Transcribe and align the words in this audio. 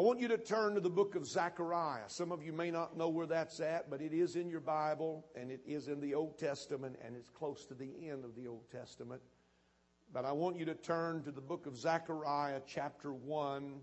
I 0.00 0.02
want 0.02 0.18
you 0.18 0.28
to 0.28 0.38
turn 0.38 0.76
to 0.76 0.80
the 0.80 0.88
book 0.88 1.14
of 1.14 1.26
Zechariah. 1.26 2.04
Some 2.06 2.32
of 2.32 2.42
you 2.42 2.54
may 2.54 2.70
not 2.70 2.96
know 2.96 3.10
where 3.10 3.26
that's 3.26 3.60
at, 3.60 3.90
but 3.90 4.00
it 4.00 4.14
is 4.14 4.34
in 4.34 4.48
your 4.48 4.60
Bible 4.60 5.26
and 5.36 5.50
it 5.50 5.60
is 5.66 5.88
in 5.88 6.00
the 6.00 6.14
Old 6.14 6.38
Testament 6.38 6.96
and 7.04 7.14
it's 7.14 7.28
close 7.28 7.66
to 7.66 7.74
the 7.74 8.08
end 8.08 8.24
of 8.24 8.34
the 8.34 8.46
Old 8.46 8.70
Testament. 8.70 9.20
But 10.10 10.24
I 10.24 10.32
want 10.32 10.56
you 10.56 10.64
to 10.64 10.74
turn 10.74 11.22
to 11.24 11.30
the 11.30 11.42
book 11.42 11.66
of 11.66 11.76
Zechariah, 11.76 12.62
chapter 12.66 13.12
1, 13.12 13.74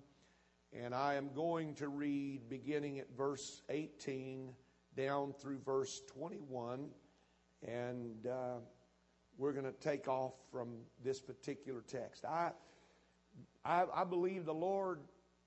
and 0.74 0.96
I 0.96 1.14
am 1.14 1.30
going 1.36 1.76
to 1.76 1.88
read 1.88 2.50
beginning 2.50 2.98
at 2.98 3.16
verse 3.16 3.62
18 3.70 4.50
down 4.96 5.34
through 5.40 5.60
verse 5.60 6.02
21. 6.16 6.88
And 7.68 8.26
uh, 8.26 8.56
we're 9.38 9.54
going 9.54 9.66
to 9.66 9.72
take 9.72 10.08
off 10.08 10.34
from 10.52 10.78
this 11.04 11.22
particular 11.22 11.84
text. 11.88 12.26
I, 12.26 12.54
I, 13.64 13.84
I 13.94 14.04
believe 14.04 14.46
the 14.46 14.54
Lord 14.56 15.02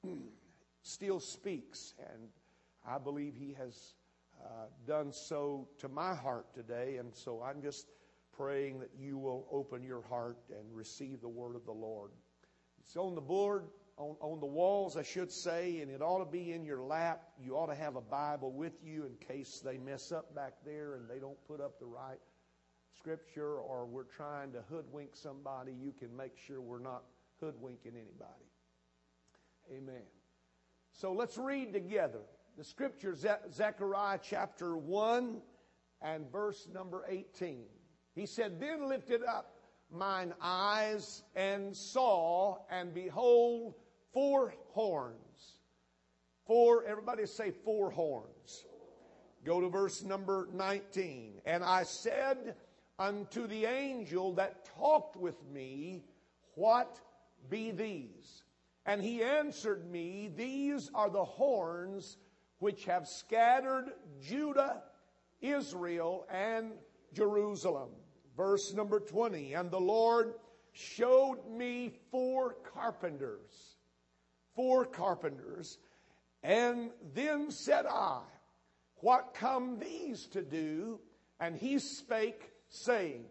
still 0.82 1.20
speaks, 1.20 1.94
and 1.98 2.28
I 2.86 2.98
believe 2.98 3.34
He 3.36 3.54
has 3.54 3.94
uh, 4.44 4.66
done 4.86 5.12
so 5.12 5.68
to 5.78 5.88
my 5.88 6.14
heart 6.14 6.52
today. 6.54 6.96
And 6.96 7.14
so 7.14 7.42
I'm 7.42 7.62
just 7.62 7.86
praying 8.36 8.80
that 8.80 8.90
you 8.98 9.18
will 9.18 9.46
open 9.52 9.82
your 9.82 10.02
heart 10.02 10.38
and 10.50 10.74
receive 10.74 11.20
the 11.20 11.28
word 11.28 11.56
of 11.56 11.64
the 11.64 11.72
Lord. 11.72 12.10
It's 12.80 12.96
on 12.96 13.14
the 13.14 13.20
board, 13.20 13.64
on, 13.96 14.16
on 14.20 14.40
the 14.40 14.46
walls, 14.46 14.96
I 14.96 15.02
should 15.02 15.30
say, 15.30 15.80
and 15.80 15.90
it 15.90 16.00
ought 16.00 16.24
to 16.24 16.30
be 16.30 16.52
in 16.52 16.64
your 16.64 16.82
lap. 16.82 17.22
You 17.38 17.56
ought 17.56 17.66
to 17.66 17.74
have 17.74 17.96
a 17.96 18.00
Bible 18.00 18.52
with 18.52 18.82
you 18.82 19.04
in 19.04 19.14
case 19.26 19.60
they 19.62 19.76
mess 19.76 20.10
up 20.10 20.34
back 20.34 20.54
there 20.64 20.94
and 20.94 21.08
they 21.08 21.18
don't 21.18 21.36
put 21.46 21.60
up 21.60 21.78
the 21.78 21.86
right 21.86 22.18
scripture 22.96 23.58
or 23.58 23.86
we're 23.86 24.04
trying 24.04 24.52
to 24.52 24.62
hoodwink 24.70 25.10
somebody. 25.14 25.72
You 25.72 25.92
can 25.98 26.16
make 26.16 26.36
sure 26.36 26.60
we're 26.60 26.78
not 26.78 27.02
hoodwinking 27.40 27.92
anybody. 27.92 28.48
Amen. 29.70 30.19
So 30.92 31.12
let's 31.12 31.38
read 31.38 31.72
together. 31.72 32.20
The 32.56 32.64
scripture, 32.64 33.14
Zechariah 33.14 34.18
chapter 34.22 34.76
1 34.76 35.40
and 36.02 36.30
verse 36.30 36.68
number 36.72 37.04
18. 37.08 37.64
He 38.14 38.26
said, 38.26 38.60
Then 38.60 38.88
lifted 38.88 39.22
up 39.24 39.54
mine 39.90 40.34
eyes 40.40 41.22
and 41.34 41.76
saw, 41.76 42.58
and 42.70 42.92
behold, 42.92 43.74
four 44.12 44.54
horns. 44.70 45.58
Four, 46.46 46.84
everybody 46.84 47.26
say 47.26 47.50
four 47.50 47.90
horns. 47.90 48.66
Go 49.44 49.60
to 49.60 49.68
verse 49.68 50.02
number 50.02 50.48
19. 50.52 51.40
And 51.46 51.64
I 51.64 51.84
said 51.84 52.56
unto 52.98 53.46
the 53.46 53.64
angel 53.64 54.34
that 54.34 54.68
talked 54.76 55.16
with 55.16 55.36
me, 55.50 56.04
What 56.54 57.00
be 57.48 57.70
these? 57.70 58.42
And 58.86 59.02
he 59.02 59.22
answered 59.22 59.90
me, 59.90 60.30
These 60.34 60.90
are 60.94 61.10
the 61.10 61.24
horns 61.24 62.16
which 62.58 62.84
have 62.84 63.06
scattered 63.06 63.92
Judah, 64.20 64.82
Israel, 65.40 66.26
and 66.30 66.72
Jerusalem. 67.12 67.90
Verse 68.36 68.72
number 68.72 69.00
20. 69.00 69.54
And 69.54 69.70
the 69.70 69.80
Lord 69.80 70.34
showed 70.72 71.38
me 71.50 71.92
four 72.10 72.56
carpenters, 72.72 73.76
four 74.54 74.84
carpenters. 74.84 75.78
And 76.42 76.90
then 77.14 77.50
said 77.50 77.86
I, 77.86 78.22
What 78.96 79.34
come 79.34 79.78
these 79.78 80.26
to 80.28 80.42
do? 80.42 81.00
And 81.38 81.56
he 81.56 81.78
spake, 81.78 82.50
saying, 82.68 83.24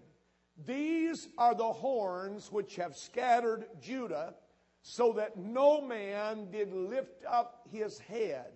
These 0.66 1.30
are 1.38 1.55
the 1.55 1.72
horns 1.72 2.52
which 2.52 2.75
have 2.75 2.95
scattered 2.95 3.66
Judah, 3.80 4.36
so 4.90 5.14
that 5.14 5.38
no 5.38 5.80
man 5.80 6.50
did 6.50 6.73
lift 6.73 7.23
up 7.30 7.68
his 7.72 8.00
head. 8.00 8.52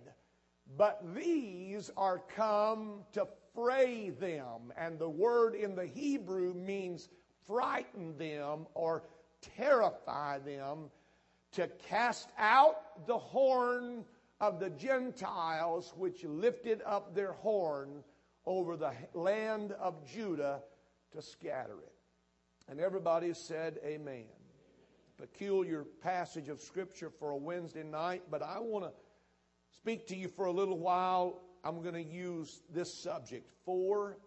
But 0.76 1.00
these 1.14 1.92
are 1.96 2.18
come 2.34 3.04
to 3.12 3.28
fray 3.54 4.10
them. 4.10 4.72
And 4.76 4.98
the 4.98 5.08
word 5.08 5.54
in 5.54 5.76
the 5.76 5.86
Hebrew 5.86 6.52
means 6.52 7.08
frighten 7.46 8.18
them 8.18 8.66
or 8.74 9.04
terrify 9.56 10.40
them, 10.40 10.90
to 11.52 11.68
cast 11.88 12.30
out 12.36 13.06
the 13.06 13.18
horn 13.18 14.04
of 14.40 14.58
the 14.58 14.70
Gentiles 14.70 15.92
which 15.96 16.24
lifted 16.24 16.82
up 16.84 17.14
their 17.14 17.34
horn 17.34 18.02
over 18.44 18.76
the 18.76 18.92
land 19.12 19.70
of 19.78 20.04
Judah 20.04 20.62
to 21.12 21.22
scatter 21.22 21.78
it. 21.80 21.92
And 22.68 22.80
everybody 22.80 23.34
said, 23.34 23.78
Amen. 23.84 24.33
Peculiar 25.16 25.84
passage 26.02 26.48
of 26.48 26.60
Scripture 26.60 27.10
for 27.10 27.30
a 27.30 27.36
Wednesday 27.36 27.82
night, 27.82 28.22
but 28.30 28.42
I 28.42 28.58
want 28.58 28.84
to 28.84 28.92
speak 29.76 30.06
to 30.08 30.16
you 30.16 30.28
for 30.28 30.46
a 30.46 30.52
little 30.52 30.78
while. 30.78 31.40
I'm 31.62 31.82
going 31.82 31.94
to 31.94 32.02
use 32.02 32.62
this 32.72 32.92
subject 32.92 33.48
four 33.64 34.18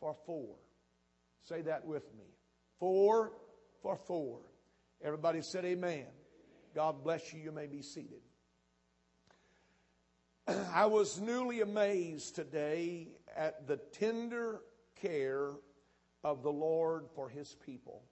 for 0.00 0.14
four. 0.26 0.56
Say 1.42 1.62
that 1.62 1.84
with 1.84 2.04
me. 2.14 2.24
Four 2.78 3.32
for 3.82 3.96
four. 3.96 4.40
Everybody 5.02 5.42
said 5.42 5.64
amen. 5.64 6.06
God 6.74 7.02
bless 7.02 7.32
you. 7.32 7.40
You 7.40 7.52
may 7.52 7.66
be 7.66 7.82
seated. 7.82 8.20
I 10.72 10.86
was 10.86 11.20
newly 11.20 11.60
amazed 11.60 12.34
today 12.34 13.08
at 13.36 13.66
the 13.66 13.76
tender 13.76 14.60
care 15.00 15.52
of 16.24 16.42
the 16.42 16.52
Lord 16.52 17.06
for 17.14 17.28
his 17.28 17.56
people. 17.64 18.02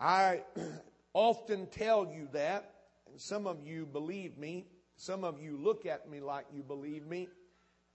I 0.00 0.42
often 1.12 1.66
tell 1.66 2.06
you 2.06 2.28
that, 2.32 2.72
and 3.10 3.20
some 3.20 3.46
of 3.46 3.62
you 3.62 3.84
believe 3.84 4.38
me. 4.38 4.66
Some 4.96 5.24
of 5.24 5.40
you 5.40 5.58
look 5.58 5.86
at 5.86 6.08
me 6.10 6.20
like 6.20 6.46
you 6.52 6.62
believe 6.62 7.06
me. 7.06 7.28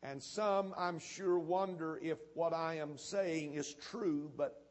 And 0.04 0.22
some, 0.22 0.74
I'm 0.78 1.00
sure, 1.00 1.40
wonder 1.40 2.00
if 2.02 2.20
what 2.36 2.54
I 2.54 2.76
am 2.76 2.98
saying 2.98 3.56
is 3.56 3.74
true, 3.74 4.32
but 4.38 4.62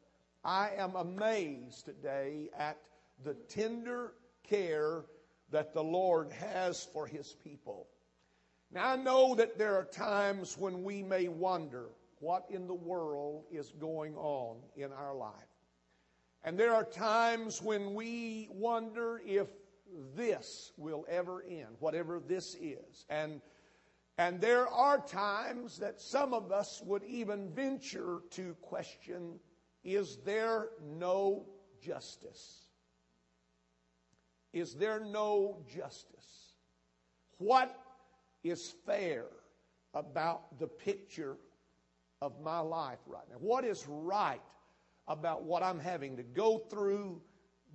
I 0.43 0.71
am 0.77 0.95
amazed 0.95 1.85
today 1.85 2.49
at 2.57 2.77
the 3.23 3.33
tender 3.49 4.13
care 4.47 5.03
that 5.51 5.73
the 5.73 5.83
Lord 5.83 6.31
has 6.31 6.87
for 6.93 7.05
His 7.05 7.35
people. 7.43 7.87
Now, 8.71 8.93
I 8.93 8.95
know 8.95 9.35
that 9.35 9.57
there 9.57 9.75
are 9.75 9.85
times 9.85 10.57
when 10.57 10.83
we 10.83 11.03
may 11.03 11.27
wonder 11.27 11.87
what 12.19 12.45
in 12.49 12.67
the 12.67 12.73
world 12.73 13.43
is 13.51 13.71
going 13.79 14.15
on 14.15 14.57
in 14.77 14.91
our 14.93 15.15
life. 15.15 15.54
And 16.45 16.59
there 16.59 16.75
are 16.75 16.83
times 16.83 17.59
when 17.59 17.95
we 17.95 18.47
wonder 18.51 19.19
if 19.25 19.47
this 20.15 20.73
will 20.77 21.03
ever 21.09 21.43
end, 21.49 21.75
whatever 21.79 22.19
this 22.19 22.55
is. 22.61 23.05
And, 23.09 23.41
and 24.19 24.39
there 24.39 24.67
are 24.67 24.99
times 24.99 25.79
that 25.79 25.99
some 25.99 26.35
of 26.35 26.51
us 26.51 26.83
would 26.85 27.03
even 27.03 27.49
venture 27.49 28.19
to 28.31 28.55
question 28.61 29.39
is 29.83 30.17
there 30.17 30.69
no 30.83 31.47
justice? 31.81 32.65
Is 34.53 34.75
there 34.75 34.99
no 34.99 35.63
justice? 35.67 36.53
What 37.39 37.75
is 38.43 38.73
fair 38.85 39.25
about 39.95 40.59
the 40.59 40.67
picture 40.67 41.37
of 42.21 42.39
my 42.41 42.59
life 42.59 42.99
right 43.07 43.25
now? 43.29 43.37
What 43.39 43.65
is 43.65 43.85
right 43.87 44.41
about 45.07 45.43
what 45.43 45.63
I'm 45.63 45.79
having 45.79 46.17
to 46.17 46.23
go 46.23 46.57
through, 46.57 47.21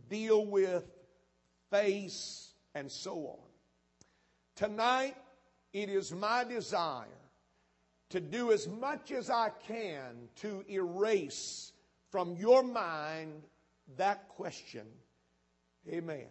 deal 0.09 0.47
with, 0.47 0.85
face, 1.71 2.53
and 2.75 2.91
so 2.91 3.17
on? 3.27 3.39
Tonight, 4.57 5.17
it 5.73 5.89
is 5.89 6.13
my 6.13 6.45
desire 6.45 7.07
to 8.11 8.21
do 8.21 8.53
as 8.53 8.69
much 8.69 9.13
as 9.13 9.31
I 9.31 9.51
can 9.67 10.29
to 10.37 10.65
erase 10.69 11.73
from 12.11 12.37
your 12.37 12.63
mind 12.63 13.43
that 13.97 14.29
question. 14.29 14.87
Amen. 15.89 16.27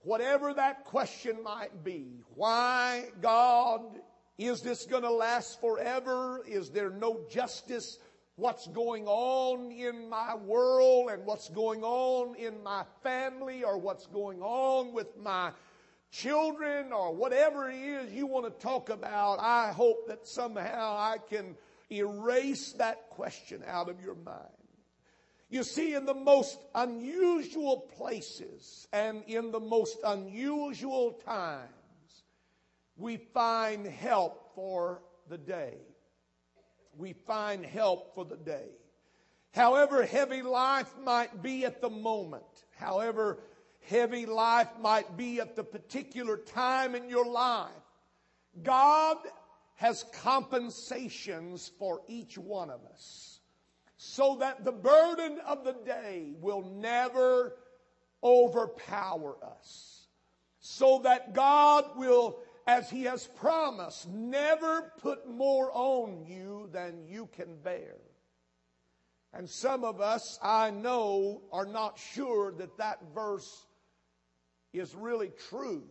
Whatever 0.00 0.52
that 0.54 0.84
question 0.84 1.42
might 1.42 1.84
be, 1.84 2.22
why, 2.34 3.10
God, 3.20 4.00
is 4.38 4.62
this 4.62 4.84
going 4.84 5.02
to 5.02 5.12
last 5.12 5.60
forever? 5.60 6.42
Is 6.46 6.70
there 6.70 6.90
no 6.90 7.20
justice? 7.30 7.98
What's 8.36 8.66
going 8.68 9.06
on 9.06 9.70
in 9.70 10.08
my 10.08 10.34
world 10.34 11.10
and 11.10 11.26
what's 11.26 11.50
going 11.50 11.82
on 11.84 12.34
in 12.36 12.62
my 12.62 12.84
family 13.02 13.62
or 13.62 13.76
what's 13.76 14.06
going 14.06 14.40
on 14.40 14.94
with 14.94 15.16
my 15.18 15.52
children 16.10 16.92
or 16.92 17.14
whatever 17.14 17.68
it 17.68 17.76
is 17.76 18.12
you 18.12 18.26
want 18.26 18.46
to 18.46 18.64
talk 18.64 18.88
about, 18.88 19.38
I 19.40 19.72
hope 19.72 20.08
that 20.08 20.26
somehow 20.26 20.96
I 20.96 21.18
can 21.28 21.56
erase 21.90 22.72
that 22.72 23.10
question 23.10 23.62
out 23.66 23.90
of 23.90 24.02
your 24.02 24.14
mind. 24.14 24.48
You 25.50 25.62
see, 25.62 25.94
in 25.94 26.06
the 26.06 26.14
most 26.14 26.58
unusual 26.74 27.76
places 27.96 28.88
and 28.92 29.22
in 29.26 29.50
the 29.50 29.60
most 29.60 29.98
unusual 30.02 31.12
times, 31.12 31.68
we 32.96 33.18
find 33.18 33.86
help 33.86 34.54
for 34.54 35.02
the 35.28 35.36
day. 35.36 35.74
We 36.96 37.12
find 37.12 37.64
help 37.64 38.14
for 38.14 38.24
the 38.24 38.36
day. 38.36 38.68
However 39.54 40.04
heavy 40.04 40.42
life 40.42 40.92
might 41.02 41.42
be 41.42 41.64
at 41.64 41.80
the 41.80 41.90
moment, 41.90 42.44
however 42.76 43.40
heavy 43.80 44.26
life 44.26 44.68
might 44.80 45.16
be 45.16 45.40
at 45.40 45.56
the 45.56 45.64
particular 45.64 46.36
time 46.36 46.94
in 46.94 47.08
your 47.08 47.26
life, 47.26 47.70
God 48.62 49.18
has 49.74 50.04
compensations 50.22 51.70
for 51.78 52.02
each 52.06 52.38
one 52.38 52.70
of 52.70 52.80
us 52.92 53.40
so 53.96 54.36
that 54.40 54.64
the 54.64 54.72
burden 54.72 55.38
of 55.46 55.64
the 55.64 55.76
day 55.84 56.32
will 56.40 56.62
never 56.62 57.56
overpower 58.22 59.36
us. 59.44 60.06
So 60.58 61.00
that 61.04 61.34
God 61.34 61.96
will, 61.96 62.38
as 62.66 62.90
He 62.90 63.04
has 63.04 63.26
promised, 63.26 64.08
never 64.08 64.92
put 65.00 65.28
more 65.28 65.70
on 65.72 66.24
you 66.26 66.68
than 66.72 67.06
you 67.06 67.28
can 67.34 67.56
bear. 67.62 67.96
And 69.34 69.48
some 69.48 69.84
of 69.84 70.00
us, 70.00 70.38
I 70.42 70.70
know, 70.70 71.42
are 71.52 71.66
not 71.66 71.98
sure 71.98 72.52
that 72.52 72.76
that 72.78 73.00
verse 73.14 73.66
is 74.72 74.94
really 74.94 75.32
true 75.48 75.84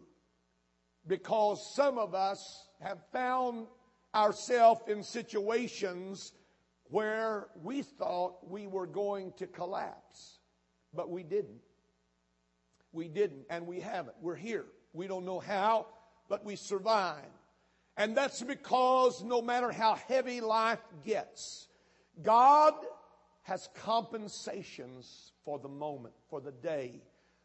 because 1.07 1.73
some 1.73 1.97
of 1.97 2.13
us 2.13 2.67
have 2.79 2.99
found 3.11 3.67
ourselves 4.13 4.81
in 4.87 5.03
situations 5.03 6.33
where 6.83 7.47
we 7.63 7.81
thought 7.81 8.49
we 8.49 8.67
were 8.67 8.85
going 8.85 9.31
to 9.37 9.47
collapse, 9.47 10.39
but 10.93 11.09
we 11.09 11.23
didn't. 11.23 11.61
We 12.91 13.07
didn't, 13.07 13.45
and 13.49 13.65
we 13.65 13.79
haven't. 13.79 14.15
We're 14.21 14.35
here. 14.35 14.65
We 14.93 15.07
don't 15.07 15.25
know 15.25 15.39
how, 15.39 15.87
but 16.31 16.45
we 16.45 16.55
survive. 16.55 17.25
And 17.97 18.15
that's 18.15 18.41
because 18.41 19.21
no 19.21 19.41
matter 19.41 19.69
how 19.69 19.95
heavy 20.07 20.39
life 20.39 20.79
gets, 21.05 21.67
God 22.23 22.73
has 23.41 23.67
compensations 23.75 25.33
for 25.43 25.59
the 25.59 25.67
moment, 25.67 26.13
for 26.29 26.39
the 26.39 26.53
day 26.53 27.01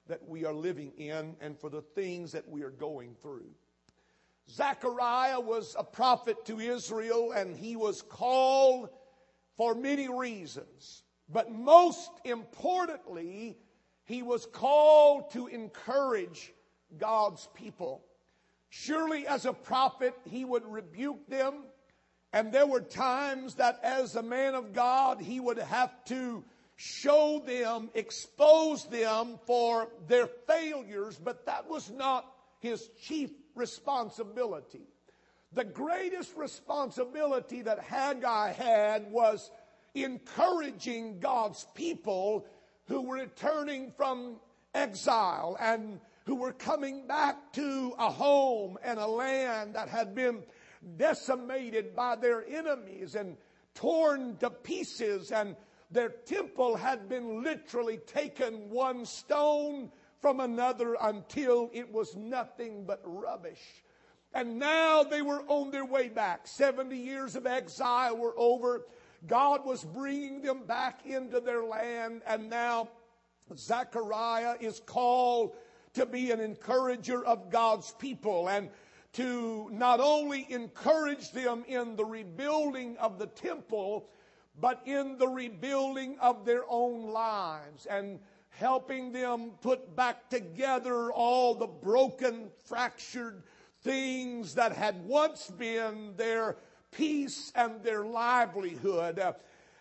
that 0.06 0.26
we 0.28 0.44
are 0.44 0.54
living 0.54 0.92
in, 0.98 1.34
and 1.40 1.58
for 1.58 1.68
the 1.68 1.82
things 1.82 2.30
that 2.30 2.48
we 2.48 2.62
are 2.62 2.70
going 2.70 3.16
through. 3.20 3.50
Zechariah 4.48 5.40
was 5.40 5.74
a 5.76 5.82
prophet 5.82 6.44
to 6.44 6.60
Israel, 6.60 7.32
and 7.32 7.56
he 7.56 7.74
was 7.74 8.02
called 8.02 8.88
for 9.56 9.74
many 9.74 10.08
reasons. 10.08 11.02
But 11.28 11.50
most 11.50 12.12
importantly, 12.24 13.58
he 14.04 14.22
was 14.22 14.46
called 14.46 15.32
to 15.32 15.48
encourage 15.48 16.52
God's 16.98 17.48
people. 17.52 18.04
Surely, 18.82 19.26
as 19.26 19.46
a 19.46 19.52
prophet, 19.52 20.14
he 20.24 20.44
would 20.44 20.64
rebuke 20.66 21.28
them. 21.28 21.64
And 22.32 22.52
there 22.52 22.66
were 22.66 22.80
times 22.80 23.54
that, 23.54 23.80
as 23.82 24.16
a 24.16 24.22
man 24.22 24.54
of 24.54 24.74
God, 24.74 25.20
he 25.20 25.40
would 25.40 25.58
have 25.58 26.04
to 26.06 26.44
show 26.76 27.42
them, 27.46 27.88
expose 27.94 28.84
them 28.84 29.38
for 29.46 29.88
their 30.08 30.26
failures, 30.46 31.18
but 31.22 31.46
that 31.46 31.68
was 31.68 31.90
not 31.90 32.30
his 32.60 32.90
chief 33.00 33.30
responsibility. 33.54 34.86
The 35.54 35.64
greatest 35.64 36.36
responsibility 36.36 37.62
that 37.62 37.78
Haggai 37.80 38.52
had 38.52 39.10
was 39.10 39.50
encouraging 39.94 41.20
God's 41.20 41.66
people 41.74 42.44
who 42.88 43.02
were 43.02 43.16
returning 43.16 43.92
from 43.96 44.36
exile 44.74 45.56
and 45.58 45.98
who 46.26 46.34
were 46.34 46.52
coming 46.52 47.06
back 47.06 47.52
to 47.52 47.94
a 47.98 48.10
home 48.10 48.76
and 48.82 48.98
a 48.98 49.06
land 49.06 49.74
that 49.74 49.88
had 49.88 50.14
been 50.14 50.42
decimated 50.96 51.94
by 51.94 52.16
their 52.16 52.44
enemies 52.46 53.14
and 53.14 53.36
torn 53.74 54.36
to 54.36 54.50
pieces 54.50 55.30
and 55.30 55.56
their 55.90 56.08
temple 56.08 56.76
had 56.76 57.08
been 57.08 57.44
literally 57.44 57.98
taken 57.98 58.68
one 58.70 59.04
stone 59.04 59.90
from 60.20 60.40
another 60.40 60.96
until 61.00 61.70
it 61.72 61.92
was 61.92 62.16
nothing 62.16 62.84
but 62.84 63.00
rubbish. 63.04 63.62
And 64.34 64.58
now 64.58 65.04
they 65.04 65.22
were 65.22 65.44
on 65.46 65.70
their 65.70 65.84
way 65.84 66.08
back. 66.08 66.48
70 66.48 66.96
years 66.96 67.36
of 67.36 67.46
exile 67.46 68.16
were 68.16 68.34
over. 68.36 68.86
God 69.26 69.64
was 69.64 69.84
bringing 69.84 70.42
them 70.42 70.64
back 70.66 71.06
into 71.06 71.40
their 71.40 71.62
land. 71.62 72.22
And 72.26 72.50
now 72.50 72.88
Zechariah 73.54 74.56
is 74.60 74.80
called 74.80 75.54
to 75.96 76.04
be 76.04 76.30
an 76.30 76.40
encourager 76.40 77.24
of 77.24 77.50
God's 77.50 77.90
people 77.98 78.48
and 78.48 78.68
to 79.14 79.70
not 79.72 79.98
only 79.98 80.46
encourage 80.50 81.32
them 81.32 81.64
in 81.66 81.96
the 81.96 82.04
rebuilding 82.04 82.98
of 82.98 83.18
the 83.18 83.26
temple, 83.28 84.10
but 84.60 84.82
in 84.84 85.16
the 85.16 85.26
rebuilding 85.26 86.18
of 86.20 86.44
their 86.44 86.64
own 86.68 87.10
lives 87.10 87.86
and 87.86 88.18
helping 88.50 89.10
them 89.10 89.52
put 89.62 89.96
back 89.96 90.28
together 90.28 91.10
all 91.12 91.54
the 91.54 91.66
broken, 91.66 92.50
fractured 92.66 93.42
things 93.82 94.54
that 94.54 94.72
had 94.72 95.02
once 95.06 95.50
been 95.50 96.12
their 96.16 96.56
peace 96.90 97.52
and 97.54 97.82
their 97.82 98.04
livelihood. 98.04 99.18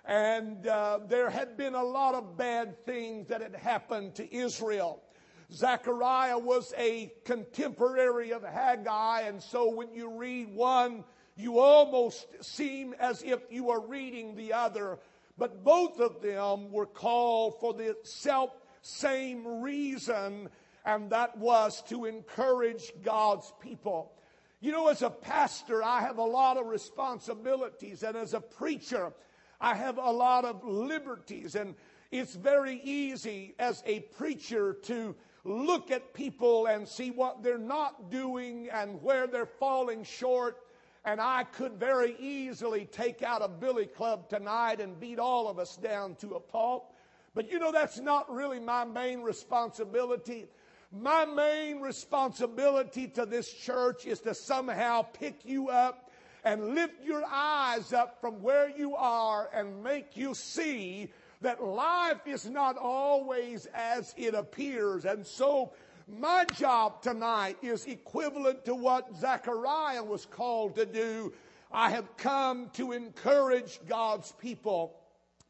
And 0.06 0.66
uh, 0.66 1.00
there 1.10 1.30
had 1.30 1.58
been 1.58 1.76
a 1.76 1.84
lot 1.84 2.16
of 2.16 2.38
bad 2.38 2.86
things 2.86 3.28
that 3.28 3.42
had 3.42 3.56
happened 3.56 4.16
to 4.16 4.34
Israel. 4.34 5.02
Zechariah 5.52 6.38
was 6.38 6.74
a 6.78 7.12
contemporary 7.24 8.32
of 8.32 8.44
Haggai, 8.44 9.22
and 9.22 9.42
so 9.42 9.70
when 9.70 9.94
you 9.94 10.10
read 10.10 10.54
one, 10.54 11.04
you 11.36 11.60
almost 11.60 12.28
seem 12.44 12.96
as 13.00 13.22
if 13.24 13.40
you 13.50 13.70
are 13.70 13.86
reading 13.86 14.36
the 14.36 14.54
other. 14.54 15.00
But 15.38 15.64
both 15.64 16.00
of 16.00 16.22
them 16.22 16.72
were 16.72 16.86
called 16.86 17.60
for 17.60 17.74
the 17.74 17.96
self 18.04 18.52
same 18.82 19.62
reason, 19.62 20.50
and 20.86 21.10
that 21.10 21.38
was 21.38 21.82
to 21.84 22.06
encourage 22.06 22.92
God's 23.04 23.52
people. 23.60 24.14
You 24.62 24.72
know, 24.72 24.88
as 24.88 25.02
a 25.02 25.10
pastor, 25.10 25.84
I 25.84 26.02
have 26.02 26.18
a 26.18 26.24
lot 26.24 26.58
of 26.58 26.68
responsibilities, 26.68 28.04
and 28.04 28.16
as 28.16 28.34
a 28.34 28.40
preacher, 28.40 29.12
I 29.60 29.76
have 29.76 29.98
a 29.98 30.12
lot 30.12 30.46
of 30.46 30.64
liberties, 30.64 31.56
and 31.56 31.76
it's 32.12 32.36
very 32.36 32.80
easy 32.84 33.56
as 33.60 33.84
a 33.86 34.02
preacher 34.02 34.74
to 34.84 35.16
look 35.46 35.92
at 35.92 36.14
people 36.14 36.66
and 36.66 36.88
see 36.88 37.12
what 37.12 37.44
they're 37.44 37.58
not 37.58 38.10
doing 38.10 38.68
and 38.74 39.02
where 39.02 39.28
they're 39.28 39.46
falling 39.46 40.04
short. 40.04 40.58
And 41.06 41.22
I 41.22 41.44
could 41.44 41.74
very 41.74 42.16
easily 42.20 42.86
take 42.86 43.22
out 43.22 43.44
a 43.44 43.48
billy 43.48 43.86
club 43.86 44.28
tonight 44.28 44.82
and 44.82 45.00
beat 45.00 45.20
all 45.20 45.48
of 45.48 45.60
us 45.60 45.78
down 45.78 46.16
to 46.16 46.34
a 46.34 46.40
pulp. 46.40 46.96
But 47.36 47.52
you 47.52 47.60
know, 47.60 47.72
that's 47.72 48.00
not 48.00 48.34
really 48.34 48.60
my 48.60 48.86
main 48.86 49.22
responsibility. 49.22 50.48
My 50.92 51.26
main 51.26 51.80
responsibility 51.80 53.08
to 53.10 53.26
this 53.28 53.52
church 53.54 54.08
is 54.08 54.22
to 54.22 54.34
somehow 54.34 55.04
pick 55.04 55.46
you 55.46 55.70
up 55.70 56.10
and 56.44 56.74
lift 56.74 57.04
your 57.04 57.24
eyes 57.30 57.94
up 57.94 58.20
from 58.20 58.42
where 58.42 58.70
you 58.70 58.96
are 58.96 59.50
and 59.54 59.84
make 59.84 60.16
you 60.16 60.34
see 60.34 61.12
that 61.46 61.64
life 61.64 62.26
is 62.26 62.50
not 62.50 62.76
always 62.76 63.68
as 63.76 64.16
it 64.18 64.34
appears. 64.34 65.06
And 65.06 65.26
so 65.26 65.74
my 66.08 66.44
job 66.56 67.04
tonight 67.04 67.58
is 67.62 67.86
equivalent 67.86 68.66
to 68.66 68.74
what 68.74 69.16
Zechariah 69.16 70.04
was 70.04 70.26
called 70.26 70.76
to 70.76 70.88
do. 70.88 71.34
I 71.72 71.92
have 71.92 72.18
come 72.18 72.72
to 72.74 72.94
encourage 72.94 73.80
God's 73.88 74.32
people 74.32 74.96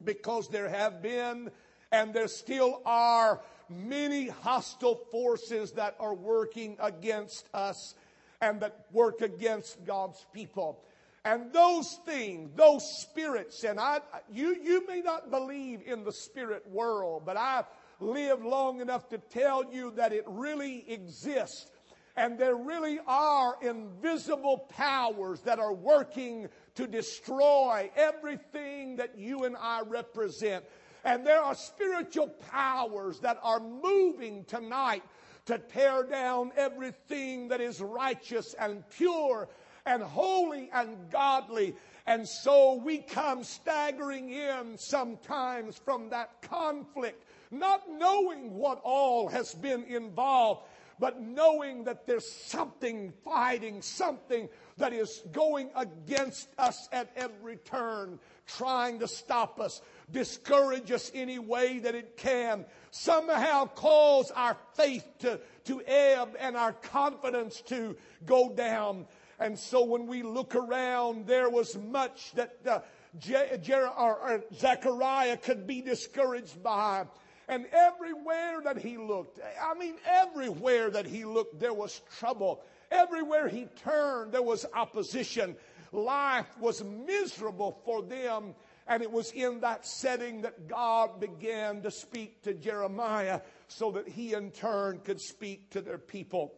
because 0.03 0.49
there 0.49 0.67
have 0.67 1.01
been 1.01 1.49
and 1.93 2.13
there 2.13 2.27
still 2.27 2.81
are 2.85 3.39
many 3.69 4.27
hostile 4.27 4.99
forces 5.11 5.71
that 5.73 5.95
are 5.97 6.13
working 6.13 6.75
against 6.81 7.47
us 7.53 7.95
and 8.41 8.59
that 8.59 8.85
work 8.91 9.21
against 9.21 9.85
God's 9.85 10.25
people. 10.33 10.83
And 11.25 11.51
those 11.51 11.97
things, 12.05 12.51
those 12.55 12.87
spirits, 13.01 13.63
and 13.63 13.79
I, 13.79 13.99
you, 14.31 14.55
you 14.61 14.85
may 14.87 15.01
not 15.01 15.31
believe 15.31 15.81
in 15.83 16.03
the 16.03 16.11
spirit 16.11 16.63
world, 16.69 17.23
but 17.25 17.35
I've 17.35 17.65
lived 17.99 18.43
long 18.45 18.79
enough 18.79 19.09
to 19.09 19.17
tell 19.17 19.65
you 19.73 19.91
that 19.95 20.13
it 20.13 20.23
really 20.27 20.85
exists. 20.87 21.71
And 22.15 22.37
there 22.37 22.55
really 22.55 22.99
are 23.07 23.57
invisible 23.63 24.69
powers 24.69 25.41
that 25.41 25.57
are 25.57 25.73
working 25.73 26.47
to 26.75 26.85
destroy 26.85 27.89
everything 27.95 28.97
that 28.97 29.17
you 29.17 29.45
and 29.45 29.57
I 29.59 29.81
represent. 29.81 30.63
And 31.03 31.25
there 31.25 31.41
are 31.41 31.55
spiritual 31.55 32.27
powers 32.51 33.19
that 33.21 33.39
are 33.41 33.59
moving 33.59 34.45
tonight 34.45 35.03
to 35.47 35.57
tear 35.57 36.03
down 36.03 36.51
everything 36.55 37.47
that 37.47 37.61
is 37.61 37.81
righteous 37.81 38.53
and 38.59 38.87
pure 38.89 39.49
and 39.85 40.01
holy 40.01 40.69
and 40.73 41.09
godly. 41.11 41.75
And 42.07 42.27
so 42.27 42.75
we 42.75 42.99
come 42.99 43.43
staggering 43.43 44.29
in 44.29 44.77
sometimes 44.77 45.77
from 45.77 46.09
that 46.09 46.41
conflict, 46.41 47.23
not 47.51 47.89
knowing 47.89 48.53
what 48.55 48.81
all 48.83 49.27
has 49.29 49.53
been 49.53 49.83
involved. 49.83 50.67
but 50.99 51.21
knowing 51.21 51.83
that 51.83 52.05
there's 52.05 52.29
something 52.29 53.11
fighting, 53.23 53.81
something 53.81 54.47
that 54.77 54.93
is 54.93 55.23
going 55.31 55.69
against 55.75 56.47
us 56.57 56.87
at 56.91 57.11
every 57.15 57.57
turn, 57.57 58.19
trying 58.47 58.99
to 58.99 59.07
stop 59.07 59.59
us, 59.59 59.81
discourage 60.11 60.91
us 60.91 61.11
any 61.13 61.39
way 61.39 61.79
that 61.79 61.95
it 61.95 62.15
can, 62.17 62.65
somehow 62.91 63.65
cause 63.65 64.31
our 64.31 64.55
faith 64.73 65.05
to, 65.19 65.39
to 65.65 65.81
ebb 65.85 66.35
and 66.39 66.55
our 66.55 66.73
confidence 66.73 67.61
to 67.61 67.95
go 68.25 68.53
down. 68.53 69.05
And 69.39 69.57
so 69.57 69.83
when 69.83 70.07
we 70.07 70.23
look 70.23 70.55
around, 70.55 71.27
there 71.27 71.49
was 71.49 71.77
much 71.77 72.31
that 72.33 72.55
uh, 72.65 72.79
Je- 73.19 73.57
Jer- 73.61 73.89
or, 73.89 74.15
or 74.17 74.43
Zechariah 74.53 75.37
could 75.37 75.67
be 75.67 75.81
discouraged 75.81 76.61
by. 76.63 77.05
And 77.47 77.67
everywhere 77.71 78.61
that 78.63 78.77
he 78.77 78.97
looked, 78.97 79.39
I 79.61 79.77
mean, 79.77 79.95
everywhere 80.05 80.89
that 80.89 81.05
he 81.05 81.25
looked, 81.25 81.59
there 81.59 81.73
was 81.73 82.01
trouble. 82.17 82.63
Everywhere 82.91 83.47
he 83.47 83.67
turned, 83.83 84.31
there 84.31 84.41
was 84.41 84.65
opposition. 84.73 85.55
Life 85.91 86.47
was 86.59 86.83
miserable 86.83 87.79
for 87.85 88.01
them. 88.01 88.55
And 88.87 89.01
it 89.01 89.11
was 89.11 89.31
in 89.31 89.61
that 89.61 89.85
setting 89.85 90.41
that 90.41 90.67
God 90.67 91.19
began 91.19 91.81
to 91.81 91.91
speak 91.91 92.41
to 92.43 92.53
Jeremiah 92.53 93.41
so 93.67 93.91
that 93.91 94.07
he 94.07 94.33
in 94.33 94.51
turn 94.51 94.99
could 94.99 95.19
speak 95.19 95.71
to 95.71 95.81
their 95.81 95.97
people. 95.97 96.53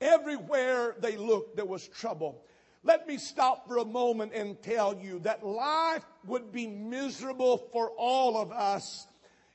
Everywhere 0.00 0.96
they 1.00 1.16
looked, 1.16 1.56
there 1.56 1.64
was 1.64 1.86
trouble. 1.86 2.44
Let 2.82 3.08
me 3.08 3.16
stop 3.16 3.66
for 3.66 3.78
a 3.78 3.84
moment 3.84 4.32
and 4.34 4.60
tell 4.60 4.94
you 4.94 5.20
that 5.20 5.44
life 5.44 6.04
would 6.26 6.52
be 6.52 6.66
miserable 6.66 7.58
for 7.72 7.90
all 7.90 8.36
of 8.36 8.52
us 8.52 9.06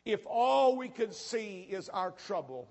if 0.03 0.25
all 0.25 0.75
we 0.75 0.89
could 0.89 1.13
see 1.13 1.67
is 1.69 1.89
our 1.89 2.11
trouble. 2.11 2.67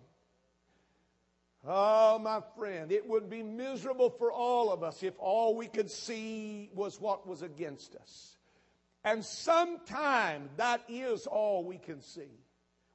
Oh, 1.66 2.18
my 2.18 2.40
friend, 2.56 2.90
it 2.90 3.06
would 3.06 3.28
be 3.28 3.42
miserable 3.42 4.10
for 4.10 4.32
all 4.32 4.72
of 4.72 4.82
us 4.82 5.02
if 5.02 5.14
all 5.18 5.54
we 5.54 5.66
could 5.66 5.90
see 5.90 6.70
was 6.75 7.00
what 7.00 7.26
was 7.26 7.42
against 7.42 7.94
us. 7.96 8.37
And 9.04 9.25
sometimes 9.25 10.50
that 10.56 10.82
is 10.88 11.26
all 11.26 11.64
we 11.64 11.78
can 11.78 12.00
see. 12.00 12.30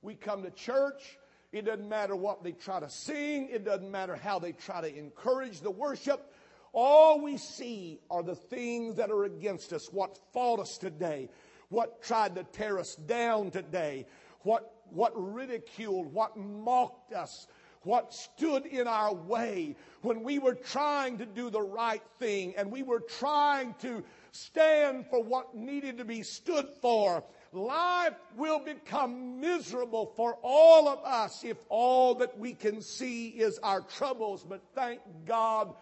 We 0.02 0.16
come 0.16 0.44
to 0.44 0.52
church, 0.52 1.18
it 1.54 1.66
doesn't 1.66 1.88
matter 1.88 2.16
what 2.16 2.44
they 2.44 2.52
try 2.52 2.80
to 2.80 2.90
sing, 2.90 3.48
it 3.50 3.64
doesn't 3.64 3.90
matter 3.90 4.16
how 4.16 4.40
they 4.40 4.52
try 4.52 4.82
to 4.82 4.98
encourage 4.98 5.62
the 5.62 5.72
worship. 5.72 6.34
All 6.74 7.22
we 7.22 7.38
see 7.38 8.00
are 8.10 8.24
the 8.24 8.36
things 8.36 8.96
that 8.96 9.12
are 9.12 9.26
against 9.26 9.72
us, 9.72 9.88
what 9.94 10.18
fought 10.34 10.60
us 10.60 10.80
today, 10.80 11.30
what 11.70 12.02
tried 12.02 12.34
to 12.36 12.44
tear 12.44 12.80
us 12.80 12.96
down 12.96 13.52
today, 13.52 14.08
what, 14.42 14.74
what 14.90 15.14
ridiculed, 15.16 16.12
what 16.12 16.36
mocked 16.36 17.14
us, 17.14 17.48
what 17.84 18.14
stood 18.14 18.66
in 18.66 18.88
our 18.88 19.14
way 19.14 19.76
when 20.02 20.24
we 20.24 20.40
were 20.40 20.56
trying 20.56 21.20
to 21.20 21.26
do 21.26 21.52
the 21.52 21.62
right 21.62 22.02
thing 22.18 22.56
and 22.58 22.72
we 22.72 22.82
were 22.82 23.02
trying 23.02 23.76
to 23.82 24.04
stand 24.32 25.06
for 25.10 25.22
what 25.22 25.54
needed 25.54 26.00
to 26.00 26.06
be 26.06 26.24
stood 26.24 26.68
for. 26.82 27.24
Life 27.54 28.16
will 28.36 28.58
become 28.58 29.40
miserable 29.40 30.12
for 30.16 30.40
all 30.42 30.88
of 30.88 31.00
us 31.06 31.44
if 31.44 31.58
all 31.70 32.16
that 32.16 32.38
we 32.40 32.54
can 32.54 32.82
see 32.82 33.28
is 33.30 33.60
our 33.60 33.82
troubles. 33.82 34.44
But 34.44 34.62
thank 34.74 35.02
God, 35.26 35.76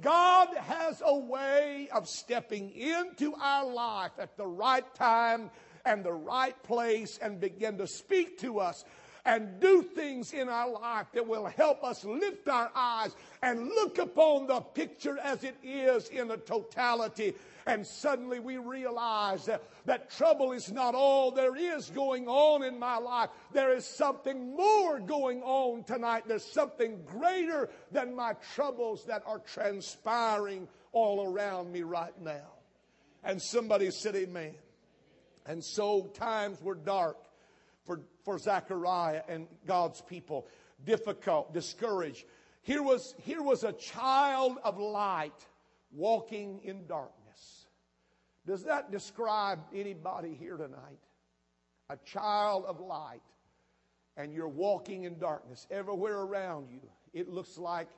God 0.00 0.48
has 0.56 1.02
a 1.04 1.18
way 1.18 1.90
of 1.92 2.08
stepping 2.08 2.70
into 2.70 3.34
our 3.34 3.70
life 3.70 4.12
at 4.18 4.38
the 4.38 4.46
right 4.46 4.94
time 4.94 5.50
and 5.84 6.02
the 6.02 6.12
right 6.12 6.60
place 6.62 7.18
and 7.20 7.38
begin 7.38 7.76
to 7.76 7.86
speak 7.86 8.38
to 8.38 8.58
us 8.60 8.86
and 9.26 9.60
do 9.60 9.82
things 9.82 10.32
in 10.32 10.48
our 10.48 10.70
life 10.70 11.06
that 11.12 11.26
will 11.26 11.44
help 11.44 11.84
us 11.84 12.02
lift 12.04 12.48
our 12.48 12.70
eyes 12.74 13.14
and 13.42 13.68
look 13.68 13.98
upon 13.98 14.46
the 14.46 14.60
picture 14.60 15.18
as 15.18 15.44
it 15.44 15.56
is 15.62 16.08
in 16.08 16.28
the 16.28 16.38
totality. 16.38 17.34
And 17.68 17.86
suddenly 17.86 18.40
we 18.40 18.56
realize 18.56 19.44
that, 19.44 19.62
that 19.84 20.10
trouble 20.10 20.52
is 20.52 20.72
not 20.72 20.94
all 20.94 21.30
there 21.30 21.54
is 21.54 21.90
going 21.90 22.26
on 22.26 22.62
in 22.62 22.78
my 22.78 22.96
life. 22.96 23.28
There 23.52 23.76
is 23.76 23.84
something 23.84 24.56
more 24.56 24.98
going 25.00 25.42
on 25.42 25.84
tonight. 25.84 26.24
There's 26.26 26.50
something 26.50 27.02
greater 27.04 27.68
than 27.92 28.16
my 28.16 28.32
troubles 28.54 29.04
that 29.04 29.22
are 29.26 29.40
transpiring 29.40 30.66
all 30.92 31.30
around 31.30 31.70
me 31.70 31.82
right 31.82 32.18
now. 32.22 32.54
And 33.22 33.40
somebody 33.40 33.90
said, 33.90 34.16
Amen. 34.16 34.54
And 35.44 35.62
so 35.62 36.04
times 36.14 36.62
were 36.62 36.74
dark 36.74 37.18
for, 37.84 38.00
for 38.24 38.38
Zechariah 38.38 39.24
and 39.28 39.46
God's 39.66 40.00
people. 40.00 40.46
Difficult, 40.86 41.52
discouraged. 41.52 42.24
Here 42.62 42.82
was, 42.82 43.14
here 43.24 43.42
was 43.42 43.62
a 43.62 43.72
child 43.74 44.56
of 44.64 44.78
light 44.78 45.46
walking 45.92 46.60
in 46.64 46.86
darkness. 46.86 47.17
Does 48.48 48.64
that 48.64 48.90
describe 48.90 49.58
anybody 49.74 50.34
here 50.34 50.56
tonight? 50.56 50.98
A 51.90 51.98
child 51.98 52.64
of 52.64 52.80
light, 52.80 53.20
and 54.16 54.32
you're 54.32 54.48
walking 54.48 55.04
in 55.04 55.18
darkness 55.18 55.66
everywhere 55.70 56.20
around 56.20 56.70
you. 56.70 56.80
It 57.12 57.28
looks 57.28 57.58
like 57.58 57.88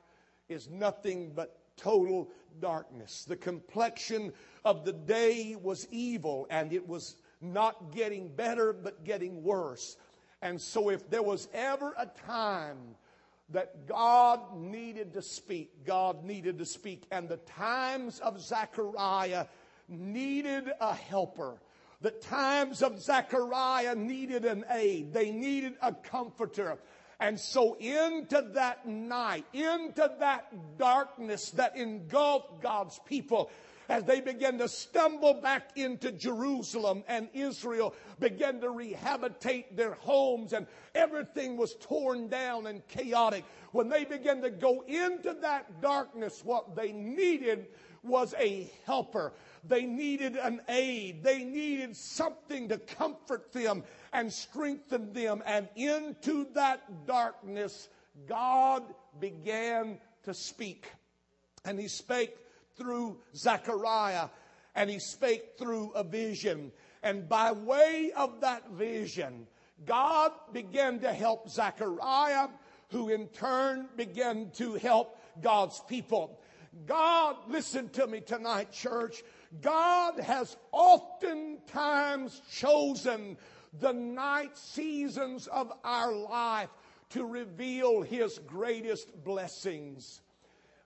is 0.49 0.67
nothing 0.69 1.31
but 1.33 1.57
total 1.77 2.29
darkness. 2.59 3.23
The 3.23 3.37
complexion 3.37 4.33
of 4.65 4.83
the 4.83 4.91
day 4.91 5.55
was 5.55 5.87
evil, 5.89 6.47
and 6.49 6.73
it 6.73 6.85
was 6.85 7.15
not 7.39 7.95
getting 7.95 8.27
better, 8.27 8.73
but 8.73 9.05
getting 9.05 9.43
worse. 9.43 9.95
And 10.41 10.59
so, 10.59 10.89
if 10.89 11.09
there 11.09 11.23
was 11.23 11.47
ever 11.53 11.93
a 11.97 12.07
time 12.27 12.95
that 13.51 13.87
God 13.87 14.57
needed 14.57 15.13
to 15.13 15.21
speak, 15.21 15.85
God 15.85 16.25
needed 16.25 16.57
to 16.59 16.65
speak. 16.65 17.03
And 17.09 17.29
the 17.29 17.37
times 17.37 18.19
of 18.19 18.41
Zechariah 18.41 19.45
needed 19.91 20.71
a 20.79 20.93
helper. 20.93 21.57
The 22.01 22.11
times 22.11 22.81
of 22.81 22.99
Zechariah 22.99 23.95
needed 23.95 24.45
an 24.45 24.65
aid. 24.71 25.13
They 25.13 25.31
needed 25.31 25.75
a 25.81 25.93
comforter. 25.93 26.79
And 27.19 27.39
so 27.39 27.75
into 27.75 28.41
that 28.53 28.87
night, 28.87 29.45
into 29.53 30.11
that 30.19 30.77
darkness 30.79 31.51
that 31.51 31.77
engulfed 31.77 32.63
God's 32.63 32.99
people, 33.05 33.51
as 33.91 34.03
they 34.05 34.21
began 34.21 34.57
to 34.57 34.69
stumble 34.69 35.35
back 35.35 35.77
into 35.77 36.11
Jerusalem 36.13 37.03
and 37.07 37.27
Israel 37.33 37.93
began 38.19 38.61
to 38.61 38.69
rehabilitate 38.69 39.75
their 39.75 39.95
homes 39.95 40.53
and 40.53 40.65
everything 40.95 41.57
was 41.57 41.75
torn 41.75 42.29
down 42.29 42.67
and 42.67 42.87
chaotic. 42.87 43.43
When 43.73 43.89
they 43.89 44.05
began 44.05 44.41
to 44.43 44.49
go 44.49 44.81
into 44.87 45.35
that 45.41 45.81
darkness, 45.81 46.41
what 46.43 46.75
they 46.75 46.93
needed 46.93 47.67
was 48.03 48.33
a 48.39 48.71
helper. 48.85 49.33
They 49.63 49.83
needed 49.83 50.35
an 50.35 50.61
aid. 50.67 51.23
They 51.23 51.43
needed 51.43 51.95
something 51.95 52.69
to 52.69 52.77
comfort 52.77 53.51
them 53.51 53.83
and 54.11 54.31
strengthen 54.31 55.13
them. 55.13 55.43
And 55.45 55.67
into 55.75 56.47
that 56.53 57.05
darkness, 57.05 57.89
God 58.27 58.83
began 59.19 59.99
to 60.23 60.33
speak. 60.33 60.87
And 61.63 61.79
He 61.79 61.87
spake 61.87 62.35
through 62.75 63.19
Zechariah 63.35 64.29
and 64.75 64.89
he 64.89 64.99
spake 64.99 65.57
through 65.57 65.91
a 65.91 66.03
vision. 66.03 66.71
And 67.03 67.27
by 67.27 67.51
way 67.51 68.11
of 68.15 68.41
that 68.41 68.69
vision, 68.71 69.47
God 69.85 70.31
began 70.53 70.99
to 70.99 71.11
help 71.11 71.49
Zechariah, 71.49 72.47
who 72.89 73.09
in 73.09 73.27
turn 73.29 73.87
began 73.95 74.51
to 74.55 74.75
help 74.75 75.19
God's 75.41 75.81
people. 75.87 76.39
God, 76.85 77.35
listen 77.49 77.89
to 77.89 78.07
me 78.07 78.21
tonight, 78.21 78.71
church. 78.71 79.23
God 79.61 80.19
has 80.19 80.55
oftentimes 80.71 82.41
chosen 82.51 83.37
the 83.79 83.91
night 83.91 84.57
seasons 84.57 85.47
of 85.47 85.71
our 85.83 86.13
life 86.13 86.69
to 87.09 87.25
reveal 87.25 88.01
His 88.01 88.39
greatest 88.47 89.23
blessings. 89.23 90.21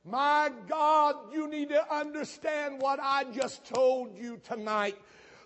My 0.03 0.51
God, 0.67 1.15
you 1.33 1.47
need 1.47 1.69
to 1.69 1.93
understand 1.93 2.81
what 2.81 2.99
I 3.01 3.25
just 3.25 3.65
told 3.65 4.17
you 4.17 4.37
tonight. 4.43 4.97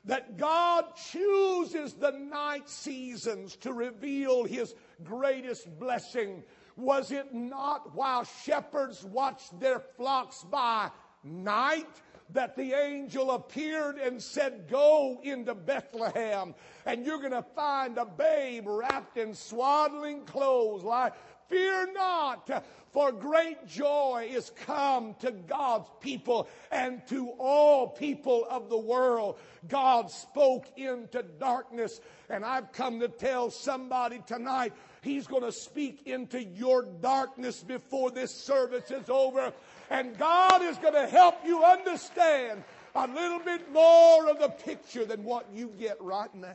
That 0.05 0.37
God 0.37 0.85
chooses 1.11 1.93
the 1.93 2.11
night 2.11 2.69
seasons 2.69 3.57
to 3.57 3.73
reveal 3.73 4.45
His 4.45 4.73
greatest 5.03 5.79
blessing. 5.79 6.43
Was 6.79 7.11
it 7.11 7.33
not 7.33 7.95
while 7.95 8.23
shepherds 8.23 9.03
watched 9.03 9.59
their 9.59 9.79
flocks 9.79 10.43
by 10.43 10.89
night? 11.23 11.87
that 12.31 12.55
the 12.55 12.73
angel 12.73 13.31
appeared 13.31 13.97
and 13.97 14.21
said, 14.21 14.67
Go 14.69 15.19
into 15.23 15.55
Bethlehem, 15.55 16.53
and 16.85 17.03
you're 17.03 17.17
going 17.17 17.31
to 17.31 17.45
find 17.55 17.97
a 17.97 18.05
babe 18.05 18.65
wrapped 18.67 19.17
in 19.17 19.33
swaddling 19.33 20.25
clothes, 20.25 20.83
like 20.83 21.13
Fear 21.49 21.93
not, 21.93 22.63
for 22.91 23.11
great 23.11 23.65
joy 23.65 24.29
is 24.31 24.51
come 24.65 25.15
to 25.15 25.31
God's 25.31 25.89
people 25.99 26.47
and 26.71 27.05
to 27.07 27.29
all 27.39 27.87
people 27.87 28.45
of 28.49 28.69
the 28.69 28.77
world. 28.77 29.39
God 29.67 30.11
spoke 30.11 30.67
into 30.77 31.23
darkness, 31.23 32.01
and 32.29 32.45
I've 32.45 32.71
come 32.71 32.99
to 32.99 33.07
tell 33.07 33.49
somebody 33.49 34.21
tonight 34.27 34.73
He's 35.01 35.27
going 35.27 35.43
to 35.43 35.51
speak 35.51 36.03
into 36.05 36.43
your 36.43 36.83
darkness 36.83 37.63
before 37.63 38.11
this 38.11 38.33
service 38.33 38.91
is 38.91 39.09
over. 39.09 39.53
And 39.89 40.17
God 40.17 40.61
is 40.61 40.77
going 40.77 40.93
to 40.93 41.07
help 41.07 41.35
you 41.45 41.63
understand 41.63 42.63
a 42.95 43.07
little 43.07 43.39
bit 43.39 43.71
more 43.71 44.29
of 44.29 44.39
the 44.39 44.49
picture 44.49 45.05
than 45.05 45.23
what 45.23 45.47
you 45.53 45.73
get 45.77 46.01
right 46.01 46.33
now. 46.35 46.53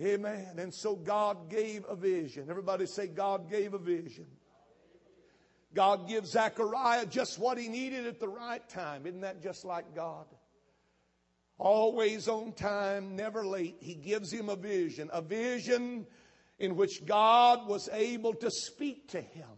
Amen. 0.00 0.58
And 0.58 0.74
so 0.74 0.94
God 0.94 1.48
gave 1.48 1.84
a 1.88 1.96
vision. 1.96 2.48
Everybody 2.50 2.84
say, 2.86 3.06
God 3.06 3.50
gave 3.50 3.72
a 3.72 3.78
vision. 3.78 4.26
God 5.72 6.08
gives 6.08 6.30
Zechariah 6.30 7.06
just 7.06 7.38
what 7.38 7.58
he 7.58 7.68
needed 7.68 8.06
at 8.06 8.20
the 8.20 8.28
right 8.28 8.66
time. 8.68 9.06
Isn't 9.06 9.22
that 9.22 9.42
just 9.42 9.64
like 9.64 9.94
God? 9.94 10.26
Always 11.58 12.28
on 12.28 12.52
time, 12.52 13.16
never 13.16 13.46
late. 13.46 13.76
He 13.80 13.94
gives 13.94 14.30
him 14.30 14.50
a 14.50 14.56
vision, 14.56 15.08
a 15.12 15.22
vision 15.22 16.06
in 16.58 16.76
which 16.76 17.04
God 17.04 17.66
was 17.66 17.88
able 17.92 18.34
to 18.34 18.50
speak 18.50 19.08
to 19.08 19.20
him. 19.20 19.48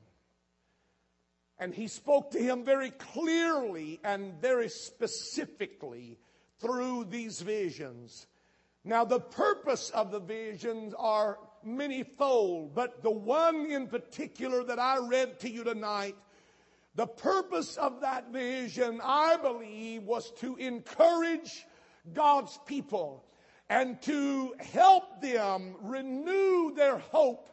And 1.59 1.75
he 1.75 1.88
spoke 1.88 2.31
to 2.33 2.38
him 2.38 2.64
very 2.64 2.90
clearly 2.90 4.00
and 4.05 4.40
very 4.40 4.69
specifically 4.69 6.19
through 6.61 7.05
these 7.05 7.40
visions. 7.40 8.26
Now, 8.85 9.05
the 9.05 9.21
purpose 9.21 9.90
of 9.90 10.11
the 10.11 10.21
visions 10.21 10.95
are 10.97 11.38
manyfold, 11.67 12.75
but 12.75 13.02
the 13.02 13.11
one 13.11 13.71
in 13.71 13.88
particular 13.88 14.62
that 14.64 14.78
I 14.78 14.99
read 14.99 15.40
to 15.40 15.50
you 15.50 15.64
tonight, 15.64 16.17
the 16.95 17.07
purpose 17.07 17.76
of 17.76 18.00
that 18.00 18.33
vision, 18.33 19.00
I 19.02 19.37
believe, 19.37 20.05
was 20.05 20.31
to 20.38 20.57
encourage 20.57 21.67
God's 22.12 22.59
people 22.67 23.27
and 23.68 24.00
to 24.02 24.54
help 24.72 25.20
them 25.20 25.76
renew 25.82 26.72
their 26.75 26.98
hope 26.98 27.50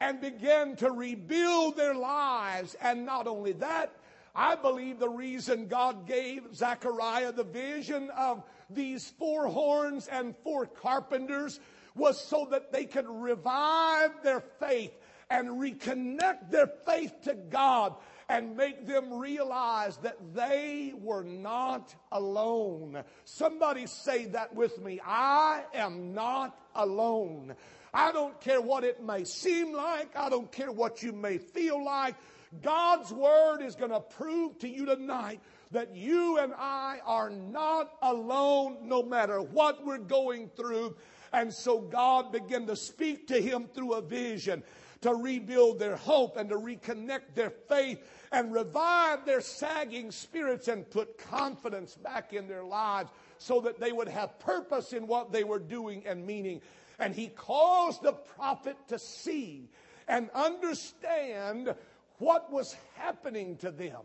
and 0.00 0.20
begin 0.20 0.76
to 0.76 0.90
rebuild 0.90 1.76
their 1.76 1.94
lives. 1.94 2.74
And 2.80 3.06
not 3.06 3.26
only 3.26 3.52
that, 3.52 3.92
I 4.34 4.56
believe 4.56 4.98
the 4.98 5.08
reason 5.08 5.68
God 5.68 6.06
gave 6.06 6.54
Zechariah 6.54 7.32
the 7.32 7.44
vision 7.44 8.10
of 8.16 8.42
these 8.70 9.10
four 9.10 9.46
horns 9.46 10.08
and 10.08 10.34
four 10.42 10.66
carpenters 10.66 11.60
was 11.94 12.18
so 12.18 12.48
that 12.50 12.72
they 12.72 12.86
could 12.86 13.06
revive 13.08 14.22
their 14.22 14.40
faith 14.40 14.92
and 15.28 15.48
reconnect 15.50 16.50
their 16.50 16.66
faith 16.66 17.12
to 17.24 17.34
God 17.34 17.94
and 18.32 18.56
make 18.56 18.86
them 18.86 19.12
realize 19.12 19.98
that 19.98 20.16
they 20.34 20.94
were 20.96 21.22
not 21.22 21.94
alone. 22.12 23.04
Somebody 23.26 23.86
say 23.86 24.24
that 24.24 24.54
with 24.54 24.82
me. 24.82 24.98
I 25.04 25.64
am 25.74 26.14
not 26.14 26.58
alone. 26.74 27.54
I 27.92 28.10
don't 28.10 28.40
care 28.40 28.62
what 28.62 28.84
it 28.84 29.04
may 29.04 29.24
seem 29.24 29.74
like. 29.74 30.16
I 30.16 30.30
don't 30.30 30.50
care 30.50 30.72
what 30.72 31.02
you 31.02 31.12
may 31.12 31.36
feel 31.36 31.84
like. 31.84 32.14
God's 32.62 33.12
word 33.12 33.60
is 33.60 33.76
going 33.76 33.90
to 33.90 34.00
prove 34.00 34.58
to 34.60 34.68
you 34.68 34.86
tonight 34.86 35.40
that 35.70 35.94
you 35.94 36.38
and 36.38 36.54
I 36.56 37.00
are 37.04 37.28
not 37.28 37.92
alone 38.00 38.78
no 38.82 39.02
matter 39.02 39.42
what 39.42 39.84
we're 39.84 39.98
going 39.98 40.48
through. 40.56 40.96
And 41.34 41.52
so 41.52 41.80
God 41.80 42.32
began 42.32 42.66
to 42.66 42.76
speak 42.76 43.26
to 43.26 43.42
him 43.42 43.68
through 43.74 43.92
a 43.92 44.00
vision 44.00 44.62
to 45.02 45.14
rebuild 45.14 45.78
their 45.78 45.96
hope 45.96 46.36
and 46.36 46.48
to 46.48 46.56
reconnect 46.56 47.34
their 47.34 47.50
faith 47.50 48.00
and 48.32 48.52
revive 48.52 49.24
their 49.26 49.42
sagging 49.42 50.10
spirits 50.10 50.66
and 50.66 50.90
put 50.90 51.18
confidence 51.18 51.94
back 51.94 52.32
in 52.32 52.48
their 52.48 52.64
lives 52.64 53.10
so 53.38 53.60
that 53.60 53.78
they 53.78 53.92
would 53.92 54.08
have 54.08 54.38
purpose 54.38 54.92
in 54.92 55.06
what 55.06 55.32
they 55.32 55.44
were 55.44 55.58
doing 55.58 56.02
and 56.06 56.26
meaning. 56.26 56.60
And 56.98 57.14
he 57.14 57.28
caused 57.28 58.02
the 58.02 58.12
prophet 58.12 58.76
to 58.88 58.98
see 58.98 59.68
and 60.08 60.30
understand 60.34 61.74
what 62.18 62.50
was 62.50 62.74
happening 62.96 63.56
to 63.58 63.70
them. 63.70 64.00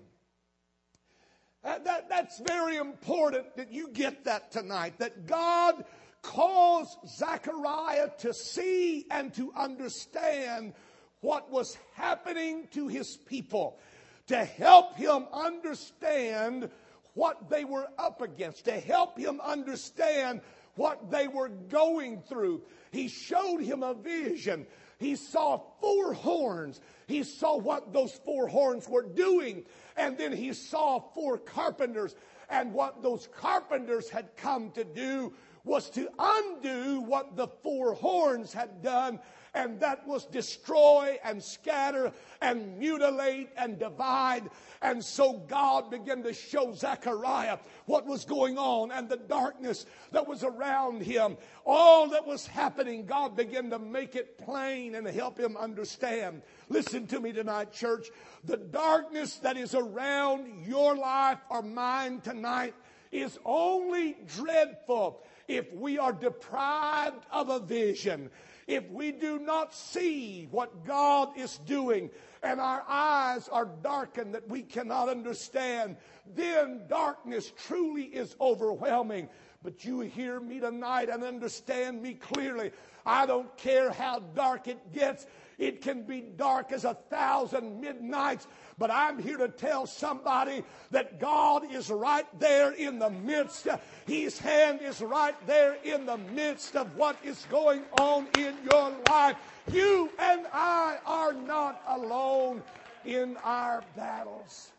That, 1.63 1.85
that, 1.85 2.09
that's 2.09 2.39
very 2.41 2.77
important 2.77 3.55
that 3.55 3.71
you 3.71 3.89
get 3.91 4.25
that 4.25 4.51
tonight. 4.51 4.99
That 4.99 5.25
God 5.25 5.85
caused 6.21 6.97
Zechariah 7.07 8.09
to 8.19 8.33
see 8.33 9.05
and 9.09 9.33
to 9.35 9.53
understand 9.55 10.73
what 11.21 11.51
was 11.51 11.77
happening 11.95 12.67
to 12.71 12.87
his 12.87 13.17
people 13.25 13.79
to 14.27 14.43
help 14.43 14.95
him 14.95 15.25
understand 15.33 16.69
what 17.13 17.49
they 17.49 17.65
were 17.65 17.87
up 17.97 18.21
against, 18.21 18.65
to 18.65 18.79
help 18.79 19.17
him 19.17 19.41
understand 19.41 20.41
what 20.75 21.09
they 21.09 21.27
were 21.27 21.49
going 21.49 22.21
through. 22.21 22.61
He 22.91 23.07
showed 23.07 23.61
him 23.61 23.83
a 23.83 23.93
vision. 23.93 24.67
He 24.99 25.15
saw 25.15 25.61
four 25.81 26.13
horns. 26.13 26.79
He 27.07 27.23
saw 27.23 27.57
what 27.57 27.93
those 27.93 28.13
four 28.13 28.47
horns 28.47 28.87
were 28.87 29.03
doing. 29.03 29.63
And 29.95 30.17
then 30.17 30.31
he 30.31 30.53
saw 30.53 30.99
four 30.99 31.37
carpenters. 31.37 32.15
And 32.49 32.73
what 32.73 33.01
those 33.01 33.27
carpenters 33.35 34.09
had 34.09 34.35
come 34.37 34.71
to 34.71 34.83
do 34.83 35.33
was 35.63 35.89
to 35.91 36.09
undo 36.17 37.01
what 37.01 37.35
the 37.35 37.47
four 37.47 37.93
horns 37.93 38.53
had 38.53 38.81
done 38.81 39.19
and 39.57 39.79
that 39.79 40.07
was 40.07 40.25
destroy 40.25 41.17
and 41.23 41.41
scatter 41.41 42.11
and 42.41 42.77
mutilate 42.77 43.49
and 43.57 43.79
divide. 43.79 44.43
And 44.83 45.03
so 45.03 45.33
God 45.47 45.89
began 45.89 46.21
to 46.23 46.33
show 46.33 46.73
Zechariah 46.73 47.57
what 47.87 48.05
was 48.05 48.23
going 48.23 48.59
on 48.59 48.91
and 48.91 49.09
the 49.09 49.17
darkness 49.17 49.87
that 50.11 50.27
was 50.27 50.43
around 50.43 51.01
him. 51.01 51.37
All 51.65 52.07
that 52.09 52.27
was 52.27 52.45
happening, 52.45 53.07
God 53.07 53.35
began 53.35 53.71
to 53.71 53.79
make 53.79 54.15
it 54.15 54.37
plain 54.37 54.93
and 54.93 55.07
help 55.07 55.39
him 55.39 55.57
understand. 55.57 56.43
Listen 56.69 57.07
to 57.07 57.19
me 57.19 57.31
tonight, 57.31 57.71
church. 57.71 58.09
The 58.43 58.57
darkness 58.57 59.37
that 59.37 59.57
is 59.57 59.73
around 59.73 60.67
your 60.67 60.95
life 60.95 61.39
or 61.49 61.63
mine 61.63 62.21
tonight 62.21 62.75
is 63.11 63.39
only 63.43 64.17
dreadful 64.35 65.23
if 65.47 65.73
we 65.73 65.97
are 65.97 66.13
deprived 66.13 67.25
of 67.31 67.49
a 67.49 67.59
vision 67.59 68.29
if 68.67 68.89
we 68.91 69.13
do 69.13 69.39
not 69.39 69.73
see 69.73 70.47
what 70.51 70.85
God 70.85 71.37
is 71.37 71.57
doing 71.59 72.09
and 72.43 72.59
our 72.59 72.83
eyes 72.87 73.47
are 73.47 73.69
darkened 73.81 74.35
that 74.35 74.47
we 74.47 74.61
cannot 74.61 75.07
understand, 75.07 75.95
then 76.35 76.81
darkness 76.87 77.51
truly 77.65 78.03
is 78.03 78.35
overwhelming. 78.41 79.29
But 79.63 79.85
you 79.85 80.01
hear 80.01 80.39
me 80.39 80.59
tonight 80.59 81.09
and 81.09 81.23
understand 81.23 82.01
me 82.01 82.13
clearly. 82.13 82.71
I 83.05 83.25
don't 83.25 83.55
care 83.57 83.89
how 83.91 84.19
dark 84.19 84.67
it 84.67 84.93
gets. 84.93 85.25
It 85.57 85.81
can 85.81 86.03
be 86.03 86.21
dark 86.21 86.71
as 86.71 86.85
a 86.85 86.93
thousand 86.93 87.81
midnights, 87.81 88.47
but 88.77 88.91
I'm 88.91 89.17
here 89.17 89.37
to 89.37 89.47
tell 89.47 89.87
somebody 89.87 90.63
that 90.91 91.19
God 91.19 91.71
is 91.73 91.89
right 91.89 92.27
there 92.39 92.73
in 92.73 92.99
the 92.99 93.09
midst. 93.09 93.67
His 94.05 94.37
hand 94.37 94.81
is 94.81 95.01
right 95.01 95.35
there 95.47 95.77
in 95.83 96.05
the 96.05 96.17
midst 96.17 96.75
of 96.75 96.95
what 96.95 97.17
is 97.23 97.45
going 97.49 97.83
on 97.99 98.27
in 98.37 98.55
your 98.71 98.95
life. 99.09 99.35
You 99.71 100.11
and 100.19 100.45
I 100.53 100.99
are 101.05 101.33
not 101.33 101.81
alone 101.87 102.61
in 103.03 103.35
our 103.37 103.83
battles. 103.95 104.71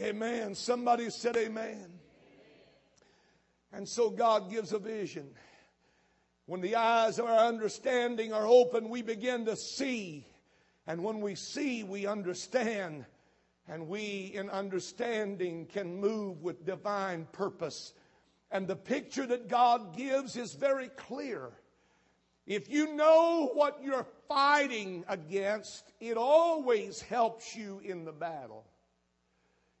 Amen. 0.00 0.54
Somebody 0.54 1.10
said 1.10 1.36
amen. 1.36 1.98
And 3.72 3.88
so 3.88 4.10
God 4.10 4.50
gives 4.50 4.72
a 4.72 4.78
vision. 4.78 5.30
When 6.46 6.60
the 6.60 6.76
eyes 6.76 7.18
of 7.18 7.26
our 7.26 7.46
understanding 7.46 8.32
are 8.32 8.46
open, 8.46 8.88
we 8.88 9.02
begin 9.02 9.46
to 9.46 9.56
see. 9.56 10.24
And 10.86 11.02
when 11.02 11.20
we 11.20 11.34
see, 11.34 11.82
we 11.82 12.06
understand. 12.06 13.04
And 13.68 13.88
we, 13.88 14.30
in 14.32 14.48
understanding, 14.50 15.66
can 15.66 16.00
move 16.00 16.42
with 16.42 16.64
divine 16.64 17.26
purpose. 17.32 17.92
And 18.52 18.68
the 18.68 18.76
picture 18.76 19.26
that 19.26 19.48
God 19.48 19.96
gives 19.96 20.36
is 20.36 20.54
very 20.54 20.88
clear. 20.88 21.50
If 22.46 22.70
you 22.70 22.94
know 22.94 23.50
what 23.52 23.82
you're 23.82 24.06
fighting 24.28 25.04
against, 25.08 25.92
it 25.98 26.16
always 26.16 27.02
helps 27.02 27.56
you 27.56 27.80
in 27.84 28.04
the 28.04 28.12
battle. 28.12 28.64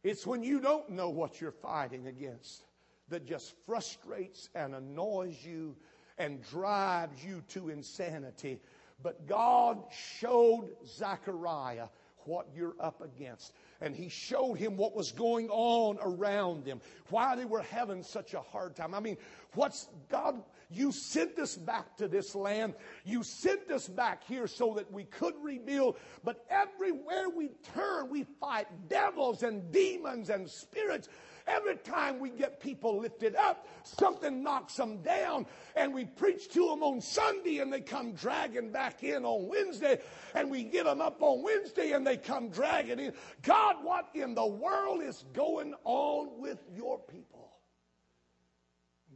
It's 0.02 0.26
when 0.26 0.42
you 0.42 0.60
don't 0.60 0.90
know 0.90 1.10
what 1.10 1.40
you're 1.40 1.52
fighting 1.52 2.08
against 2.08 2.64
that 3.08 3.24
just 3.24 3.54
frustrates 3.66 4.48
and 4.56 4.74
annoys 4.74 5.44
you 5.44 5.76
and 6.18 6.42
drives 6.50 7.24
you 7.24 7.42
to 7.48 7.68
insanity. 7.68 8.60
But 9.02 9.26
God 9.26 9.82
showed 10.18 10.70
Zechariah 10.86 11.88
what 12.24 12.48
you're 12.54 12.74
up 12.80 13.00
against. 13.02 13.52
and 13.80 13.94
he 13.94 14.08
showed 14.08 14.54
him 14.54 14.76
what 14.76 14.96
was 14.96 15.12
going 15.12 15.48
on 15.50 15.98
around 16.00 16.64
them, 16.64 16.80
why 17.10 17.36
they 17.36 17.44
were 17.44 17.62
having 17.62 18.02
such 18.02 18.34
a 18.34 18.40
hard 18.40 18.74
time. 18.74 18.94
I 18.94 19.00
mean, 19.00 19.16
what's 19.54 19.88
God, 20.08 20.42
you 20.70 20.92
sent 20.92 21.38
us 21.38 21.56
back 21.56 21.96
to 21.98 22.08
this 22.08 22.34
land. 22.34 22.74
You 23.04 23.22
sent 23.22 23.70
us 23.70 23.86
back 23.86 24.24
here 24.24 24.46
so 24.46 24.74
that 24.74 24.90
we 24.90 25.04
could 25.04 25.34
rebuild. 25.42 25.96
But 26.24 26.44
everywhere 26.50 27.28
we 27.28 27.50
turn, 27.74 28.08
we 28.08 28.24
fight 28.40 28.66
devils 28.88 29.42
and 29.42 29.70
demons 29.70 30.30
and 30.30 30.48
spirits. 30.48 31.08
Every 31.46 31.76
time 31.76 32.18
we 32.18 32.30
get 32.30 32.58
people 32.58 32.98
lifted 32.98 33.36
up, 33.36 33.68
something 33.84 34.42
knocks 34.42 34.74
them 34.74 35.02
down, 35.02 35.46
and 35.76 35.94
we 35.94 36.04
preach 36.04 36.48
to 36.50 36.68
them 36.68 36.82
on 36.82 37.00
Sunday 37.00 37.58
and 37.58 37.72
they 37.72 37.80
come 37.80 38.12
dragging 38.12 38.72
back 38.72 39.04
in 39.04 39.24
on 39.24 39.48
Wednesday, 39.48 40.00
and 40.34 40.50
we 40.50 40.64
get 40.64 40.84
them 40.84 41.00
up 41.00 41.22
on 41.22 41.42
Wednesday 41.42 41.92
and 41.92 42.04
they 42.04 42.16
come 42.16 42.48
dragging 42.48 42.98
in. 42.98 43.12
God, 43.42 43.76
what 43.82 44.08
in 44.14 44.34
the 44.34 44.46
world 44.46 45.02
is 45.02 45.24
going 45.34 45.74
on 45.84 46.40
with 46.40 46.58
your 46.74 46.98
people? 46.98 47.52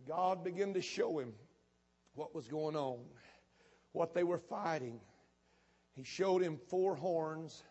God 0.07 0.45
began 0.45 0.73
to 0.75 0.83
show 0.83 1.19
him 1.19 1.33
what 2.14 2.35
was 2.35 2.47
going 2.47 2.77
on, 2.77 2.99
what 3.93 4.14
they 4.14 4.25
were 4.25 4.38
fighting. 4.38 5.01
He 5.95 6.05
showed 6.05 6.43
him 6.43 6.59
four 6.69 6.95
horns 6.95 7.62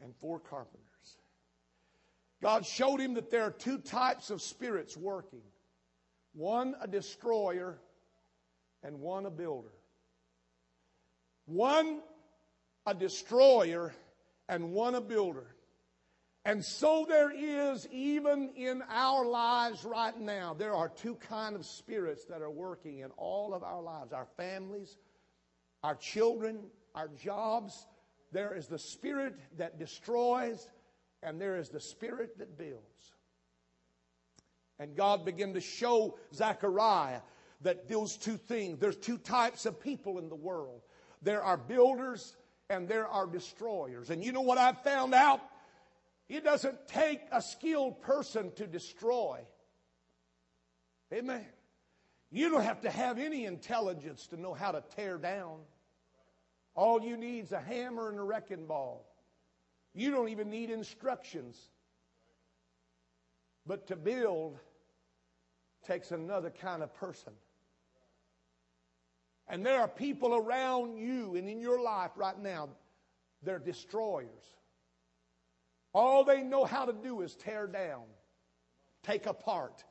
and 0.00 0.14
four 0.20 0.38
carpenters. 0.38 1.18
God 2.44 2.66
showed 2.66 3.00
him 3.00 3.14
that 3.14 3.30
there 3.30 3.44
are 3.44 3.50
two 3.50 3.78
types 3.78 4.28
of 4.28 4.42
spirits 4.42 4.98
working 4.98 5.40
one 6.34 6.74
a 6.78 6.86
destroyer 6.86 7.78
and 8.82 9.00
one 9.00 9.24
a 9.24 9.30
builder. 9.30 9.72
One 11.46 12.02
a 12.84 12.92
destroyer 12.92 13.94
and 14.46 14.72
one 14.72 14.94
a 14.94 15.00
builder. 15.00 15.46
And 16.44 16.62
so 16.62 17.06
there 17.08 17.32
is 17.34 17.88
even 17.90 18.50
in 18.56 18.82
our 18.90 19.24
lives 19.24 19.82
right 19.82 20.20
now. 20.20 20.52
There 20.52 20.74
are 20.74 20.90
two 20.90 21.14
kind 21.14 21.56
of 21.56 21.64
spirits 21.64 22.26
that 22.26 22.42
are 22.42 22.50
working 22.50 22.98
in 22.98 23.10
all 23.12 23.54
of 23.54 23.62
our 23.62 23.80
lives. 23.80 24.12
Our 24.12 24.26
families, 24.36 24.98
our 25.82 25.94
children, 25.94 26.58
our 26.94 27.08
jobs. 27.08 27.86
There 28.32 28.54
is 28.54 28.66
the 28.66 28.78
spirit 28.78 29.34
that 29.56 29.78
destroys 29.78 30.68
and 31.24 31.40
there 31.40 31.56
is 31.56 31.70
the 31.70 31.80
spirit 31.80 32.38
that 32.38 32.58
builds. 32.58 33.12
And 34.78 34.96
God 34.96 35.24
began 35.24 35.54
to 35.54 35.60
show 35.60 36.18
Zechariah 36.34 37.20
that 37.62 37.88
those 37.88 38.16
two 38.16 38.36
things, 38.36 38.78
there's 38.78 38.96
two 38.96 39.18
types 39.18 39.66
of 39.66 39.80
people 39.80 40.18
in 40.18 40.28
the 40.28 40.34
world. 40.34 40.82
There 41.22 41.42
are 41.42 41.56
builders 41.56 42.36
and 42.68 42.88
there 42.88 43.06
are 43.06 43.26
destroyers. 43.26 44.10
And 44.10 44.22
you 44.22 44.32
know 44.32 44.42
what 44.42 44.58
I 44.58 44.72
found 44.72 45.14
out? 45.14 45.40
It 46.28 46.44
doesn't 46.44 46.88
take 46.88 47.20
a 47.32 47.40
skilled 47.40 48.00
person 48.02 48.50
to 48.56 48.66
destroy. 48.66 49.40
Amen. 51.12 51.46
You 52.30 52.50
don't 52.50 52.64
have 52.64 52.80
to 52.80 52.90
have 52.90 53.18
any 53.18 53.44
intelligence 53.44 54.26
to 54.28 54.40
know 54.40 54.54
how 54.54 54.72
to 54.72 54.82
tear 54.96 55.18
down. 55.18 55.60
All 56.74 57.00
you 57.00 57.16
need 57.16 57.44
is 57.44 57.52
a 57.52 57.60
hammer 57.60 58.10
and 58.10 58.18
a 58.18 58.22
wrecking 58.22 58.66
ball. 58.66 59.06
You 59.94 60.10
don't 60.10 60.28
even 60.28 60.50
need 60.50 60.70
instructions. 60.70 61.56
But 63.66 63.86
to 63.88 63.96
build 63.96 64.58
takes 65.86 66.10
another 66.10 66.50
kind 66.50 66.82
of 66.82 66.94
person. 66.94 67.32
And 69.48 69.64
there 69.64 69.80
are 69.80 69.88
people 69.88 70.34
around 70.34 70.96
you 70.96 71.36
and 71.36 71.48
in 71.48 71.60
your 71.60 71.80
life 71.80 72.12
right 72.16 72.38
now, 72.38 72.70
they're 73.42 73.58
destroyers. 73.58 74.42
All 75.92 76.24
they 76.24 76.42
know 76.42 76.64
how 76.64 76.86
to 76.86 76.92
do 76.92 77.20
is 77.20 77.34
tear 77.36 77.66
down, 77.66 78.02
take 79.04 79.26
apart, 79.26 79.84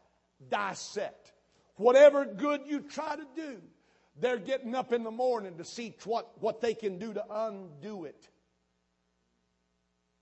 dissect. 0.50 1.32
Whatever 1.76 2.26
good 2.26 2.62
you 2.66 2.82
try 2.82 3.16
to 3.16 3.26
do, 3.36 3.62
they're 4.20 4.38
getting 4.38 4.76
up 4.76 4.92
in 4.92 5.04
the 5.04 5.12
morning 5.12 5.58
to 5.58 5.66
see 5.66 5.96
what, 6.04 6.30
what 6.42 6.60
they 6.60 6.74
can 6.74 7.00
do 7.00 7.14
to 7.14 7.24
undo 7.32 8.06
it. 8.06 8.28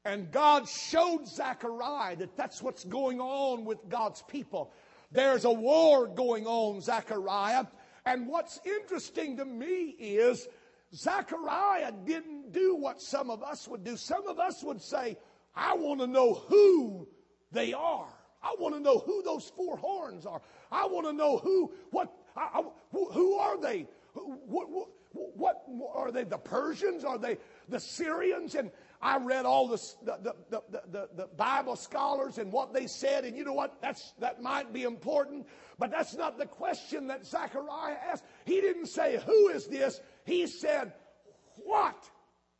And 0.04 0.32
God 0.32 0.68
showed 0.68 1.28
Zechariah 1.28 2.16
that 2.18 2.36
that's 2.36 2.62
what's 2.62 2.84
going 2.84 3.20
on 3.20 3.66
with 3.66 3.88
God's 3.88 4.24
people. 4.24 4.74
There's 5.12 5.46
a 5.46 5.52
war 5.52 6.08
going 6.08 6.48
on, 6.48 6.82
Zechariah. 6.82 7.66
And 8.06 8.28
what's 8.28 8.60
interesting 8.66 9.38
to 9.38 9.46
me 9.46 9.96
is 10.00 10.48
Zechariah 10.94 11.92
didn't 12.06 12.52
do 12.52 12.76
what 12.76 13.02
some 13.02 13.30
of 13.30 13.44
us 13.44 13.68
would 13.68 13.84
do. 13.84 13.96
Some 13.96 14.28
of 14.28 14.40
us 14.40 14.64
would 14.64 14.82
say, 14.82 15.18
I 15.56 15.76
want 15.76 16.00
to 16.00 16.08
know 16.08 16.34
who 16.34 17.08
they 17.52 17.74
are. 17.74 18.08
I 18.42 18.56
want 18.58 18.74
to 18.76 18.82
know 18.82 19.00
who 19.00 19.22
those 19.22 19.52
four 19.56 19.78
horns 19.78 20.26
are. 20.26 20.42
I 20.72 20.88
want 20.88 21.06
to 21.06 21.14
know 21.14 21.38
who, 21.38 21.72
what, 21.92 22.12
I, 22.36 22.50
I, 22.54 22.64
who, 22.92 23.12
who, 23.12 23.36
are 23.36 23.60
they? 23.60 23.88
What, 24.14 24.68
what, 25.12 25.62
what, 25.68 25.92
are 25.94 26.12
they? 26.12 26.24
The 26.24 26.38
Persians? 26.38 27.04
Are 27.04 27.18
they 27.18 27.38
the 27.70 27.80
Syrians? 27.80 28.56
And 28.56 28.72
I 29.02 29.18
read 29.18 29.46
all 29.46 29.68
the, 29.68 29.82
the, 30.04 30.36
the, 30.50 30.64
the, 30.92 31.10
the 31.16 31.28
Bible 31.36 31.76
scholars 31.76 32.38
and 32.38 32.52
what 32.52 32.74
they 32.74 32.86
said, 32.86 33.26
and 33.26 33.36
you 33.36 33.44
know 33.44 33.54
what? 33.54 33.82
That's, 33.82 34.14
that 34.20 34.44
might 34.44 34.72
be 34.72 34.84
important, 34.84 35.48
but 35.80 35.90
that's 35.90 36.16
not 36.16 36.38
the 36.38 36.46
question 36.46 37.08
that 37.08 37.26
Zechariah 37.26 37.98
asked. 38.12 38.24
He 38.46 38.62
didn't 38.62 38.88
say, 38.88 39.20
Who 39.26 39.50
is 39.50 39.66
this? 39.66 40.00
He 40.26 40.46
said, 40.46 40.94
What 41.64 42.10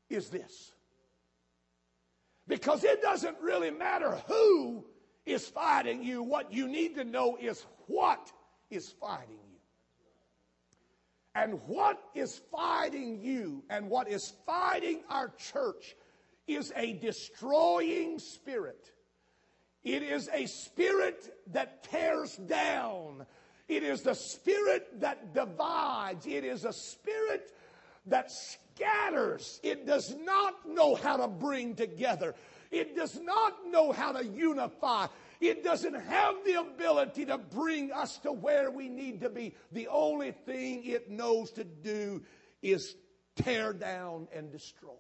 is 0.10 0.30
this? 0.30 0.72
Because 2.48 2.84
it 2.84 3.02
doesn't 3.04 3.38
really 3.40 3.70
matter 3.70 4.20
who 4.28 4.84
is 5.26 5.48
fighting 5.48 6.04
you. 6.04 6.24
What 6.24 6.52
you 6.52 6.68
need 6.68 6.96
to 6.96 7.04
know 7.04 7.38
is 7.40 7.66
what 7.88 8.32
is 8.72 8.90
fighting 9.00 9.38
you. 9.52 9.60
And 11.36 11.62
what 11.68 12.02
is 12.14 12.42
fighting 12.52 13.22
you 13.22 13.64
and 13.70 13.90
what 13.90 14.10
is 14.10 14.34
fighting 14.46 15.02
our 15.10 15.30
church 15.38 15.96
is 16.56 16.72
a 16.76 16.94
destroying 16.94 18.20
spirit. 18.20 18.92
It 19.84 20.04
is 20.04 20.30
a 20.32 20.46
spirit 20.46 21.34
that 21.54 21.84
tears 21.84 22.36
down. 22.36 23.26
It 23.68 23.84
is 23.84 24.02
the 24.02 24.14
spirit 24.14 25.00
that 25.00 25.34
divides. 25.34 26.28
It 26.28 26.44
is 26.44 26.66
a 26.66 26.74
spirit 26.74 27.52
that 28.06 28.32
scatters. 28.32 29.60
It 29.64 29.86
does 29.86 30.16
not 30.24 30.68
know 30.68 30.96
how 30.96 31.18
to 31.18 31.28
bring 31.28 31.76
together. 31.76 32.36
It 32.70 32.96
does 32.96 33.20
not 33.20 33.54
know 33.68 33.92
how 33.92 34.12
to 34.12 34.26
unify. 34.26 35.08
It 35.40 35.64
doesn't 35.64 35.96
have 35.96 36.36
the 36.46 36.60
ability 36.60 37.26
to 37.26 37.38
bring 37.38 37.92
us 37.92 38.18
to 38.20 38.32
where 38.32 38.70
we 38.70 38.88
need 38.88 39.22
to 39.22 39.30
be. 39.30 39.56
The 39.72 39.88
only 39.88 40.32
thing 40.32 40.86
it 40.86 41.10
knows 41.10 41.52
to 41.52 41.64
do 41.64 42.22
is 42.62 42.96
tear 43.36 43.74
down 43.74 44.28
and 44.34 44.52
destroy. 44.52 44.94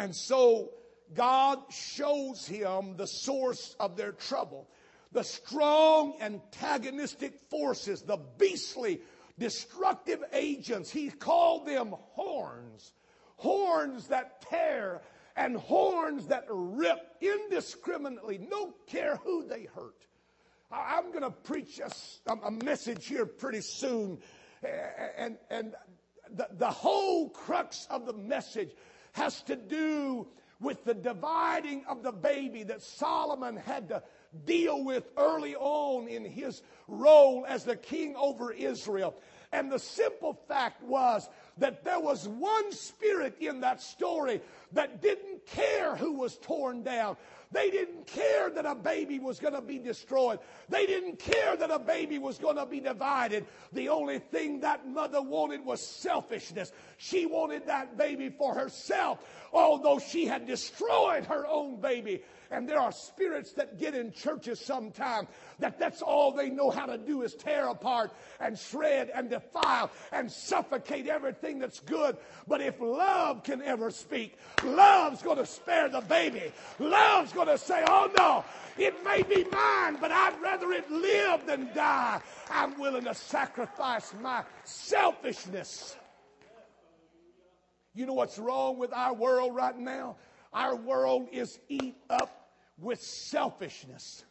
And 0.00 0.16
so 0.16 0.70
God 1.12 1.58
shows 1.70 2.46
him 2.46 2.96
the 2.96 3.06
source 3.06 3.76
of 3.78 3.98
their 3.98 4.12
trouble. 4.12 4.66
The 5.12 5.22
strong 5.22 6.14
antagonistic 6.22 7.38
forces, 7.50 8.00
the 8.00 8.16
beastly 8.38 9.02
destructive 9.38 10.24
agents, 10.32 10.90
he 10.90 11.10
called 11.10 11.66
them 11.66 11.94
horns. 12.12 12.94
Horns 13.36 14.06
that 14.06 14.40
tear 14.40 15.02
and 15.36 15.58
horns 15.58 16.28
that 16.28 16.46
rip 16.48 17.16
indiscriminately, 17.20 18.38
no 18.38 18.72
care 18.86 19.16
who 19.16 19.46
they 19.46 19.64
hurt. 19.74 20.06
I'm 20.72 21.10
going 21.10 21.24
to 21.24 21.30
preach 21.30 21.78
a, 21.78 22.32
a, 22.32 22.50
message 22.50 23.06
here 23.06 23.26
pretty 23.26 23.60
soon. 23.60 24.18
And, 25.18 25.36
and 25.50 25.74
the, 26.30 26.48
the 26.52 26.70
whole 26.70 27.28
crux 27.28 27.86
of 27.90 28.06
the 28.06 28.14
message 28.14 28.70
has 29.12 29.42
to 29.42 29.56
do 29.56 30.26
with 30.60 30.84
the 30.84 30.94
dividing 30.94 31.84
of 31.88 32.02
the 32.02 32.12
baby 32.12 32.62
that 32.64 32.82
Solomon 32.82 33.56
had 33.56 33.88
to 33.88 34.02
deal 34.44 34.84
with 34.84 35.04
early 35.16 35.56
on 35.56 36.06
in 36.06 36.24
his 36.24 36.62
role 36.86 37.44
as 37.48 37.64
the 37.64 37.76
king 37.76 38.14
over 38.16 38.52
Israel. 38.52 39.14
And 39.52 39.72
the 39.72 39.78
simple 39.78 40.34
fact 40.46 40.82
was 40.82 41.28
that 41.58 41.82
there 41.82 41.98
was 41.98 42.28
one 42.28 42.72
spirit 42.72 43.36
in 43.40 43.60
that 43.60 43.82
story 43.82 44.40
that 44.72 45.02
didn't 45.02 45.44
care 45.46 45.96
who 45.96 46.12
was 46.12 46.36
torn 46.38 46.82
down. 46.82 47.16
They 47.52 47.70
didn't 47.70 48.06
care 48.06 48.48
that 48.50 48.64
a 48.64 48.76
baby 48.76 49.18
was 49.18 49.40
going 49.40 49.54
to 49.54 49.60
be 49.60 49.78
destroyed. 49.78 50.38
They 50.68 50.86
didn't 50.86 51.18
care 51.18 51.56
that 51.56 51.70
a 51.70 51.80
baby 51.80 52.18
was 52.18 52.38
going 52.38 52.56
to 52.56 52.66
be 52.66 52.78
divided. 52.78 53.44
The 53.72 53.88
only 53.88 54.20
thing 54.20 54.60
that 54.60 54.86
mother 54.86 55.20
wanted 55.20 55.64
was 55.64 55.84
selfishness. 55.84 56.70
She 56.96 57.26
wanted 57.26 57.66
that 57.66 57.96
baby 57.96 58.28
for 58.28 58.54
herself, 58.54 59.18
although 59.52 59.98
she 59.98 60.26
had 60.26 60.46
destroyed 60.46 61.24
her 61.26 61.44
own 61.46 61.80
baby. 61.80 62.22
And 62.52 62.68
there 62.68 62.80
are 62.80 62.90
spirits 62.90 63.52
that 63.52 63.78
get 63.78 63.94
in 63.94 64.12
churches 64.12 64.58
sometime 64.58 65.28
that 65.60 65.78
that's 65.78 66.02
all 66.02 66.32
they 66.32 66.50
know 66.50 66.70
how 66.70 66.86
to 66.86 66.98
do 66.98 67.22
is 67.22 67.34
tear 67.34 67.68
apart 67.68 68.12
and 68.40 68.58
shred 68.58 69.10
and 69.14 69.30
defile 69.30 69.90
and 70.10 70.30
suffocate 70.30 71.06
everything 71.06 71.60
that's 71.60 71.78
good. 71.80 72.16
But 72.48 72.60
if 72.60 72.80
love 72.80 73.44
can 73.44 73.62
ever 73.62 73.92
speak, 73.92 74.36
love's 74.64 75.22
going 75.22 75.38
to 75.38 75.46
spare 75.46 75.88
the 75.88 76.00
baby. 76.00 76.52
Love's 76.80 77.32
going 77.44 77.56
to 77.56 77.64
say, 77.64 77.82
oh 77.86 78.10
no, 78.16 78.44
it 78.76 79.02
may 79.02 79.22
be 79.22 79.44
mine, 79.50 79.96
but 80.00 80.10
I'd 80.12 80.38
rather 80.42 80.72
it 80.72 80.90
live 80.90 81.46
than 81.46 81.70
die. 81.74 82.20
I'm 82.50 82.78
willing 82.78 83.04
to 83.04 83.14
sacrifice 83.14 84.12
my 84.20 84.44
selfishness. 84.64 85.96
You 87.94 88.06
know 88.06 88.12
what's 88.12 88.38
wrong 88.38 88.78
with 88.78 88.92
our 88.92 89.14
world 89.14 89.54
right 89.54 89.76
now? 89.76 90.16
Our 90.52 90.76
world 90.76 91.28
is 91.32 91.58
eat 91.68 91.96
up 92.10 92.50
with 92.78 93.00
selfishness. 93.00 94.24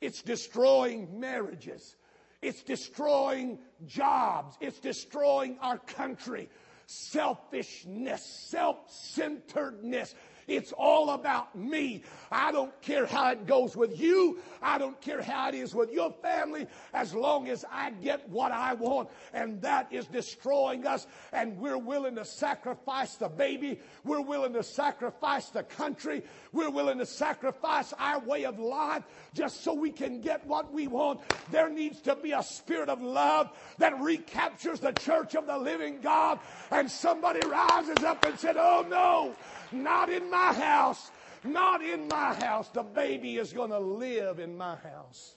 It's 0.00 0.22
destroying 0.22 1.20
marriages. 1.20 1.96
It's 2.40 2.62
destroying 2.62 3.58
jobs. 3.86 4.56
It's 4.60 4.78
destroying 4.78 5.58
our 5.60 5.78
country. 5.78 6.48
Selfishness, 6.86 8.24
self 8.24 8.78
centeredness. 8.90 10.14
It's 10.48 10.72
all 10.72 11.10
about 11.10 11.56
me. 11.56 12.02
I 12.32 12.50
don't 12.52 12.72
care 12.80 13.06
how 13.06 13.30
it 13.30 13.46
goes 13.46 13.76
with 13.76 14.00
you. 14.00 14.38
I 14.62 14.78
don't 14.78 14.98
care 15.00 15.22
how 15.22 15.50
it 15.50 15.54
is 15.54 15.74
with 15.74 15.92
your 15.92 16.10
family 16.22 16.66
as 16.94 17.14
long 17.14 17.48
as 17.48 17.66
I 17.70 17.90
get 17.90 18.28
what 18.30 18.50
I 18.50 18.72
want. 18.72 19.10
And 19.34 19.60
that 19.62 19.92
is 19.92 20.06
destroying 20.06 20.86
us. 20.86 21.06
And 21.32 21.58
we're 21.58 21.78
willing 21.78 22.16
to 22.16 22.24
sacrifice 22.24 23.14
the 23.16 23.28
baby. 23.28 23.78
We're 24.04 24.22
willing 24.22 24.54
to 24.54 24.62
sacrifice 24.62 25.50
the 25.50 25.64
country. 25.64 26.22
We're 26.52 26.70
willing 26.70 26.98
to 26.98 27.06
sacrifice 27.06 27.92
our 27.98 28.18
way 28.20 28.46
of 28.46 28.58
life 28.58 29.04
just 29.34 29.62
so 29.62 29.74
we 29.74 29.90
can 29.90 30.22
get 30.22 30.46
what 30.46 30.72
we 30.72 30.88
want. 30.88 31.20
There 31.50 31.68
needs 31.68 32.00
to 32.02 32.16
be 32.16 32.32
a 32.32 32.42
spirit 32.42 32.88
of 32.88 33.02
love 33.02 33.50
that 33.76 34.00
recaptures 34.00 34.80
the 34.80 34.92
church 34.92 35.34
of 35.34 35.46
the 35.46 35.58
living 35.58 36.00
God. 36.00 36.40
And 36.70 36.90
somebody 36.90 37.46
rises 37.46 38.02
up 38.04 38.24
and 38.24 38.38
said, 38.38 38.56
Oh 38.58 38.86
no, 38.88 39.34
not 39.72 40.10
in 40.10 40.30
my 40.30 40.52
house. 40.52 41.10
Not 41.44 41.82
in 41.82 42.08
my 42.08 42.34
house. 42.34 42.68
The 42.68 42.82
baby 42.82 43.36
is 43.36 43.52
going 43.52 43.70
to 43.70 43.78
live 43.78 44.38
in 44.38 44.56
my 44.56 44.76
house. 44.76 45.36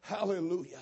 Hallelujah. 0.00 0.80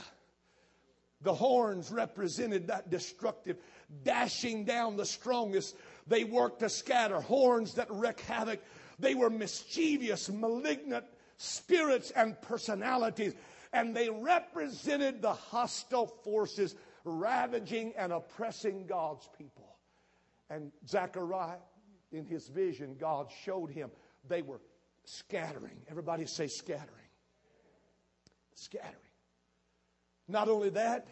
The 1.23 1.35
horns 1.35 1.91
represented 1.91 2.69
that 2.69 2.91
destructive, 2.91 3.59
dashing 4.05 4.65
down 4.65 4.97
the 4.97 5.05
strongest. 5.05 5.77
They 6.07 6.25
worked 6.25 6.61
to 6.61 6.69
scatter 6.69 7.21
horns 7.21 7.75
that 7.75 7.91
wreak 7.91 8.21
havoc. 8.21 8.61
They 8.99 9.15
were 9.15 9.31
mischievous, 9.31 10.29
malignant 10.29 11.05
spirits 11.37 12.11
and 12.13 12.41
personalities, 12.43 13.35
and 13.73 13.95
they 13.95 14.09
represented 14.09 15.23
the 15.23 15.33
hostile 15.33 16.07
forces 16.07 16.75
ravaging 17.05 17.95
and 17.97 18.13
oppressing 18.13 18.87
God's 18.87 19.29
people. 19.37 19.77
And 20.51 20.73
Zechariah 20.87 21.59
in 22.13 22.25
his 22.25 22.49
vision, 22.49 22.97
God 22.99 23.29
showed 23.45 23.71
him 23.71 23.91
they 24.29 24.43
were 24.43 24.61
scattering. 25.05 25.81
Everybody 25.91 26.27
say 26.27 26.47
scattering. 26.47 26.89
Scattering. 28.55 28.95
Not 30.27 30.49
only 30.49 30.71
that, 30.71 31.07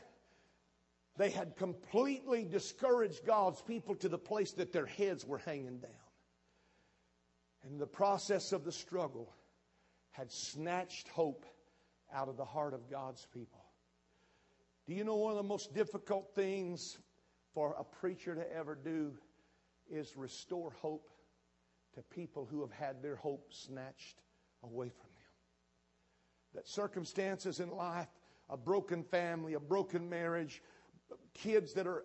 they 1.17 1.31
had 1.31 1.57
completely 1.57 2.45
discouraged 2.45 3.25
God's 3.25 3.63
people 3.63 3.95
to 3.97 4.09
the 4.09 4.19
place 4.19 4.53
that 4.53 4.73
their 4.73 4.87
heads 4.87 5.25
were 5.25 5.39
hanging 5.39 5.79
down. 5.79 5.91
And 7.65 7.81
the 7.81 7.87
process 7.87 8.53
of 8.53 8.65
the 8.65 8.73
struggle 8.73 9.35
had 10.11 10.31
snatched 10.31 11.09
hope 11.09 11.47
out 12.13 12.29
of 12.29 12.37
the 12.37 12.45
heart 12.45 12.75
of 12.75 12.91
God's 12.91 13.27
people. 13.33 13.65
Do 14.87 14.95
you 14.95 15.05
know 15.05 15.17
one 15.17 15.33
of 15.33 15.37
the 15.37 15.43
most 15.43 15.75
difficult 15.75 16.35
things 16.35 16.99
for 17.55 17.75
a 17.79 17.85
preacher 17.85 18.35
to 18.35 18.53
ever 18.55 18.75
do 18.75 19.13
is 19.91 20.17
restore 20.17 20.73
hope 20.81 21.09
to 21.95 22.03
people 22.03 22.47
who 22.51 22.61
have 22.61 22.73
had 22.73 23.03
their 23.03 23.17
hope 23.17 23.53
snatched 23.53 24.21
away 24.63 24.89
from 24.89 25.09
them. 25.15 26.55
That 26.55 26.69
circumstances 26.69 27.61
in 27.61 27.71
life, 27.71 28.09
a 28.49 28.57
broken 28.57 29.03
family, 29.03 29.55
a 29.55 29.61
broken 29.61 30.09
marriage, 30.09 30.63
kids 31.35 31.73
that 31.75 31.87
are 31.87 32.05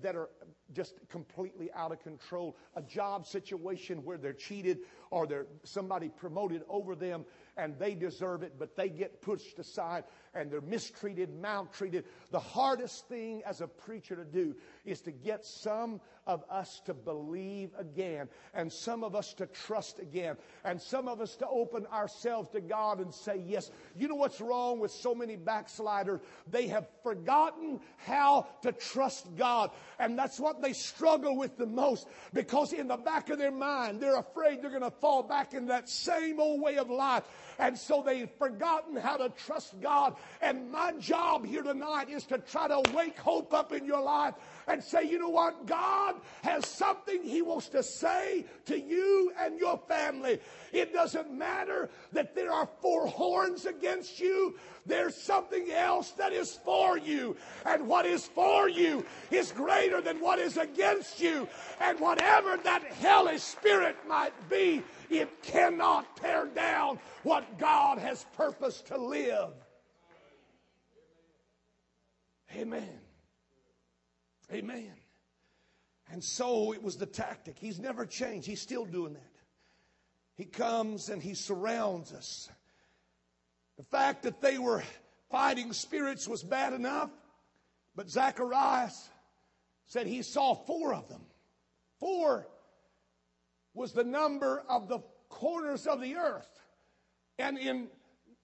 that 0.00 0.14
are 0.14 0.28
just 0.72 0.94
completely 1.08 1.70
out 1.74 1.92
of 1.92 2.00
control, 2.00 2.56
a 2.76 2.82
job 2.82 3.26
situation 3.26 4.04
where 4.04 4.16
they're 4.16 4.32
cheated 4.32 4.78
or 5.10 5.26
they're 5.26 5.46
somebody 5.64 6.08
promoted 6.08 6.62
over 6.68 6.94
them 6.94 7.24
and 7.56 7.78
they 7.78 7.94
deserve 7.94 8.42
it, 8.42 8.54
but 8.58 8.76
they 8.76 8.88
get 8.88 9.20
pushed 9.20 9.58
aside 9.58 10.04
and 10.34 10.50
they're 10.50 10.60
mistreated, 10.60 11.34
maltreated. 11.34 12.04
The 12.30 12.40
hardest 12.40 13.08
thing 13.08 13.42
as 13.44 13.60
a 13.60 13.66
preacher 13.66 14.16
to 14.16 14.24
do 14.24 14.54
is 14.84 15.00
to 15.02 15.10
get 15.10 15.44
some 15.44 16.00
of 16.26 16.44
us 16.50 16.80
to 16.86 16.94
believe 16.94 17.70
again, 17.78 18.28
and 18.54 18.72
some 18.72 19.02
of 19.02 19.14
us 19.14 19.34
to 19.34 19.46
trust 19.46 19.98
again, 19.98 20.36
and 20.64 20.80
some 20.80 21.08
of 21.08 21.20
us 21.20 21.36
to 21.36 21.48
open 21.48 21.86
ourselves 21.86 22.48
to 22.50 22.60
God 22.60 23.00
and 23.00 23.12
say, 23.12 23.42
Yes. 23.46 23.70
You 23.96 24.08
know 24.08 24.14
what's 24.14 24.40
wrong 24.40 24.78
with 24.80 24.90
so 24.90 25.14
many 25.14 25.36
backsliders? 25.36 26.20
They 26.50 26.68
have 26.68 26.86
forgotten 27.02 27.80
how 27.98 28.46
to 28.62 28.72
trust 28.72 29.26
God, 29.36 29.70
and 29.98 30.18
that's 30.18 30.38
what 30.38 30.62
they 30.62 30.72
struggle 30.72 31.36
with 31.36 31.56
the 31.56 31.66
most 31.66 32.06
because 32.32 32.72
in 32.72 32.88
the 32.88 32.96
back 32.96 33.30
of 33.30 33.38
their 33.38 33.50
mind, 33.50 34.00
they're 34.00 34.18
afraid 34.18 34.62
they're 34.62 34.70
going 34.70 34.82
to 34.82 34.90
fall 34.90 35.22
back 35.22 35.54
in 35.54 35.66
that 35.66 35.88
same 35.88 36.40
old 36.40 36.60
way 36.60 36.76
of 36.76 36.90
life. 36.90 37.24
And 37.58 37.78
so 37.78 38.02
they've 38.04 38.30
forgotten 38.38 38.96
how 38.96 39.18
to 39.18 39.28
trust 39.30 39.80
God. 39.80 40.16
And 40.40 40.70
my 40.70 40.92
job 40.98 41.46
here 41.46 41.62
tonight 41.62 42.08
is 42.08 42.24
to 42.26 42.38
try 42.38 42.68
to 42.68 42.82
wake 42.94 43.18
hope 43.18 43.52
up 43.52 43.72
in 43.72 43.84
your 43.84 44.02
life 44.02 44.34
and 44.66 44.82
say, 44.82 45.04
you 45.04 45.18
know 45.18 45.28
what? 45.28 45.66
God 45.66 46.16
has 46.42 46.66
something 46.66 47.22
He 47.22 47.42
wants 47.42 47.68
to 47.70 47.82
say 47.82 48.44
to 48.66 48.78
you 48.78 49.32
and 49.38 49.58
your 49.58 49.78
family. 49.88 50.40
It 50.72 50.92
doesn't 50.92 51.30
matter 51.30 51.90
that 52.12 52.34
there 52.34 52.52
are 52.52 52.68
four 52.80 53.06
horns 53.06 53.66
against 53.66 54.20
you. 54.20 54.54
There's 54.86 55.14
something 55.14 55.70
else 55.70 56.10
that 56.12 56.32
is 56.32 56.58
for 56.64 56.98
you. 56.98 57.36
And 57.64 57.86
what 57.86 58.06
is 58.06 58.26
for 58.26 58.68
you 58.68 59.04
is 59.30 59.52
greater 59.52 60.00
than 60.00 60.20
what 60.20 60.38
is 60.38 60.56
against 60.56 61.20
you. 61.20 61.48
And 61.80 62.00
whatever 62.00 62.56
that 62.58 62.84
hellish 62.84 63.42
spirit 63.42 63.96
might 64.08 64.32
be, 64.48 64.82
it 65.10 65.42
cannot 65.42 66.16
tear 66.16 66.46
down 66.46 66.98
what 67.22 67.58
God 67.58 67.98
has 67.98 68.26
purposed 68.36 68.86
to 68.88 68.98
live. 68.98 69.50
Amen. 72.56 73.00
Amen. 74.52 74.92
And 76.10 76.22
so 76.22 76.72
it 76.72 76.82
was 76.82 76.96
the 76.96 77.06
tactic. 77.06 77.56
He's 77.58 77.78
never 77.78 78.04
changed. 78.04 78.46
He's 78.46 78.60
still 78.60 78.84
doing 78.84 79.14
that. 79.14 79.32
He 80.36 80.44
comes 80.44 81.08
and 81.08 81.22
he 81.22 81.34
surrounds 81.34 82.12
us. 82.12 82.50
The 83.78 83.84
fact 83.84 84.24
that 84.24 84.40
they 84.40 84.58
were 84.58 84.82
fighting 85.30 85.72
spirits 85.72 86.28
was 86.28 86.42
bad 86.42 86.72
enough, 86.72 87.10
but 87.96 88.10
Zacharias 88.10 89.08
said 89.86 90.06
he 90.06 90.22
saw 90.22 90.54
four 90.54 90.94
of 90.94 91.08
them. 91.08 91.22
Four 91.98 92.46
was 93.74 93.92
the 93.92 94.04
number 94.04 94.62
of 94.68 94.88
the 94.88 94.98
corners 95.28 95.86
of 95.86 96.00
the 96.00 96.16
earth. 96.16 96.48
And 97.38 97.58
in, 97.58 97.88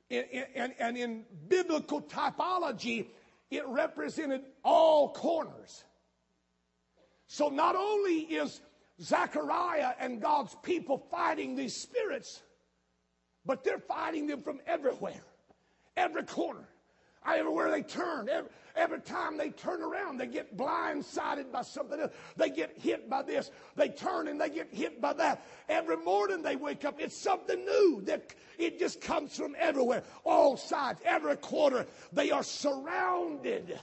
in, 0.08 0.24
in, 0.78 0.96
in 0.96 1.24
biblical 1.48 2.00
typology, 2.00 3.06
it 3.50 3.66
represented 3.66 4.42
all 4.64 5.12
corners. 5.12 5.84
So 7.28 7.48
not 7.48 7.76
only 7.76 8.20
is 8.20 8.60
Zechariah 9.00 9.92
and 10.00 10.20
God's 10.20 10.56
people 10.62 11.06
fighting 11.10 11.54
these 11.54 11.76
spirits, 11.76 12.42
but 13.44 13.62
they're 13.62 13.78
fighting 13.78 14.26
them 14.26 14.42
from 14.42 14.60
everywhere, 14.66 15.22
every 15.96 16.24
corner. 16.24 16.66
Everywhere 17.26 17.70
they 17.70 17.82
turn, 17.82 18.28
every, 18.30 18.48
every 18.74 19.00
time 19.00 19.36
they 19.36 19.50
turn 19.50 19.82
around, 19.82 20.16
they 20.16 20.26
get 20.26 20.56
blindsided 20.56 21.52
by 21.52 21.60
something 21.60 22.00
else. 22.00 22.12
They 22.36 22.48
get 22.48 22.78
hit 22.78 23.10
by 23.10 23.22
this. 23.22 23.50
They 23.76 23.88
turn 23.88 24.28
and 24.28 24.40
they 24.40 24.48
get 24.48 24.72
hit 24.72 24.98
by 24.98 25.12
that. 25.14 25.44
Every 25.68 25.98
morning 25.98 26.42
they 26.42 26.56
wake 26.56 26.86
up, 26.86 26.98
it's 26.98 27.20
something 27.20 27.62
new. 27.62 28.00
That 28.06 28.34
it 28.56 28.78
just 28.78 29.02
comes 29.02 29.36
from 29.36 29.54
everywhere, 29.58 30.04
all 30.24 30.56
sides, 30.56 31.00
every 31.04 31.36
quarter. 31.36 31.86
They 32.12 32.30
are 32.30 32.44
surrounded 32.44 33.78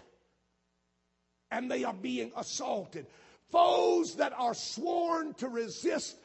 and 1.51 1.69
they 1.69 1.83
are 1.83 1.93
being 1.93 2.31
assaulted. 2.35 3.05
Foes 3.51 4.15
that 4.15 4.33
are 4.37 4.53
sworn 4.53 5.33
to 5.35 5.47
resist 5.47 6.17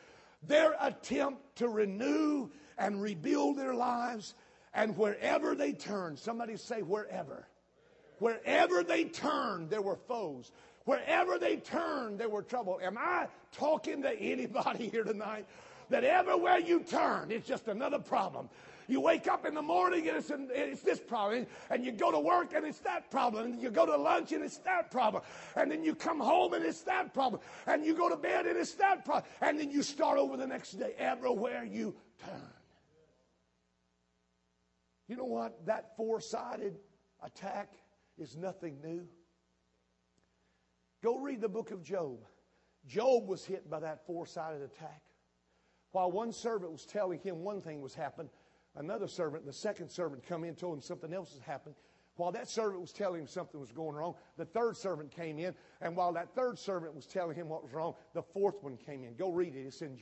their 0.42 0.74
attempt 0.80 1.56
to 1.56 1.68
renew 1.68 2.48
and 2.78 3.00
rebuild 3.00 3.58
their 3.58 3.74
lives. 3.74 4.34
And 4.74 4.96
wherever 4.96 5.54
they 5.54 5.72
turned, 5.72 6.18
somebody 6.18 6.56
say, 6.56 6.82
wherever. 6.82 7.46
Wherever 8.18 8.82
they 8.82 9.04
turned, 9.04 9.70
there 9.70 9.82
were 9.82 9.96
foes. 9.96 10.52
Wherever 10.84 11.38
they 11.38 11.56
turned, 11.56 12.18
there 12.18 12.28
were 12.28 12.42
trouble. 12.42 12.80
Am 12.82 12.96
I 12.98 13.26
talking 13.52 14.02
to 14.02 14.12
anybody 14.12 14.88
here 14.92 15.04
tonight? 15.04 15.46
That 15.88 16.04
everywhere 16.04 16.58
you 16.58 16.80
turn, 16.80 17.30
it's 17.32 17.48
just 17.48 17.66
another 17.66 17.98
problem. 17.98 18.48
You 18.90 19.00
wake 19.00 19.28
up 19.28 19.46
in 19.46 19.54
the 19.54 19.62
morning 19.62 20.08
and 20.08 20.16
it's, 20.16 20.30
an, 20.30 20.48
it's 20.52 20.82
this 20.82 20.98
problem. 20.98 21.46
And 21.70 21.84
you 21.84 21.92
go 21.92 22.10
to 22.10 22.18
work 22.18 22.52
and 22.54 22.66
it's 22.66 22.80
that 22.80 23.10
problem. 23.10 23.52
And 23.52 23.62
you 23.62 23.70
go 23.70 23.86
to 23.86 23.96
lunch 23.96 24.32
and 24.32 24.42
it's 24.42 24.58
that 24.58 24.90
problem. 24.90 25.22
And 25.54 25.70
then 25.70 25.84
you 25.84 25.94
come 25.94 26.18
home 26.18 26.54
and 26.54 26.64
it's 26.64 26.82
that 26.82 27.14
problem. 27.14 27.40
And 27.66 27.84
you 27.84 27.94
go 27.94 28.08
to 28.08 28.16
bed 28.16 28.46
and 28.46 28.58
it's 28.58 28.74
that 28.74 29.04
problem. 29.04 29.30
And 29.40 29.60
then 29.60 29.70
you 29.70 29.82
start 29.82 30.18
over 30.18 30.36
the 30.36 30.46
next 30.46 30.72
day. 30.72 30.94
Everywhere 30.98 31.64
you 31.64 31.94
turn. 32.24 32.40
You 35.06 35.16
know 35.16 35.24
what? 35.24 35.64
That 35.66 35.96
four 35.96 36.20
sided 36.20 36.78
attack 37.22 37.72
is 38.18 38.36
nothing 38.36 38.80
new. 38.82 39.06
Go 41.02 41.18
read 41.18 41.40
the 41.40 41.48
book 41.48 41.70
of 41.70 41.82
Job. 41.82 42.18
Job 42.86 43.28
was 43.28 43.44
hit 43.44 43.70
by 43.70 43.80
that 43.80 44.04
four 44.06 44.26
sided 44.26 44.62
attack. 44.62 45.02
While 45.92 46.12
one 46.12 46.32
servant 46.32 46.72
was 46.72 46.86
telling 46.86 47.18
him 47.20 47.42
one 47.42 47.60
thing 47.60 47.80
was 47.80 47.94
happening, 47.94 48.30
another 48.76 49.08
servant, 49.08 49.46
the 49.46 49.52
second 49.52 49.90
servant, 49.90 50.26
come 50.26 50.44
in 50.44 50.54
told 50.54 50.76
him 50.76 50.82
something 50.82 51.12
else 51.12 51.32
has 51.32 51.42
happened. 51.42 51.74
While 52.16 52.32
that 52.32 52.48
servant 52.50 52.80
was 52.80 52.92
telling 52.92 53.22
him 53.22 53.26
something 53.26 53.58
was 53.58 53.72
going 53.72 53.96
wrong, 53.96 54.14
the 54.36 54.44
third 54.44 54.76
servant 54.76 55.10
came 55.10 55.38
in, 55.38 55.54
and 55.80 55.96
while 55.96 56.12
that 56.12 56.34
third 56.34 56.58
servant 56.58 56.94
was 56.94 57.06
telling 57.06 57.34
him 57.34 57.48
what 57.48 57.62
was 57.62 57.72
wrong, 57.72 57.94
the 58.12 58.22
fourth 58.22 58.62
one 58.62 58.76
came 58.76 59.04
in. 59.04 59.14
Go 59.14 59.30
read 59.30 59.54
it. 59.54 59.66
It's 59.66 59.80
in 59.80 59.96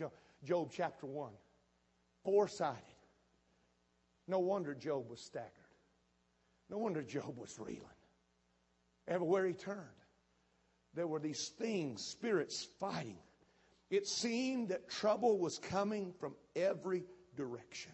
Job, 0.45 0.71
chapter 0.73 1.07
1. 1.07 1.31
Four 2.25 2.49
sided. 2.49 2.83
No 4.27 4.41
wonder 4.41 4.75
Job 4.75 5.09
was 5.09 5.21
staggered. 5.21 5.53
No 6.69 6.79
wonder 6.79 7.03
Job 7.03 7.37
was 7.37 7.57
reeling. 7.59 7.85
Everywhere 9.07 9.47
he 9.47 9.55
turned, 9.55 9.79
there 10.95 11.07
were 11.07 11.21
these 11.21 11.49
things, 11.59 12.03
spirits 12.05 12.67
fighting. 12.79 13.19
It 13.91 14.07
seemed 14.07 14.69
that 14.69 14.91
trouble 14.91 15.39
was 15.39 15.59
coming 15.59 16.13
from 16.19 16.35
every 16.55 17.05
direction. 17.37 17.93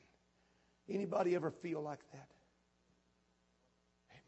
Anybody 0.88 1.34
ever 1.34 1.50
feel 1.50 1.80
like 1.80 2.00
that? 2.12 2.30
Amen. 4.10 4.22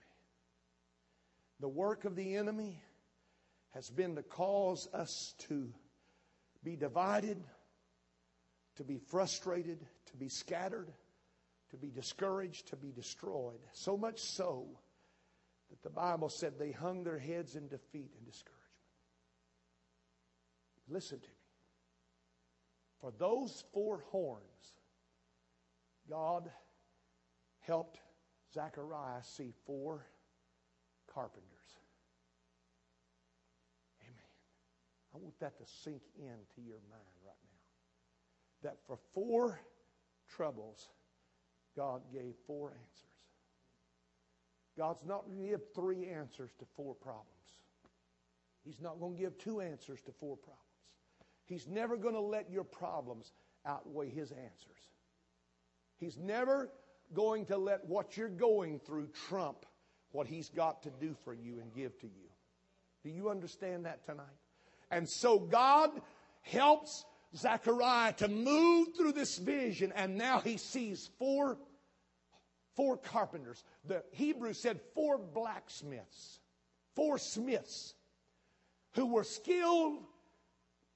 The 1.60 1.68
work 1.68 2.04
of 2.04 2.16
the 2.16 2.36
enemy 2.36 2.82
has 3.70 3.90
been 3.90 4.16
to 4.16 4.22
cause 4.22 4.88
us 4.94 5.34
to 5.48 5.72
be 6.64 6.76
divided, 6.76 7.42
to 8.76 8.84
be 8.84 8.98
frustrated, 8.98 9.86
to 10.06 10.16
be 10.16 10.28
scattered, 10.28 10.90
to 11.70 11.76
be 11.76 11.90
discouraged, 11.90 12.68
to 12.68 12.76
be 12.76 12.90
destroyed. 12.90 13.60
So 13.72 13.96
much 13.96 14.20
so 14.20 14.66
that 15.68 15.82
the 15.82 15.90
Bible 15.90 16.28
said 16.28 16.54
they 16.58 16.72
hung 16.72 17.04
their 17.04 17.18
heads 17.18 17.54
in 17.54 17.68
defeat 17.68 18.12
and 18.16 18.24
discouragement. 18.24 18.62
Listen 20.88 21.18
to 21.18 21.28
me. 21.28 21.34
For 23.00 23.12
those 23.18 23.64
four 23.74 24.04
horns, 24.10 24.42
God 26.08 26.50
helped 27.60 27.98
Zechariah 28.54 29.22
see 29.22 29.52
four 29.66 30.06
carpenters. 31.12 31.44
Amen. 34.02 34.14
I 35.14 35.18
want 35.18 35.38
that 35.40 35.58
to 35.58 35.64
sink 35.82 36.02
into 36.18 36.66
your 36.66 36.80
mind 36.90 37.16
right 37.24 37.34
now. 37.44 38.68
That 38.70 38.76
for 38.86 38.98
four 39.14 39.60
troubles, 40.28 40.88
God 41.76 42.02
gave 42.12 42.34
four 42.46 42.70
answers. 42.70 43.06
God's 44.76 45.04
not 45.04 45.26
going 45.26 45.42
to 45.42 45.48
give 45.50 45.60
three 45.74 46.08
answers 46.08 46.50
to 46.58 46.66
four 46.76 46.94
problems. 46.94 47.30
He's 48.64 48.80
not 48.80 49.00
going 49.00 49.14
to 49.14 49.20
give 49.20 49.38
two 49.38 49.60
answers 49.60 50.00
to 50.02 50.12
four 50.12 50.36
problems. 50.36 50.62
He's 51.46 51.66
never 51.66 51.96
going 51.96 52.14
to 52.14 52.20
let 52.20 52.50
your 52.50 52.64
problems 52.64 53.32
outweigh 53.64 54.10
His 54.10 54.32
answers. 54.32 54.95
He's 55.98 56.16
never 56.16 56.70
going 57.14 57.46
to 57.46 57.56
let 57.56 57.86
what 57.86 58.16
you're 58.16 58.28
going 58.28 58.80
through 58.80 59.08
trump 59.28 59.64
what 60.12 60.26
He's 60.26 60.48
got 60.48 60.82
to 60.84 60.90
do 60.90 61.14
for 61.24 61.34
you 61.34 61.60
and 61.60 61.72
give 61.74 61.98
to 62.00 62.06
you. 62.06 62.28
Do 63.04 63.10
you 63.10 63.28
understand 63.30 63.84
that 63.84 64.04
tonight? 64.06 64.26
And 64.90 65.08
so 65.08 65.38
God 65.38 65.90
helps 66.42 67.04
Zechariah 67.36 68.14
to 68.14 68.28
move 68.28 68.88
through 68.96 69.12
this 69.12 69.36
vision, 69.38 69.92
and 69.94 70.16
now 70.16 70.40
he 70.40 70.56
sees 70.56 71.10
four, 71.18 71.58
four 72.76 72.96
carpenters. 72.96 73.62
The 73.84 74.02
Hebrew 74.12 74.54
said 74.54 74.80
four 74.94 75.18
blacksmiths, 75.18 76.40
four 76.94 77.18
smiths 77.18 77.94
who 78.94 79.06
were 79.06 79.24
skilled 79.24 79.98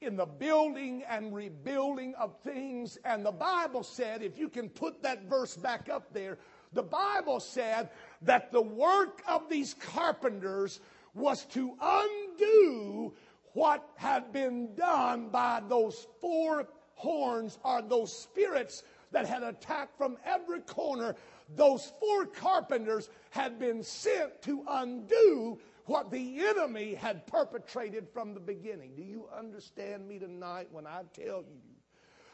in 0.01 0.17
the 0.17 0.27
building 0.27 1.03
and 1.09 1.35
rebuilding 1.35 2.15
of 2.15 2.35
things. 2.43 2.99
And 3.05 3.25
the 3.25 3.33
Bible 3.33 3.83
said, 3.83 4.23
if 4.23 4.39
you 4.39 4.49
can 4.49 4.69
put 4.69 5.03
that 5.03 5.25
verse 5.25 5.57
back 5.57 5.89
up 5.91 6.13
there, 6.15 6.39
the 6.73 6.83
Bible 6.83 7.41
said 7.41 7.91
that 8.23 8.51
the 8.51 8.63
work 8.63 9.23
of 9.29 9.49
these 9.51 9.75
carpenters 9.75 10.81
was 11.15 11.45
to 11.47 11.77
undo 11.81 13.13
what 13.53 13.89
had 13.97 14.33
been 14.33 14.75
done 14.75 15.29
by 15.29 15.61
those 15.69 16.07
four 16.21 16.69
horns 16.95 17.59
or 17.65 17.83
those 17.83 18.17
spirits 18.17 18.85
that 19.11 19.27
had 19.27 19.43
attacked 19.43 19.99
from 19.99 20.17
every 20.25 20.61
corner. 20.61 21.17
Those 21.57 21.93
four 21.99 22.27
carpenters 22.27 23.11
had 23.31 23.59
been 23.59 23.83
sent 23.83 24.41
to 24.43 24.65
undo 24.69 25.59
what 25.87 26.11
the 26.11 26.47
enemy 26.47 26.95
had 26.95 27.27
perpetrated 27.27 28.09
from 28.13 28.35
the 28.35 28.41
beginning. 28.41 28.93
Do 28.97 29.03
you 29.03 29.29
understand 29.37 30.07
me 30.07 30.19
tonight 30.19 30.69
when 30.71 30.87
I 30.87 31.03
tell 31.15 31.39
you 31.39 31.61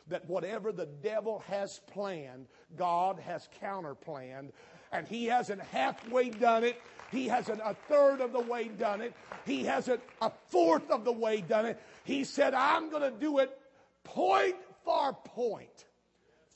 that 0.08 0.28
whatever 0.28 0.72
the 0.72 0.86
devil 0.86 1.42
has 1.48 1.80
planned, 1.92 2.46
God 2.76 3.18
has 3.20 3.48
counterplanned, 3.60 4.50
and 4.92 5.06
he 5.08 5.26
hasn't 5.26 5.60
halfway 5.60 6.30
done 6.30 6.64
it. 6.64 6.80
He 7.10 7.28
hasn't 7.28 7.60
a 7.64 7.74
third 7.88 8.20
of 8.20 8.32
the 8.32 8.40
way 8.40 8.68
done 8.68 9.00
it. 9.00 9.14
He 9.44 9.64
hasn't 9.64 10.00
a 10.22 10.30
fourth 10.48 10.90
of 10.90 11.04
the 11.04 11.12
way 11.12 11.40
done 11.40 11.66
it. 11.66 11.80
He 12.04 12.24
said, 12.24 12.54
I'm 12.54 12.90
going 12.90 13.02
to 13.02 13.18
do 13.18 13.38
it 13.38 13.58
point 14.04 14.56
for. 14.84 15.16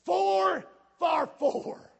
Four 0.05 0.65
for 0.97 1.29
four. 1.37 1.91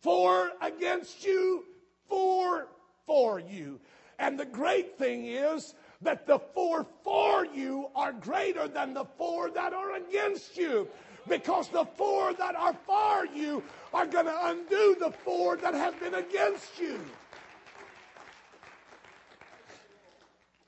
Four 0.00 0.50
against 0.60 1.24
you, 1.24 1.64
four 2.08 2.68
for 3.06 3.38
you. 3.38 3.80
And 4.18 4.38
the 4.38 4.44
great 4.44 4.96
thing 4.98 5.26
is 5.26 5.74
that 6.02 6.26
the 6.26 6.38
four 6.38 6.86
for 7.02 7.46
you 7.46 7.88
are 7.94 8.12
greater 8.12 8.68
than 8.68 8.94
the 8.94 9.04
four 9.16 9.50
that 9.50 9.72
are 9.72 9.96
against 9.96 10.56
you. 10.56 10.88
Because 11.26 11.68
the 11.68 11.86
four 11.96 12.34
that 12.34 12.54
are 12.54 12.76
for 12.86 13.26
you 13.34 13.62
are 13.92 14.06
going 14.06 14.26
to 14.26 14.46
undo 14.46 14.96
the 15.00 15.10
four 15.10 15.56
that 15.56 15.74
have 15.74 15.98
been 15.98 16.14
against 16.14 16.78
you. 16.78 17.00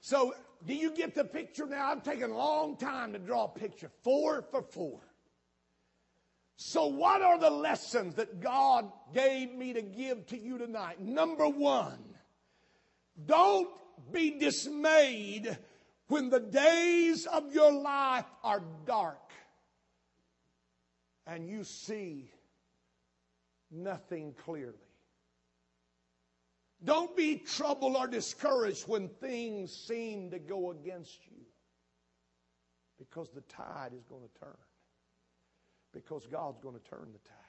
So, 0.01 0.35
do 0.64 0.75
you 0.75 0.92
get 0.92 1.14
the 1.14 1.25
picture 1.25 1.66
now? 1.66 1.90
I'm 1.90 2.01
taking 2.01 2.31
a 2.31 2.37
long 2.37 2.77
time 2.77 3.12
to 3.12 3.18
draw 3.18 3.44
a 3.44 3.49
picture. 3.49 3.90
Four 4.03 4.42
for 4.51 4.62
four. 4.62 5.01
So, 6.57 6.87
what 6.87 7.20
are 7.20 7.38
the 7.38 7.51
lessons 7.51 8.14
that 8.14 8.40
God 8.40 8.90
gave 9.12 9.53
me 9.53 9.75
to 9.75 9.83
give 9.83 10.27
to 10.29 10.38
you 10.38 10.57
tonight? 10.57 11.01
Number 11.01 11.49
one, 11.49 12.15
don't 13.24 13.68
be 14.12 14.38
dismayed 14.38 15.57
when 16.09 16.31
the 16.31 16.40
days 16.40 17.26
of 17.26 17.52
your 17.55 17.72
life 17.72 18.26
are 18.44 18.62
dark 18.85 19.33
and 21.26 21.48
you 21.48 21.64
see 21.64 22.31
nothing 23.70 24.35
clearly. 24.44 24.74
Don't 26.85 27.16
be 27.16 27.38
troubled 27.38 27.96
or 27.96 28.07
discouraged 28.07 28.87
when 28.87 29.09
things 29.09 29.72
seem 29.72 30.31
to 30.31 30.38
go 30.38 30.70
against 30.70 31.18
you 31.26 31.42
because 32.98 33.31
the 33.35 33.40
tide 33.42 33.92
is 33.96 34.05
going 34.05 34.22
to 34.22 34.40
turn. 34.40 34.57
Because 35.92 36.26
God's 36.26 36.61
going 36.61 36.79
to 36.79 36.90
turn 36.90 37.09
the 37.12 37.29
tide. 37.29 37.45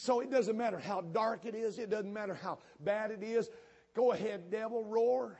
So 0.00 0.20
it 0.20 0.30
doesn't 0.30 0.56
matter 0.56 0.78
how 0.78 1.02
dark 1.02 1.44
it 1.44 1.54
is, 1.54 1.78
it 1.78 1.90
doesn't 1.90 2.10
matter 2.10 2.32
how 2.32 2.56
bad 2.82 3.10
it 3.10 3.22
is. 3.22 3.50
Go 3.94 4.12
ahead, 4.12 4.50
devil, 4.50 4.82
roar. 4.82 5.38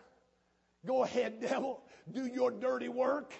Go 0.85 1.03
ahead, 1.03 1.41
devil, 1.49 1.81
do 2.13 2.27
your 2.27 2.51
dirty 2.51 2.89
work. 2.89 3.33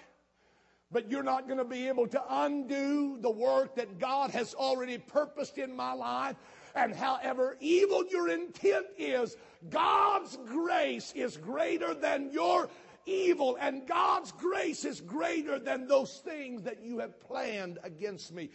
But 0.91 1.11
you're 1.11 1.21
not 1.21 1.45
going 1.45 1.59
to 1.59 1.63
be 1.63 1.87
able 1.87 2.07
to 2.07 2.23
undo 2.27 3.19
the 3.21 3.29
work 3.29 3.75
that 3.75 3.99
God 3.99 4.31
has 4.31 4.55
already 4.55 4.97
purposed 4.97 5.59
in 5.59 5.75
my 5.75 5.93
life. 5.93 6.37
And 6.73 6.95
however 6.95 7.55
evil 7.59 8.03
your 8.09 8.29
intent 8.29 8.87
is, 8.97 9.37
God's 9.69 10.39
grace 10.47 11.13
is 11.15 11.37
greater 11.37 11.93
than 11.93 12.31
your 12.31 12.67
evil, 13.05 13.57
and 13.59 13.87
God's 13.87 14.31
grace 14.33 14.85
is 14.85 15.01
greater 15.01 15.59
than 15.59 15.87
those 15.87 16.17
things 16.19 16.63
that 16.63 16.83
you 16.83 16.99
have 16.99 17.19
planned 17.19 17.79
against 17.83 18.33
me. 18.33 18.49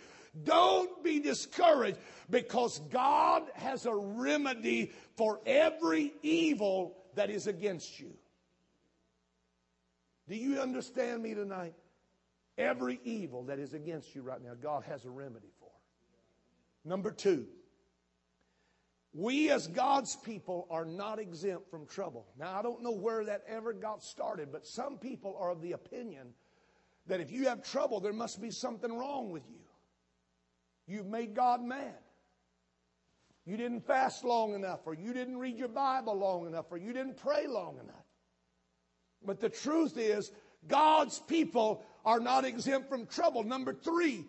Don't 0.45 1.03
be 1.03 1.21
discouraged 1.21 1.99
because 2.29 2.81
God 2.91 3.45
has 3.55 3.87
a 3.87 3.95
remedy 3.95 4.93
for 5.17 5.41
every 5.47 6.13
evil 6.23 6.97
that 7.15 7.31
is 7.31 7.47
against 7.47 7.99
you. 7.99 8.13
Do 10.29 10.37
you 10.37 10.61
understand 10.61 11.23
me 11.23 11.35
tonight? 11.35 11.75
Every 12.59 13.01
evil 13.05 13.45
that 13.45 13.59
is 13.59 13.75
against 13.75 14.15
you 14.15 14.23
right 14.23 14.43
now, 14.43 14.55
God 14.61 14.85
has 14.85 15.05
a 15.05 15.11
remedy 15.11 15.49
for. 15.61 15.71
Number 16.85 17.11
two, 17.11 17.47
we 19.13 19.51
as 19.51 19.67
God's 19.67 20.17
people 20.17 20.67
are 20.71 20.85
not 20.85 21.19
exempt 21.19 21.71
from 21.71 21.87
trouble. 21.87 22.27
Now, 22.39 22.59
I 22.59 22.63
don't 22.63 22.83
know 22.83 22.93
where 22.93 23.25
that 23.25 23.45
ever 23.49 23.73
got 23.73 24.03
started, 24.03 24.53
but 24.53 24.67
some 24.67 24.99
people 24.99 25.37
are 25.41 25.51
of 25.51 25.63
the 25.63 25.73
opinion 25.73 26.35
that 27.07 27.21
if 27.21 27.31
you 27.31 27.49
have 27.49 27.63
trouble, 27.63 28.01
there 28.01 28.13
must 28.13 28.41
be 28.43 28.51
something 28.51 28.93
wrong 28.93 29.31
with 29.31 29.45
you. 29.49 29.61
You've 30.87 31.07
made 31.07 31.35
God 31.35 31.63
mad. 31.63 31.95
You 33.45 33.57
didn't 33.57 33.87
fast 33.87 34.25
long 34.25 34.55
enough, 34.55 34.81
or 34.87 34.95
you 34.95 35.13
didn't 35.13 35.39
read 35.39 35.57
your 35.57 35.69
Bible 35.69 36.19
long 36.19 36.47
enough, 36.47 36.67
or 36.71 36.77
you 36.77 36.93
didn't 36.93 37.17
pray 37.17 37.47
long 37.47 37.79
enough. 37.79 38.05
But 39.25 39.41
the 39.41 39.49
truth 39.49 39.97
is, 39.97 40.33
God's 40.67 41.21
people 41.21 41.85
are 42.05 42.21
not 42.21 42.45
exempt 42.45 42.89
from 42.89 43.07
trouble. 43.07 43.45
Number 43.45 43.73
three, 43.73 44.25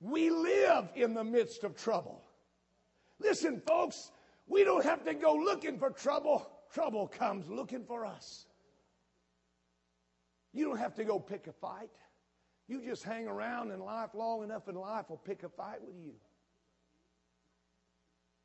we 0.00 0.30
live 0.30 0.88
in 0.94 1.14
the 1.14 1.24
midst 1.24 1.62
of 1.62 1.76
trouble. 1.76 2.22
Listen, 3.18 3.60
folks, 3.66 4.10
we 4.46 4.64
don't 4.64 4.84
have 4.84 5.04
to 5.04 5.14
go 5.14 5.34
looking 5.34 5.78
for 5.78 5.90
trouble. 5.90 6.46
Trouble 6.72 7.06
comes 7.06 7.48
looking 7.48 7.84
for 7.84 8.04
us. 8.04 8.46
You 10.52 10.66
don't 10.68 10.78
have 10.78 10.94
to 10.96 11.04
go 11.04 11.18
pick 11.18 11.46
a 11.46 11.52
fight. 11.52 11.90
You 12.66 12.80
just 12.80 13.04
hang 13.04 13.26
around 13.26 13.70
in 13.72 13.80
life 13.80 14.10
long 14.14 14.42
enough, 14.42 14.68
and 14.68 14.76
life 14.76 15.10
will 15.10 15.18
pick 15.18 15.42
a 15.42 15.48
fight 15.48 15.82
with 15.82 15.96
you. 15.96 16.14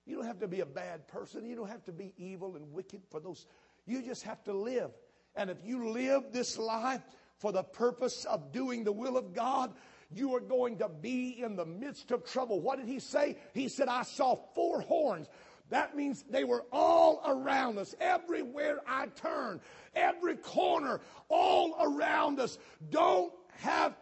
You 0.06 0.16
don't 0.16 0.26
have 0.26 0.40
to 0.40 0.48
be 0.48 0.62
a 0.62 0.66
bad 0.66 1.08
person. 1.08 1.46
You 1.46 1.56
don't 1.56 1.70
have 1.70 1.86
to 1.86 1.92
be 1.92 2.14
evil 2.18 2.56
and 2.56 2.74
wicked 2.74 3.02
for 3.12 3.20
those. 3.20 3.46
You 3.86 4.02
just 4.02 4.24
have 4.24 4.44
to 4.46 4.54
live. 4.54 4.92
And 5.36 5.50
if 5.50 5.58
you 5.64 5.90
live 5.90 6.32
this 6.32 6.58
life 6.58 7.02
for 7.38 7.52
the 7.52 7.64
purpose 7.64 8.26
of 8.26 8.52
doing 8.52 8.84
the 8.84 8.92
will 8.92 9.18
of 9.18 9.34
God, 9.34 9.72
you 10.12 10.36
are 10.36 10.42
going 10.42 10.80
to 10.80 10.90
be 10.90 11.42
in 11.42 11.56
the 11.56 11.66
midst 11.66 12.12
of 12.12 12.26
trouble. 12.26 12.60
What 12.60 12.80
did 12.80 12.88
he 12.88 13.00
say? 13.00 13.38
He 13.54 13.70
said, 13.70 13.88
I 13.88 14.02
saw 14.02 14.36
four 14.56 14.82
horns. 14.82 15.28
That 15.70 15.96
means 15.96 16.26
they 16.30 16.44
were 16.44 16.66
all 16.72 17.22
around 17.26 17.78
us, 17.78 17.96
everywhere 18.00 18.80
I 18.88 19.08
turn, 19.08 19.62
every 19.96 20.36
corner, 20.36 21.00
all 21.28 21.76
around 21.80 22.40
us. 22.40 22.58
Don't 22.90 23.32
have, 23.58 23.96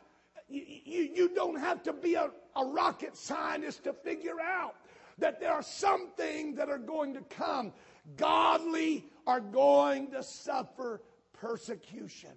you, 0.48 0.64
you, 1.14 1.30
don't 1.30 1.60
have 1.60 1.84
to 1.84 1.94
be 1.94 2.16
a, 2.16 2.32
a 2.56 2.66
rocket 2.66 3.18
scientist 3.18 3.84
to 3.84 3.94
figure 3.94 4.40
out 4.42 4.76
that 5.18 5.42
there 5.42 5.52
are 5.52 5.64
some 5.64 6.10
things 6.16 6.56
that 6.58 6.70
are 6.70 6.78
going 6.78 7.14
to 7.16 7.22
come. 7.22 7.74
Godly 8.16 9.06
are 9.26 9.42
going 9.42 10.12
to 10.12 10.24
suffer 10.24 11.02
persecution. 11.34 12.32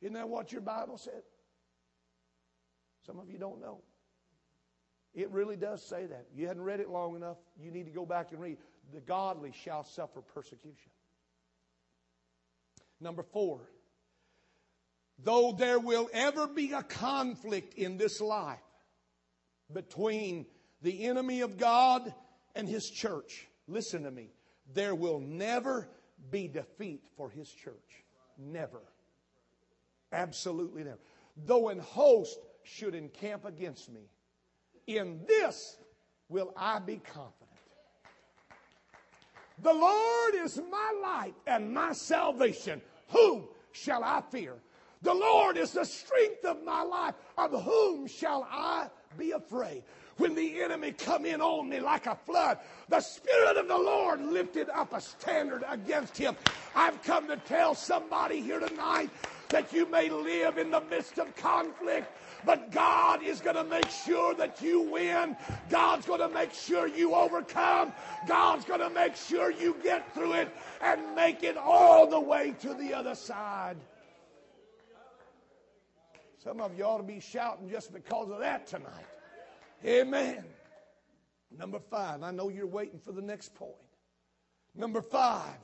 Isn't 0.00 0.14
that 0.14 0.28
what 0.28 0.52
your 0.52 0.60
Bible 0.60 0.98
said? 0.98 1.22
Some 3.06 3.18
of 3.18 3.28
you 3.28 3.38
don't 3.38 3.60
know. 3.60 3.80
It 5.14 5.30
really 5.30 5.56
does 5.56 5.82
say 5.82 6.06
that. 6.06 6.26
You 6.34 6.46
hadn't 6.46 6.62
read 6.62 6.80
it 6.80 6.88
long 6.88 7.16
enough. 7.16 7.36
You 7.58 7.70
need 7.70 7.86
to 7.86 7.90
go 7.90 8.06
back 8.06 8.32
and 8.32 8.40
read. 8.40 8.58
The 8.92 9.00
godly 9.00 9.52
shall 9.64 9.84
suffer 9.84 10.20
persecution. 10.20 10.90
Number 13.00 13.22
four, 13.22 13.60
though 15.18 15.52
there 15.52 15.78
will 15.78 16.08
ever 16.12 16.46
be 16.46 16.72
a 16.72 16.82
conflict 16.82 17.74
in 17.74 17.96
this 17.96 18.20
life 18.20 18.58
between 19.72 20.46
the 20.82 21.06
enemy 21.06 21.40
of 21.40 21.58
God 21.58 22.12
and 22.54 22.68
his 22.68 22.88
church, 22.88 23.46
listen 23.66 24.04
to 24.04 24.10
me, 24.10 24.30
there 24.72 24.94
will 24.94 25.20
never 25.20 25.88
be 26.30 26.46
defeat 26.46 27.02
for 27.16 27.30
his 27.30 27.50
church. 27.50 28.04
Never. 28.38 28.82
Absolutely 30.12 30.84
never. 30.84 30.98
Though 31.36 31.68
an 31.68 31.78
host 31.78 32.38
should 32.62 32.94
encamp 32.94 33.44
against 33.44 33.90
me, 33.90 34.10
in 34.98 35.20
this 35.26 35.76
will 36.28 36.52
I 36.56 36.78
be 36.78 36.96
confident. 36.96 37.34
The 39.62 39.74
Lord 39.74 40.34
is 40.36 40.60
my 40.70 41.00
light 41.02 41.34
and 41.46 41.72
my 41.72 41.92
salvation. 41.92 42.80
Whom 43.08 43.44
shall 43.72 44.02
I 44.02 44.22
fear? 44.30 44.54
The 45.02 45.14
Lord 45.14 45.56
is 45.56 45.72
the 45.72 45.84
strength 45.84 46.44
of 46.44 46.62
my 46.64 46.82
life. 46.82 47.14
Of 47.36 47.62
whom 47.62 48.06
shall 48.06 48.46
I 48.50 48.88
be 49.18 49.32
afraid? 49.32 49.82
When 50.16 50.34
the 50.34 50.62
enemy 50.62 50.92
come 50.92 51.24
in 51.24 51.40
on 51.40 51.68
me 51.68 51.80
like 51.80 52.06
a 52.06 52.14
flood, 52.14 52.58
the 52.88 53.00
Spirit 53.00 53.56
of 53.56 53.68
the 53.68 53.78
Lord 53.78 54.20
lifted 54.20 54.68
up 54.68 54.92
a 54.92 55.00
standard 55.00 55.64
against 55.68 56.16
him. 56.16 56.36
I've 56.74 57.02
come 57.02 57.26
to 57.28 57.36
tell 57.36 57.74
somebody 57.74 58.40
here 58.42 58.60
tonight 58.60 59.10
that 59.48 59.72
you 59.72 59.86
may 59.86 60.10
live 60.10 60.58
in 60.58 60.70
the 60.70 60.82
midst 60.82 61.18
of 61.18 61.34
conflict, 61.36 62.12
but 62.44 62.70
God 62.70 63.22
is 63.22 63.40
going 63.40 63.56
to 63.56 63.64
make 63.64 63.88
sure 63.90 64.34
that 64.34 64.60
you 64.62 64.82
win. 64.82 65.36
God's 65.68 66.06
going 66.06 66.20
to 66.20 66.28
make 66.28 66.52
sure 66.52 66.86
you 66.86 67.14
overcome. 67.14 67.92
God's 68.26 68.64
going 68.64 68.80
to 68.80 68.90
make 68.90 69.16
sure 69.16 69.50
you 69.50 69.76
get 69.82 70.12
through 70.14 70.34
it 70.34 70.48
and 70.80 71.14
make 71.14 71.42
it 71.42 71.56
all 71.56 72.06
the 72.06 72.20
way 72.20 72.54
to 72.60 72.74
the 72.74 72.94
other 72.94 73.14
side. 73.14 73.76
Some 76.42 76.60
of 76.60 76.76
you 76.76 76.84
ought 76.84 76.98
to 76.98 77.02
be 77.02 77.20
shouting 77.20 77.68
just 77.68 77.92
because 77.92 78.30
of 78.30 78.38
that 78.40 78.66
tonight. 78.66 79.06
Amen. 79.84 80.44
Number 81.56 81.78
five, 81.78 82.22
I 82.22 82.30
know 82.30 82.48
you're 82.48 82.66
waiting 82.66 82.98
for 82.98 83.12
the 83.12 83.22
next 83.22 83.54
point. 83.54 83.74
Number 84.74 85.02
five, 85.02 85.58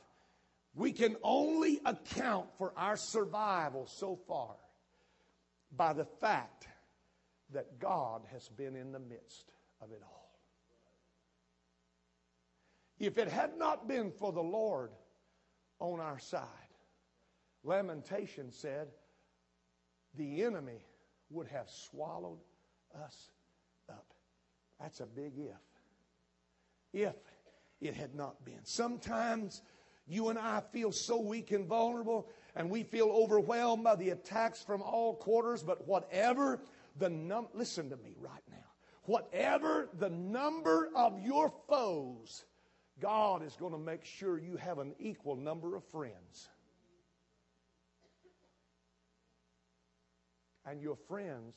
we 0.74 0.93
can 0.93 1.16
only 1.22 1.81
account 1.87 2.49
for 2.59 2.72
our 2.77 2.97
survival 2.97 3.87
so 3.87 4.18
far 4.29 4.57
by 5.75 5.93
the 5.93 6.05
fact 6.05 6.69
that 7.53 7.79
God 7.79 8.23
has 8.33 8.49
been 8.49 8.77
in 8.77 8.93
the 8.93 8.99
midst 8.99 9.53
of 9.81 9.93
it 9.93 10.03
all. 10.03 10.39
If 12.99 13.19
it 13.19 13.29
had 13.29 13.59
not 13.59 13.87
been 13.87 14.11
for 14.11 14.33
the 14.33 14.43
Lord 14.43 14.91
on 15.79 16.01
our 16.01 16.19
side, 16.19 16.47
Lamentation 17.62 18.51
said, 18.51 18.89
the 20.17 20.43
enemy 20.45 20.85
would 21.31 21.49
have 21.49 21.69
swallowed 21.69 22.39
us 23.05 23.31
up. 23.91 24.07
That's 24.81 25.01
a 25.01 25.07
big 25.07 25.33
if. 25.37 25.57
If 26.93 27.17
it 27.81 27.95
had 27.95 28.14
not 28.14 28.45
been. 28.45 28.64
Sometimes 28.64 29.61
you 30.07 30.29
and 30.29 30.39
I 30.39 30.62
feel 30.73 30.93
so 30.93 31.21
weak 31.21 31.51
and 31.51 31.67
vulnerable, 31.67 32.29
and 32.57 32.71
we 32.71 32.83
feel 32.83 33.09
overwhelmed 33.11 33.85
by 33.85 33.95
the 33.95 34.11
attacks 34.11 34.63
from 34.63 34.83
all 34.83 35.15
quarters, 35.15 35.63
but 35.63 35.87
whatever 35.87 36.61
the 36.99 37.11
num 37.11 37.49
listen 37.53 37.91
to 37.91 37.97
me 37.99 38.17
right 38.19 38.43
now. 38.51 38.57
Whatever 39.05 39.89
the 39.99 40.09
number 40.09 40.89
of 40.97 41.21
your 41.21 41.53
foes, 41.69 42.45
God 42.99 43.45
is 43.45 43.55
going 43.55 43.73
to 43.73 43.79
make 43.79 44.05
sure 44.05 44.39
you 44.39 44.57
have 44.57 44.79
an 44.79 44.95
equal 44.99 45.37
number 45.37 45.77
of 45.77 45.85
friends. 45.85 46.49
And 50.65 50.81
your 50.81 50.97
friends 50.97 51.55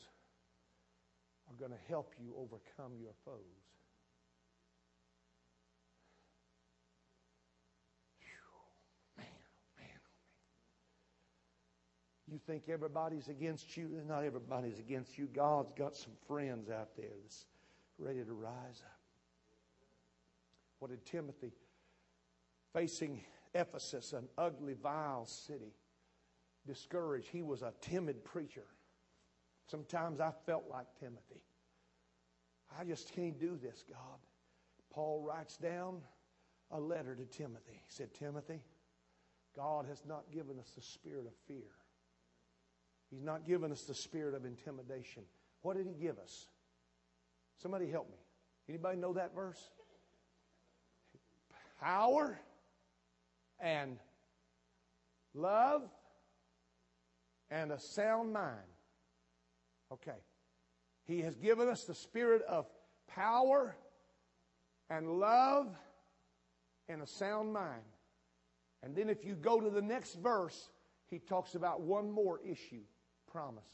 are 1.49 1.55
going 1.57 1.71
to 1.71 1.87
help 1.87 2.13
you 2.19 2.35
overcome 2.37 2.99
your 2.99 3.13
foes. 3.25 3.58
You 12.31 12.39
think 12.45 12.69
everybody's 12.69 13.27
against 13.27 13.75
you? 13.75 13.89
Not 14.07 14.23
everybody's 14.23 14.77
against 14.77 15.17
you. 15.17 15.25
God's 15.25 15.71
got 15.71 15.95
some 15.95 16.13
friends 16.27 16.69
out 16.69 16.95
there 16.95 17.09
that's 17.23 17.45
ready 17.97 18.23
to 18.23 18.33
rise 18.33 18.83
up. 18.85 18.99
What 20.77 20.91
did 20.91 21.05
Timothy, 21.05 21.53
facing 22.71 23.21
Ephesus, 23.55 24.13
an 24.13 24.27
ugly, 24.37 24.73
vile 24.73 25.25
city, 25.25 25.73
discouraged? 26.67 27.27
He 27.31 27.41
was 27.41 27.63
a 27.63 27.73
timid 27.81 28.23
preacher. 28.23 28.65
Sometimes 29.65 30.19
I 30.19 30.31
felt 30.45 30.65
like 30.69 30.85
Timothy. 30.99 31.41
I 32.79 32.83
just 32.83 33.11
can't 33.13 33.39
do 33.39 33.57
this, 33.61 33.83
God. 33.89 34.19
Paul 34.91 35.23
writes 35.27 35.57
down 35.57 36.01
a 36.69 36.79
letter 36.79 37.15
to 37.15 37.25
Timothy. 37.25 37.73
He 37.73 37.87
said, 37.87 38.13
Timothy, 38.13 38.61
God 39.55 39.87
has 39.87 40.03
not 40.07 40.31
given 40.31 40.59
us 40.59 40.71
the 40.75 40.81
spirit 40.81 41.25
of 41.25 41.33
fear 41.47 41.71
He's 43.09 43.23
not 43.23 43.45
given 43.45 43.71
us 43.71 43.83
the 43.83 43.95
spirit 43.95 44.35
of 44.35 44.45
intimidation. 44.45 45.23
What 45.61 45.77
did 45.77 45.87
he 45.87 45.93
give 45.93 46.19
us? 46.19 46.47
Somebody 47.61 47.89
help 47.89 48.09
me. 48.09 48.17
Anybody 48.67 48.97
know 48.97 49.13
that 49.13 49.33
verse? 49.33 49.59
Power 51.81 52.39
and 53.59 53.97
love, 55.33 55.83
and 57.49 57.71
a 57.71 57.79
sound 57.79 58.31
mind. 58.31 58.57
Okay. 59.91 60.11
He 61.05 61.21
has 61.21 61.35
given 61.35 61.67
us 61.67 61.85
the 61.85 61.95
spirit 61.95 62.43
of 62.43 62.67
power 63.07 63.75
and 64.89 65.19
love 65.19 65.67
and 66.87 67.01
a 67.01 67.07
sound 67.07 67.51
mind. 67.51 67.81
And 68.83 68.95
then 68.95 69.09
if 69.09 69.25
you 69.25 69.35
go 69.35 69.59
to 69.59 69.69
the 69.69 69.81
next 69.81 70.15
verse, 70.15 70.69
he 71.09 71.19
talks 71.19 71.55
about 71.55 71.81
one 71.81 72.11
more 72.11 72.39
issue 72.45 72.83
promise. 73.31 73.69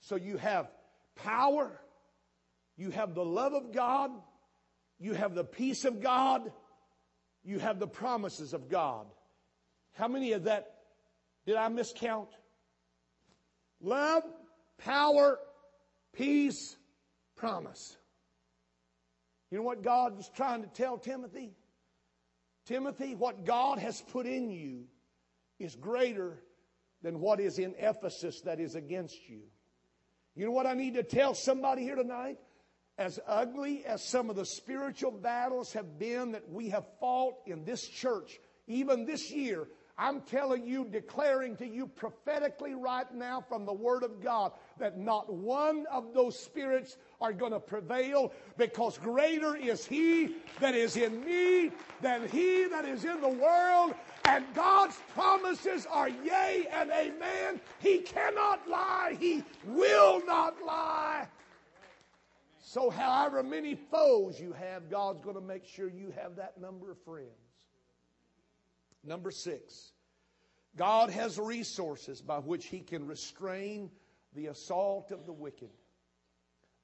So 0.00 0.16
you 0.16 0.36
have 0.36 0.70
power, 1.16 1.80
you 2.76 2.90
have 2.90 3.14
the 3.14 3.24
love 3.24 3.52
of 3.52 3.72
God, 3.72 4.10
you 4.98 5.14
have 5.14 5.34
the 5.34 5.44
peace 5.44 5.84
of 5.84 6.00
God, 6.00 6.50
you 7.44 7.58
have 7.58 7.78
the 7.78 7.86
promises 7.86 8.52
of 8.52 8.68
God. 8.68 9.06
How 9.94 10.08
many 10.08 10.32
of 10.32 10.44
that 10.44 10.74
did 11.46 11.56
I 11.56 11.68
miscount? 11.68 12.28
Love, 13.80 14.22
power, 14.78 15.38
peace, 16.12 16.76
promise. 17.36 17.96
You 19.50 19.58
know 19.58 19.64
what 19.64 19.82
God 19.82 20.16
was 20.16 20.28
trying 20.36 20.62
to 20.62 20.68
tell 20.68 20.98
Timothy? 20.98 21.52
Timothy, 22.66 23.14
what 23.14 23.44
God 23.46 23.78
has 23.78 24.02
put 24.12 24.26
in 24.26 24.50
you 24.50 24.84
is 25.58 25.74
greater 25.74 26.38
than 27.02 27.20
what 27.20 27.40
is 27.40 27.58
in 27.58 27.74
Ephesus 27.78 28.40
that 28.42 28.60
is 28.60 28.74
against 28.74 29.28
you. 29.28 29.42
You 30.34 30.46
know 30.46 30.52
what 30.52 30.66
I 30.66 30.74
need 30.74 30.94
to 30.94 31.02
tell 31.02 31.34
somebody 31.34 31.82
here 31.82 31.96
tonight? 31.96 32.38
As 32.96 33.20
ugly 33.26 33.84
as 33.84 34.02
some 34.02 34.28
of 34.28 34.36
the 34.36 34.44
spiritual 34.44 35.12
battles 35.12 35.72
have 35.72 35.98
been 35.98 36.32
that 36.32 36.48
we 36.50 36.70
have 36.70 36.84
fought 36.98 37.34
in 37.46 37.64
this 37.64 37.86
church, 37.86 38.38
even 38.66 39.04
this 39.04 39.30
year, 39.30 39.68
I'm 39.98 40.20
telling 40.20 40.64
you, 40.64 40.84
declaring 40.84 41.56
to 41.56 41.66
you 41.66 41.88
prophetically 41.88 42.74
right 42.74 43.12
now 43.12 43.40
from 43.40 43.66
the 43.66 43.72
Word 43.72 44.04
of 44.04 44.22
God 44.22 44.52
that 44.78 44.96
not 44.96 45.32
one 45.32 45.86
of 45.90 46.14
those 46.14 46.38
spirits 46.38 46.96
are 47.20 47.32
going 47.32 47.50
to 47.50 47.58
prevail 47.58 48.32
because 48.56 48.96
greater 48.96 49.56
is 49.56 49.84
He 49.84 50.36
that 50.60 50.76
is 50.76 50.96
in 50.96 51.24
me 51.24 51.72
than 52.00 52.28
He 52.28 52.66
that 52.68 52.84
is 52.84 53.04
in 53.04 53.20
the 53.20 53.28
world. 53.28 53.92
And 54.24 54.44
God's 54.54 54.96
promises 55.14 55.84
are 55.90 56.08
yea 56.08 56.68
and 56.70 56.90
amen. 56.92 57.60
He 57.80 57.98
cannot 57.98 58.68
lie. 58.68 59.16
He 59.18 59.42
will 59.66 60.24
not 60.26 60.54
lie. 60.64 61.26
So, 62.60 62.90
however 62.90 63.42
many 63.42 63.74
foes 63.74 64.38
you 64.38 64.52
have, 64.52 64.90
God's 64.90 65.22
going 65.22 65.36
to 65.36 65.40
make 65.40 65.64
sure 65.64 65.88
you 65.88 66.12
have 66.22 66.36
that 66.36 66.60
number 66.60 66.92
of 66.92 66.98
friends. 67.02 67.47
Number 69.08 69.30
six, 69.30 69.92
God 70.76 71.08
has 71.10 71.38
resources 71.38 72.20
by 72.20 72.38
which 72.38 72.66
He 72.66 72.80
can 72.80 73.06
restrain 73.06 73.90
the 74.34 74.46
assault 74.46 75.10
of 75.10 75.24
the 75.24 75.32
wicked. 75.32 75.70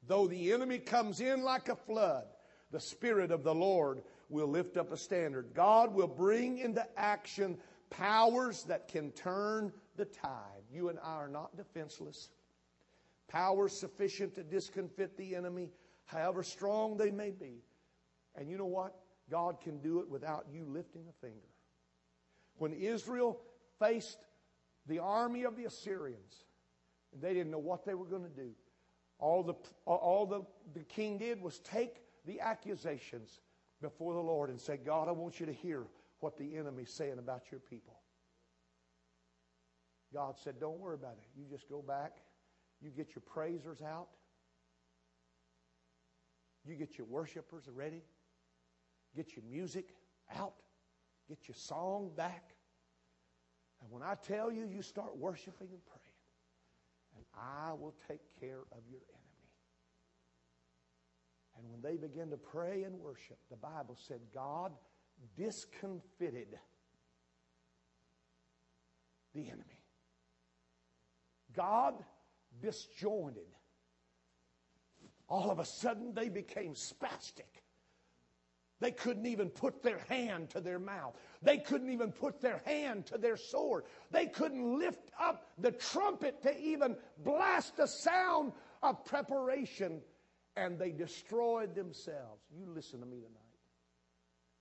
Though 0.07 0.27
the 0.27 0.53
enemy 0.53 0.79
comes 0.79 1.21
in 1.21 1.43
like 1.43 1.69
a 1.69 1.77
flood, 1.77 2.25
the 2.71 2.81
Spirit 2.81 3.31
of 3.31 3.45
the 3.45 3.55
Lord 3.55 4.03
will 4.31 4.49
lift 4.49 4.79
up 4.79 4.91
a 4.91 4.97
standard. 4.97 5.53
God 5.55 5.95
will 5.95 6.09
bring 6.09 6.59
into 6.59 6.85
action 6.97 7.59
powers 7.91 8.65
that 8.65 8.89
can 8.89 9.11
turn 9.13 9.71
the 9.97 10.07
tide. 10.07 10.65
You 10.73 10.89
and 10.89 10.99
I 11.05 11.13
are 11.17 11.29
not 11.29 11.57
defenseless. 11.57 12.31
Powers 13.29 13.77
sufficient 13.77 14.35
to 14.37 14.43
discomfit 14.43 15.17
the 15.19 15.37
enemy, 15.37 15.71
however 16.07 16.43
strong 16.43 16.97
they 16.97 17.11
may 17.11 17.31
be. 17.31 17.63
And 18.35 18.49
you 18.49 18.57
know 18.57 18.65
what? 18.65 18.97
God 19.31 19.61
can 19.61 19.79
do 19.79 20.01
it 20.01 20.09
without 20.09 20.47
you 20.51 20.65
lifting 20.67 21.05
a 21.09 21.25
finger. 21.25 21.54
When 22.59 22.73
Israel 22.73 23.41
faced 23.79 24.19
the 24.87 24.99
army 25.01 25.45
of 25.45 25.57
the 25.57 25.65
Assyrians, 25.65 26.45
and 27.13 27.23
they 27.23 27.35
didn't 27.35 27.51
know 27.51 27.59
what 27.59 27.85
they 27.85 27.95
were 27.95 28.07
going 28.07 28.25
to 28.25 28.29
do, 28.29 28.51
all 29.19 29.43
the, 29.43 29.55
all 29.87 30.27
the, 30.27 30.43
the 30.79 30.85
king 30.85 31.19
did 31.19 31.41
was 31.41 31.59
take 31.61 32.03
the 32.27 32.41
accusations 32.41 33.41
before 33.81 34.15
the 34.15 34.21
Lord 34.21 34.51
and 34.51 34.61
say, 34.61 34.77
God, 34.77 35.09
I 35.09 35.13
want 35.13 35.41
you 35.41 35.47
to 35.47 35.53
hear 35.53 35.85
what 36.21 36.37
the 36.37 36.57
enemy's 36.57 36.91
saying 36.91 37.19
about 37.19 37.51
your 37.51 37.61
people. 37.61 37.95
God 40.13 40.37
said, 40.43 40.61
Don't 40.61 40.79
worry 40.79 40.95
about 40.95 41.17
it. 41.21 41.29
You 41.37 41.45
just 41.51 41.69
go 41.69 41.83
back, 41.83 42.13
you 42.81 42.91
get 42.91 43.15
your 43.15 43.23
praisers 43.27 43.83
out, 43.83 44.09
you 46.65 46.77
get 46.77 46.97
your 46.97 47.07
worshipers 47.07 47.65
ready, 47.75 48.03
get 49.17 49.37
your 49.37 49.45
music 49.51 49.89
out, 50.39 50.55
get 51.29 51.39
your 51.49 51.55
song 51.55 52.11
back. 52.17 52.55
And 53.81 53.91
when 53.91 54.03
I 54.03 54.15
tell 54.15 54.51
you, 54.51 54.67
you 54.67 54.83
start 54.83 55.17
worshiping 55.17 55.69
and 55.71 55.85
praying, 55.87 56.05
and 57.17 57.25
I 57.35 57.73
will 57.73 57.95
take 58.09 58.21
care 58.41 58.61
of 58.73 58.79
your 58.91 59.01
enemy. 59.11 59.25
And 61.57 61.71
when 61.71 61.83
they 61.83 61.97
began 61.97 62.31
to 62.31 62.37
pray 62.37 62.85
and 62.85 62.99
worship, 62.99 63.39
the 63.51 63.57
Bible 63.57 63.97
said 64.09 64.21
God 64.35 64.73
discomfited 65.37 66.59
the 69.35 69.49
enemy. 69.49 69.81
God 71.55 71.95
disjointed. 72.61 73.47
All 75.29 75.51
of 75.51 75.59
a 75.59 75.65
sudden, 75.65 76.13
they 76.15 76.29
became 76.29 76.75
spastic. 76.75 77.64
They 78.85 78.93
couldn't 78.93 79.25
even 79.25 79.49
put 79.49 79.83
their 79.83 80.01
hand 80.11 80.51
to 80.51 80.61
their 80.61 80.79
mouth. 80.79 81.15
They 81.41 81.57
couldn't 81.57 81.89
even 81.89 82.13
put 82.13 82.43
their 82.43 82.61
hand 82.67 83.07
to 83.07 83.17
their 83.17 83.39
sword. 83.39 83.85
They 84.11 84.27
couldn't 84.27 84.79
lift 84.79 85.11
up 85.19 85.49
the 85.57 85.73
trumpet 85.73 86.43
to 86.43 86.55
even 86.61 86.95
blast 87.25 87.79
a 87.79 87.89
sound 87.89 88.53
of 88.83 89.03
preparation. 89.07 90.03
And 90.55 90.79
they 90.79 90.91
destroyed 90.91 91.75
themselves. 91.75 92.43
You 92.55 92.67
listen 92.67 93.01
to 93.01 93.07
me 93.07 93.21
tonight. 93.21 93.41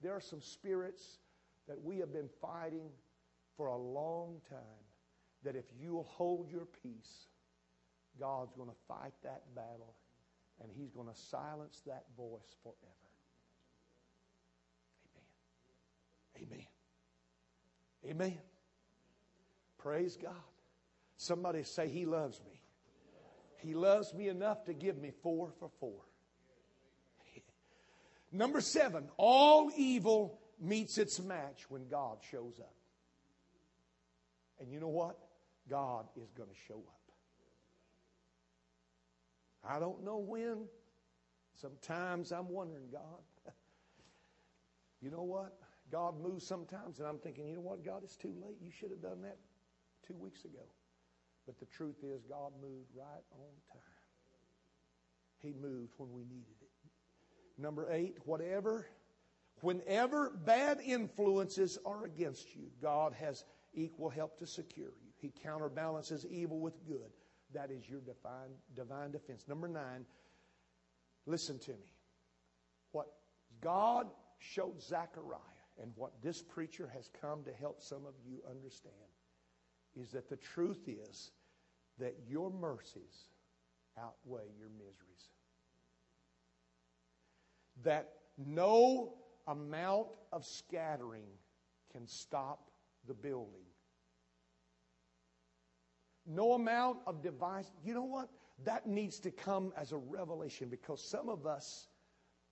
There 0.01 0.13
are 0.13 0.21
some 0.21 0.39
spirits 0.39 1.19
that 1.67 1.83
we 1.83 1.97
have 1.97 2.13
been 2.13 2.29
fighting 2.39 2.91
for 3.57 3.67
a 3.67 3.77
long 3.77 4.39
time 4.49 4.85
that 5.43 5.57
if 5.57 5.65
you'll 5.77 6.07
hold 6.09 6.49
your 6.49 6.67
peace, 6.81 7.27
God's 8.17 8.53
going 8.53 8.69
to 8.69 8.75
fight 8.87 9.15
that 9.23 9.53
battle 9.53 9.95
and 10.61 10.71
He's 10.73 10.91
going 10.91 11.09
to 11.09 11.19
silence 11.29 11.81
that 11.85 12.05
voice 12.15 12.55
forever. 12.63 13.02
Amen. 16.41 16.65
Amen. 18.05 18.37
Praise 19.77 20.17
God. 20.17 20.33
Somebody 21.17 21.63
say, 21.63 21.87
He 21.87 22.05
loves 22.05 22.41
me. 22.45 22.61
He 23.57 23.75
loves 23.75 24.13
me 24.13 24.27
enough 24.27 24.65
to 24.65 24.73
give 24.73 24.97
me 24.97 25.11
four 25.21 25.51
for 25.59 25.69
four. 25.79 26.01
Number 28.31 28.59
seven, 28.59 29.09
all 29.17 29.71
evil 29.75 30.39
meets 30.59 30.97
its 30.97 31.19
match 31.21 31.65
when 31.69 31.87
God 31.87 32.17
shows 32.29 32.59
up. 32.59 32.73
And 34.59 34.71
you 34.71 34.79
know 34.79 34.89
what? 34.89 35.17
God 35.69 36.07
is 36.21 36.31
going 36.31 36.49
to 36.49 36.55
show 36.67 36.75
up. 36.75 37.03
I 39.65 39.79
don't 39.79 40.03
know 40.03 40.17
when. 40.17 40.65
Sometimes 41.61 42.31
I'm 42.31 42.49
wondering, 42.49 42.89
God, 42.91 43.21
you 45.01 45.09
know 45.09 45.23
what? 45.23 45.57
God 45.91 46.19
moves 46.19 46.45
sometimes, 46.45 46.99
and 46.99 47.07
I'm 47.07 47.19
thinking, 47.19 47.47
you 47.47 47.55
know 47.55 47.61
what, 47.61 47.83
God, 47.85 48.01
it's 48.03 48.15
too 48.15 48.33
late. 48.43 48.57
You 48.61 48.71
should 48.71 48.89
have 48.89 49.01
done 49.01 49.21
that 49.21 49.37
two 50.07 50.15
weeks 50.15 50.45
ago. 50.45 50.63
But 51.45 51.59
the 51.59 51.65
truth 51.65 51.97
is, 52.03 52.23
God 52.23 52.51
moved 52.61 52.89
right 52.95 53.23
on 53.31 53.53
time. 53.71 53.81
He 55.39 55.53
moved 55.53 55.93
when 55.97 56.11
we 56.13 56.23
needed 56.23 56.55
it. 56.61 57.61
Number 57.61 57.91
eight, 57.91 58.17
whatever, 58.25 58.87
whenever 59.61 60.31
bad 60.45 60.79
influences 60.83 61.77
are 61.85 62.05
against 62.05 62.55
you, 62.55 62.71
God 62.81 63.13
has 63.13 63.43
equal 63.73 64.09
help 64.09 64.39
to 64.39 64.47
secure 64.47 64.87
you. 64.87 65.11
He 65.17 65.31
counterbalances 65.43 66.25
evil 66.29 66.59
with 66.59 66.85
good. 66.87 67.11
That 67.53 67.69
is 67.71 67.87
your 67.87 68.01
divine, 68.01 68.51
divine 68.75 69.11
defense. 69.11 69.45
Number 69.47 69.67
nine, 69.67 70.05
listen 71.25 71.59
to 71.59 71.71
me. 71.71 71.93
What 72.91 73.07
God 73.61 74.07
showed 74.39 74.81
Zechariah 74.81 75.39
and 75.81 75.91
what 75.95 76.21
this 76.21 76.41
preacher 76.41 76.89
has 76.93 77.09
come 77.19 77.43
to 77.43 77.53
help 77.53 77.81
some 77.81 78.05
of 78.05 78.13
you 78.25 78.39
understand 78.49 78.93
is 79.95 80.11
that 80.11 80.29
the 80.29 80.37
truth 80.37 80.87
is 80.87 81.31
that 81.99 82.15
your 82.27 82.51
mercies 82.51 83.25
outweigh 83.97 84.49
your 84.57 84.69
miseries. 84.69 85.29
That 87.83 88.09
no 88.37 89.13
amount 89.47 90.07
of 90.31 90.45
scattering 90.45 91.27
can 91.91 92.07
stop 92.07 92.69
the 93.07 93.13
building. 93.13 93.65
No 96.25 96.53
amount 96.53 96.99
of 97.05 97.21
device. 97.21 97.69
You 97.83 97.93
know 97.93 98.03
what? 98.03 98.29
That 98.63 98.87
needs 98.87 99.19
to 99.19 99.31
come 99.31 99.73
as 99.77 99.91
a 99.91 99.97
revelation 99.97 100.69
because 100.69 101.03
some 101.03 101.29
of 101.29 101.45
us 101.45 101.87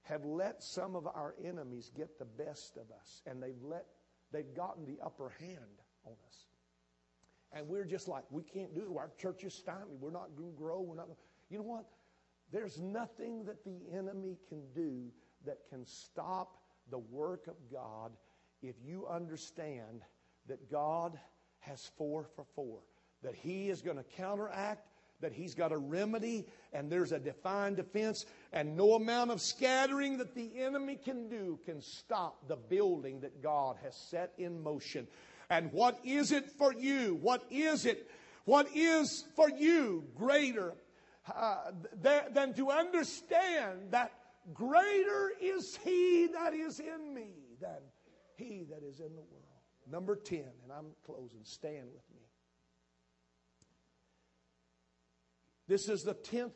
have 0.03 0.25
let 0.25 0.63
some 0.63 0.95
of 0.95 1.05
our 1.07 1.35
enemies 1.43 1.91
get 1.95 2.17
the 2.17 2.25
best 2.25 2.77
of 2.77 2.91
us 2.91 3.21
and 3.25 3.41
they've 3.41 3.61
let 3.63 3.85
they've 4.31 4.53
gotten 4.55 4.85
the 4.85 4.97
upper 5.03 5.29
hand 5.39 5.81
on 6.05 6.13
us. 6.27 6.45
And 7.53 7.67
we're 7.67 7.85
just 7.85 8.07
like, 8.07 8.23
we 8.29 8.43
can't 8.43 8.73
do 8.73 8.81
it. 8.81 8.97
Our 8.97 9.11
church 9.17 9.43
is 9.43 9.53
stymied. 9.53 9.99
We're 9.99 10.11
not 10.11 10.29
going 10.37 10.51
to 10.51 10.57
grow. 10.57 10.81
We're 10.81 10.95
not. 10.95 11.07
Gonna... 11.07 11.17
You 11.49 11.57
know 11.57 11.63
what? 11.63 11.85
There's 12.51 12.79
nothing 12.79 13.45
that 13.45 13.63
the 13.65 13.79
enemy 13.93 14.37
can 14.47 14.61
do 14.73 15.11
that 15.45 15.57
can 15.69 15.85
stop 15.85 16.61
the 16.89 16.99
work 16.99 17.47
of 17.47 17.55
God 17.71 18.11
if 18.61 18.75
you 18.83 19.07
understand 19.07 20.01
that 20.47 20.69
God 20.69 21.19
has 21.59 21.91
four 21.97 22.25
for 22.35 22.45
four, 22.55 22.79
that 23.23 23.35
He 23.35 23.69
is 23.69 23.81
going 23.81 23.97
to 23.97 24.03
counteract, 24.03 24.90
that 25.21 25.33
He's 25.33 25.55
got 25.55 25.71
a 25.71 25.77
remedy, 25.77 26.45
and 26.73 26.91
there's 26.91 27.11
a 27.11 27.19
defined 27.19 27.77
defense, 27.77 28.25
and 28.51 28.75
no 28.75 28.93
amount 28.93 29.31
of 29.31 29.41
scattering 29.41 30.17
that 30.17 30.35
the 30.35 30.51
enemy 30.59 30.97
can 31.03 31.29
do 31.29 31.59
can 31.65 31.81
stop 31.81 32.47
the 32.47 32.55
building 32.55 33.21
that 33.21 33.41
God 33.41 33.77
has 33.83 33.95
set 33.95 34.33
in 34.37 34.61
motion. 34.61 35.07
And 35.49 35.71
what 35.71 35.99
is 36.03 36.31
it 36.31 36.49
for 36.49 36.73
you? 36.73 37.17
What 37.21 37.43
is 37.49 37.85
it? 37.85 38.09
What 38.45 38.67
is 38.75 39.25
for 39.35 39.49
you 39.49 40.05
greater 40.15 40.73
uh, 41.33 41.71
than 42.01 42.53
to 42.55 42.71
understand 42.71 43.91
that 43.91 44.11
greater 44.53 45.31
is 45.41 45.77
He 45.83 46.27
that 46.33 46.53
is 46.53 46.79
in 46.79 47.13
me 47.13 47.29
than 47.59 47.79
He 48.37 48.65
that 48.69 48.83
is 48.83 48.99
in 48.99 49.15
the 49.15 49.21
world? 49.21 49.41
Number 49.89 50.15
10, 50.15 50.39
and 50.39 50.71
I'm 50.71 50.87
closing. 51.05 51.41
Stand 51.43 51.87
with 51.93 52.03
me. 52.15 52.20
This 55.71 55.87
is 55.87 56.03
the 56.03 56.15
10th, 56.15 56.51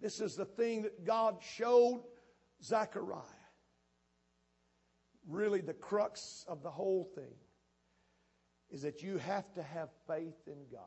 this 0.00 0.20
is 0.20 0.34
the 0.34 0.44
thing 0.44 0.82
that 0.82 1.04
God 1.04 1.36
showed 1.54 2.02
Zechariah. 2.60 3.22
Really, 5.28 5.60
the 5.60 5.74
crux 5.74 6.44
of 6.48 6.64
the 6.64 6.70
whole 6.70 7.04
thing 7.14 7.36
is 8.68 8.82
that 8.82 9.00
you 9.00 9.18
have 9.18 9.54
to 9.54 9.62
have 9.62 9.90
faith 10.08 10.34
in 10.48 10.56
God 10.72 10.82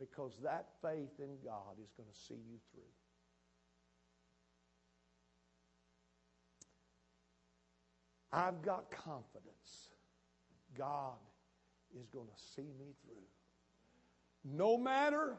because 0.00 0.32
that 0.42 0.68
faith 0.80 1.10
in 1.18 1.36
God 1.44 1.76
is 1.82 1.92
going 1.98 2.08
to 2.08 2.18
see 2.18 2.40
you 2.50 2.56
through. 2.72 2.82
I've 8.32 8.62
got 8.62 8.90
confidence 8.90 9.90
God 10.78 11.18
is 11.94 12.06
going 12.06 12.28
to 12.28 12.42
see 12.56 12.72
me 12.78 12.94
through. 13.04 13.20
No 14.44 14.78
matter 14.78 15.36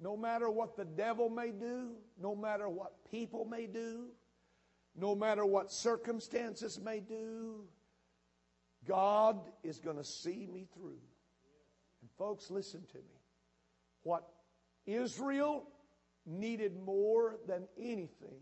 no 0.00 0.16
matter 0.16 0.50
what 0.50 0.76
the 0.76 0.84
devil 0.84 1.30
may 1.30 1.50
do, 1.50 1.92
no 2.20 2.34
matter 2.34 2.68
what 2.68 2.92
people 3.10 3.44
may 3.44 3.66
do, 3.66 4.08
no 4.94 5.14
matter 5.14 5.44
what 5.44 5.72
circumstances 5.72 6.78
may 6.82 7.00
do, 7.00 7.64
God 8.86 9.40
is 9.62 9.78
going 9.78 9.96
to 9.96 10.04
see 10.04 10.46
me 10.50 10.66
through. 10.74 11.00
And 12.02 12.10
folks, 12.18 12.50
listen 12.50 12.82
to 12.92 12.98
me. 12.98 13.20
What 14.02 14.28
Israel 14.86 15.66
needed 16.26 16.76
more 16.76 17.36
than 17.46 17.66
anything 17.78 18.40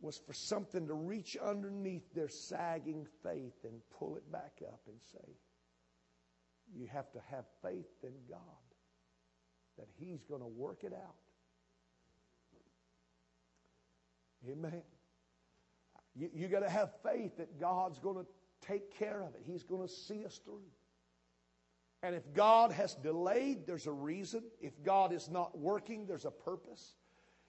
was 0.00 0.18
for 0.18 0.32
something 0.32 0.88
to 0.88 0.94
reach 0.94 1.36
underneath 1.36 2.12
their 2.14 2.28
sagging 2.28 3.06
faith 3.22 3.54
and 3.64 3.80
pull 3.98 4.16
it 4.16 4.32
back 4.32 4.60
up 4.66 4.80
and 4.88 4.96
say, 5.12 5.36
You 6.74 6.86
have 6.92 7.10
to 7.12 7.20
have 7.30 7.44
faith 7.62 7.86
in 8.02 8.14
God 8.28 8.38
that 9.78 9.88
He's 9.98 10.22
going 10.24 10.40
to 10.40 10.46
work 10.46 10.84
it 10.84 10.92
out. 10.92 11.14
Amen. 14.50 14.82
You, 16.14 16.30
you 16.34 16.48
got 16.48 16.60
to 16.60 16.70
have 16.70 16.90
faith 17.02 17.36
that 17.38 17.58
God's 17.60 17.98
going 17.98 18.16
to 18.16 18.26
take 18.66 18.96
care 18.98 19.22
of 19.22 19.34
it. 19.34 19.42
He's 19.44 19.62
going 19.62 19.86
to 19.86 19.92
see 19.92 20.24
us 20.24 20.40
through. 20.44 20.60
And 22.02 22.14
if 22.14 22.22
God 22.34 22.72
has 22.72 22.94
delayed, 22.96 23.66
there's 23.66 23.86
a 23.86 23.92
reason. 23.92 24.42
If 24.60 24.82
God 24.82 25.12
is 25.12 25.30
not 25.30 25.56
working, 25.56 26.06
there's 26.06 26.24
a 26.24 26.30
purpose. 26.30 26.94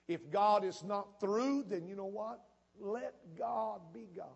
If 0.07 0.29
God 0.29 0.63
is 0.63 0.83
not 0.83 1.19
through, 1.19 1.63
then 1.67 1.87
you 1.87 1.95
know 1.95 2.05
what? 2.05 2.41
Let 2.79 3.15
God 3.37 3.81
be 3.93 4.07
God. 4.15 4.27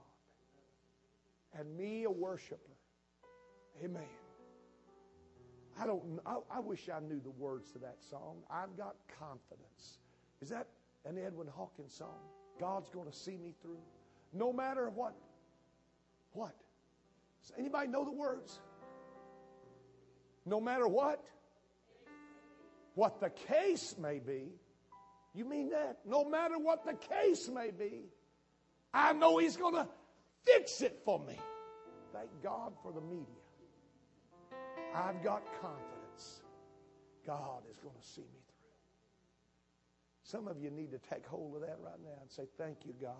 And 1.57 1.77
me 1.77 2.03
a 2.03 2.11
worshiper. 2.11 2.57
Amen. 3.83 4.03
I 5.80 5.86
don't 5.86 6.19
I, 6.25 6.38
I 6.51 6.59
wish 6.59 6.89
I 6.89 6.99
knew 6.99 7.19
the 7.19 7.32
words 7.32 7.71
to 7.71 7.80
that 7.80 7.97
song. 8.09 8.38
I've 8.49 8.75
got 8.78 8.95
confidence. 9.19 9.99
Is 10.41 10.49
that 10.49 10.67
an 11.05 11.17
Edwin 11.17 11.47
Hawkins 11.47 11.93
song? 11.93 12.17
God's 12.59 12.89
going 12.89 13.09
to 13.09 13.15
see 13.15 13.38
me 13.38 13.53
through. 13.61 13.80
No 14.34 14.51
matter 14.51 14.89
what. 14.89 15.15
What? 16.34 16.55
Does 17.41 17.53
anybody 17.57 17.88
know 17.88 18.05
the 18.05 18.11
words? 18.11 18.59
No 20.45 20.59
matter 20.59 20.88
what? 20.88 21.23
What 22.95 23.19
the 23.19 23.30
case 23.30 23.95
may 23.97 24.19
be. 24.19 24.51
You 25.34 25.45
mean 25.45 25.69
that? 25.69 25.99
No 26.05 26.25
matter 26.25 26.57
what 26.57 26.84
the 26.86 26.93
case 26.93 27.47
may 27.47 27.69
be, 27.69 28.05
I 28.93 29.13
know 29.13 29.38
He's 29.38 29.55
going 29.55 29.75
to 29.75 29.88
fix 30.45 30.82
it 30.82 31.01
for 31.05 31.19
me. 31.19 31.38
Thank 32.11 32.30
God 32.41 32.73
for 32.82 32.91
the 32.91 33.01
media. 33.01 33.25
I've 34.98 35.24
got 35.24 35.43
confidence. 35.62 36.41
God 37.26 37.62
is 37.70 37.78
going 37.78 37.93
to 37.95 38.08
see 38.08 38.22
me 38.22 38.41
through. 38.48 38.58
Some 40.24 40.48
of 40.48 40.60
you 40.60 40.72
need 40.72 40.91
to 40.91 40.98
take 40.98 41.26
hold 41.26 41.56
of 41.56 41.62
that 41.62 41.78
right 41.84 42.00
now 42.04 42.20
and 42.20 42.32
say, 42.32 42.43
Thank 42.58 42.80
you, 42.86 42.93
God. 43.00 43.14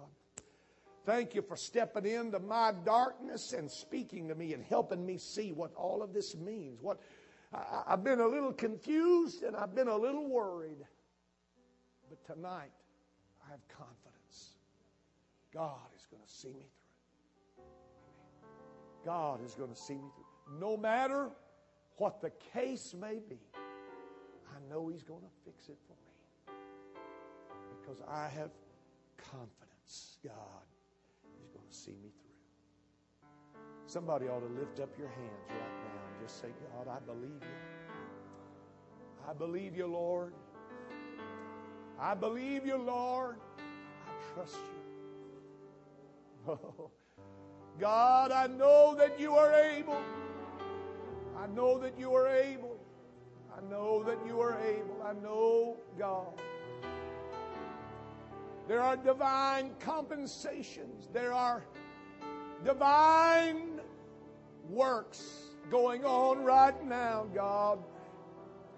Thank 1.06 1.36
you 1.36 1.42
for 1.42 1.56
stepping 1.56 2.06
into 2.06 2.40
my 2.40 2.74
darkness 2.84 3.54
and 3.54 3.70
speaking 3.70 4.28
to 4.28 4.36
me 4.36 4.54
and 4.54 4.64
helping 4.64 5.06
me 5.06 5.18
see 5.18 5.54
what 5.54 5.74
all 5.76 6.02
of 6.02 6.14
this 6.14 6.36
means. 6.36 6.82
What 6.82 7.00
I, 7.54 7.84
I've 7.88 8.04
been 8.04 8.20
a 8.20 8.28
little 8.28 8.52
confused 8.52 9.44
and 9.44 9.56
I've 9.56 9.76
been 9.76 9.88
a 9.88 9.96
little 9.96 10.28
worried. 10.28 10.84
But 12.10 12.26
tonight, 12.26 12.72
I 13.46 13.52
have 13.52 13.66
confidence. 13.68 14.56
God 15.54 15.88
is 15.96 16.08
going 16.10 16.24
to 16.24 16.34
see 16.34 16.50
me 16.50 16.66
through. 17.56 17.64
God 19.06 19.46
is 19.46 19.54
going 19.54 19.70
to 19.70 19.80
see 19.80 19.94
me 19.94 20.10
through. 20.16 20.60
No 20.60 20.76
matter 20.76 21.30
what 21.98 22.22
the 22.22 22.32
case 22.54 22.96
may 23.00 23.20
be, 23.30 23.40
I 23.56 24.70
know 24.70 24.88
He's 24.88 25.04
going 25.04 25.22
to 25.22 25.32
fix 25.46 25.70
it 25.70 25.78
for 25.88 25.94
me. 25.94 26.56
Because 27.82 28.02
I 28.08 28.28
have 28.30 28.52
confidence 29.18 30.18
God 30.24 30.34
is 31.42 31.50
going 31.50 31.66
to 31.70 31.76
see 31.76 31.92
me 31.92 32.10
through. 32.22 33.62
Somebody 33.88 34.28
ought 34.28 34.42
to 34.42 34.60
lift 34.60 34.80
up 34.80 34.90
your 34.98 35.08
hands 35.08 35.50
right 35.50 35.58
now 35.58 36.02
and 36.12 36.28
just 36.28 36.42
say, 36.42 36.48
God, 36.76 36.88
I 36.88 37.00
believe 37.06 37.42
you. 37.42 37.48
I 39.28 39.34
believe 39.34 39.76
you, 39.76 39.88
Lord. 39.88 40.34
I 42.00 42.14
believe 42.14 42.66
you, 42.66 42.78
Lord. 42.78 43.38
I 44.06 44.34
trust 44.34 44.56
you. 44.56 44.62
Oh, 46.50 46.92
God, 47.78 48.32
I 48.32 48.48
know 48.48 48.96
that 48.98 49.20
you 49.20 49.36
are 49.36 49.54
able. 49.54 50.02
I 51.38 51.48
know 51.48 51.78
that 51.80 51.98
you 52.00 52.14
are 52.16 52.28
able. 52.28 52.80
I 53.56 53.62
know 53.70 54.04
that 54.04 54.18
you 54.26 54.42
are 54.42 54.58
able. 54.60 55.04
I 55.04 55.14
know, 55.14 55.78
God. 55.98 56.34
There 58.68 58.82
are 58.82 58.98
divine 58.98 59.72
compensations. 59.80 61.08
There 61.14 61.34
are 61.34 61.64
divine 62.66 63.80
works 64.70 65.52
going 65.70 66.04
on 66.06 66.44
right 66.44 66.84
now, 66.86 67.28
God. 67.34 67.80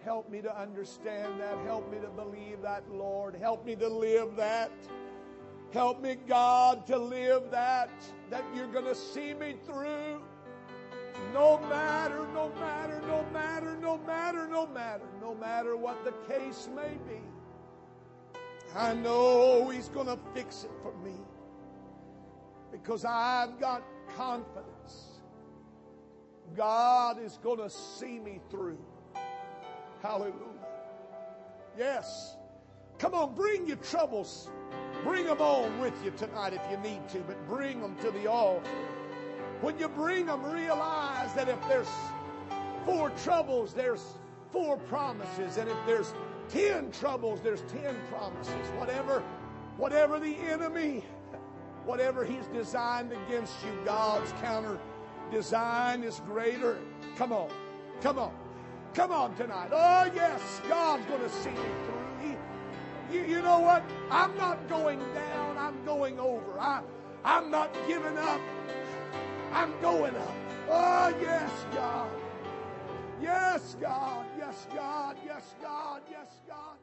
Help 0.04 0.30
me 0.30 0.42
to 0.42 0.60
understand 0.60 1.40
that. 1.40 1.58
Help 1.66 1.92
me 1.92 2.00
to 2.00 2.10
believe 2.10 2.62
that, 2.62 2.90
Lord. 2.92 3.36
Help 3.36 3.66
me 3.66 3.76
to 3.78 3.88
live 3.88 4.36
that. 4.36 4.72
Help 5.72 6.02
me, 6.02 6.18
God, 6.28 6.88
to 6.88 6.98
live 6.98 7.52
that, 7.52 7.92
that 8.30 8.44
you're 8.56 8.72
going 8.72 8.86
to 8.86 8.96
see 8.96 9.34
me 9.34 9.56
through. 9.66 10.22
No 11.34 11.60
matter, 11.70 12.28
no 12.34 12.52
matter, 12.60 13.02
no 13.08 13.26
matter, 13.32 13.78
no 13.82 13.98
matter, 13.98 14.48
no 14.48 14.68
matter, 14.68 15.06
no 15.22 15.36
matter 15.36 15.76
what 15.76 16.04
the 16.04 16.12
case 16.34 16.68
may 16.76 16.98
be. 17.08 17.22
I 18.76 18.94
know 18.94 19.70
He's 19.70 19.90
going 19.90 20.08
to 20.08 20.18
fix 20.34 20.64
it 20.64 20.72
for 20.82 20.94
me 21.04 21.16
because 22.72 23.06
I've 23.06 23.60
got 23.60 23.84
confidence. 24.16 25.22
God 26.56 27.22
is 27.22 27.40
going 27.44 27.60
to 27.60 27.70
see 27.70 28.20
me 28.20 28.40
through. 28.50 28.80
Hallelujah. 30.02 30.34
Yes. 31.78 32.36
Come 32.98 33.14
on, 33.14 33.34
bring 33.36 33.68
your 33.68 33.78
troubles. 33.78 34.50
Bring 35.04 35.26
them 35.26 35.40
on 35.40 35.80
with 35.80 35.94
you 36.04 36.12
tonight 36.12 36.54
if 36.54 36.62
you 36.70 36.78
need 36.78 37.08
to, 37.10 37.20
but 37.20 37.48
bring 37.48 37.82
them 37.82 37.96
to 38.02 38.12
the 38.12 38.28
altar. 38.28 38.70
When 39.62 39.78
you 39.78 39.88
bring 39.90 40.28
them, 40.28 40.44
realize 40.44 41.34
that 41.34 41.50
if 41.50 41.60
there's 41.68 41.90
four 42.86 43.10
troubles, 43.24 43.74
there's 43.74 44.04
four 44.52 44.78
promises. 44.78 45.58
And 45.58 45.70
if 45.70 45.78
there's 45.86 46.14
ten 46.48 46.92
troubles, 46.92 47.42
there's 47.42 47.62
ten 47.64 47.96
promises. 48.10 48.68
Whatever, 48.78 49.24
whatever 49.78 50.20
the 50.20 50.36
enemy, 50.36 51.04
whatever 51.86 52.24
he's 52.24 52.46
designed 52.54 53.12
against 53.12 53.54
you, 53.66 53.72
God's 53.86 54.32
counter 54.42 54.80
design 55.32 56.04
is 56.04 56.22
greater. 56.26 56.80
Come 57.18 57.34
on. 57.34 57.50
Come 58.02 58.18
on. 58.18 58.34
Come 58.94 59.12
on 59.12 59.36
tonight. 59.36 59.70
Oh, 59.72 60.10
yes, 60.16 60.42
God's 60.68 61.06
going 61.06 61.22
to 61.22 61.30
see 61.30 61.52
me 61.52 61.56
through. 61.56 62.00
You, 63.12 63.26
you 63.26 63.42
know 63.42 63.60
what? 63.60 63.84
I'm 64.12 64.36
not 64.38 64.70
going 64.70 65.00
down. 65.14 65.58
I'm 65.58 65.84
going 65.84 66.20
over. 66.20 66.60
I, 66.60 66.82
I'm 67.26 67.50
not 67.50 67.74
giving 67.88 68.18
up. 68.18 68.40
I'm 69.52 69.80
going 69.82 70.16
up. 70.16 70.36
Oh, 70.70 71.14
yes, 71.22 71.52
God. 71.74 72.10
Yes, 73.22 73.76
God. 73.82 74.26
Yes, 74.38 74.68
God. 74.76 75.18
Yes, 75.26 75.56
God. 75.62 76.02
Yes, 76.10 76.42
God. 76.48 76.78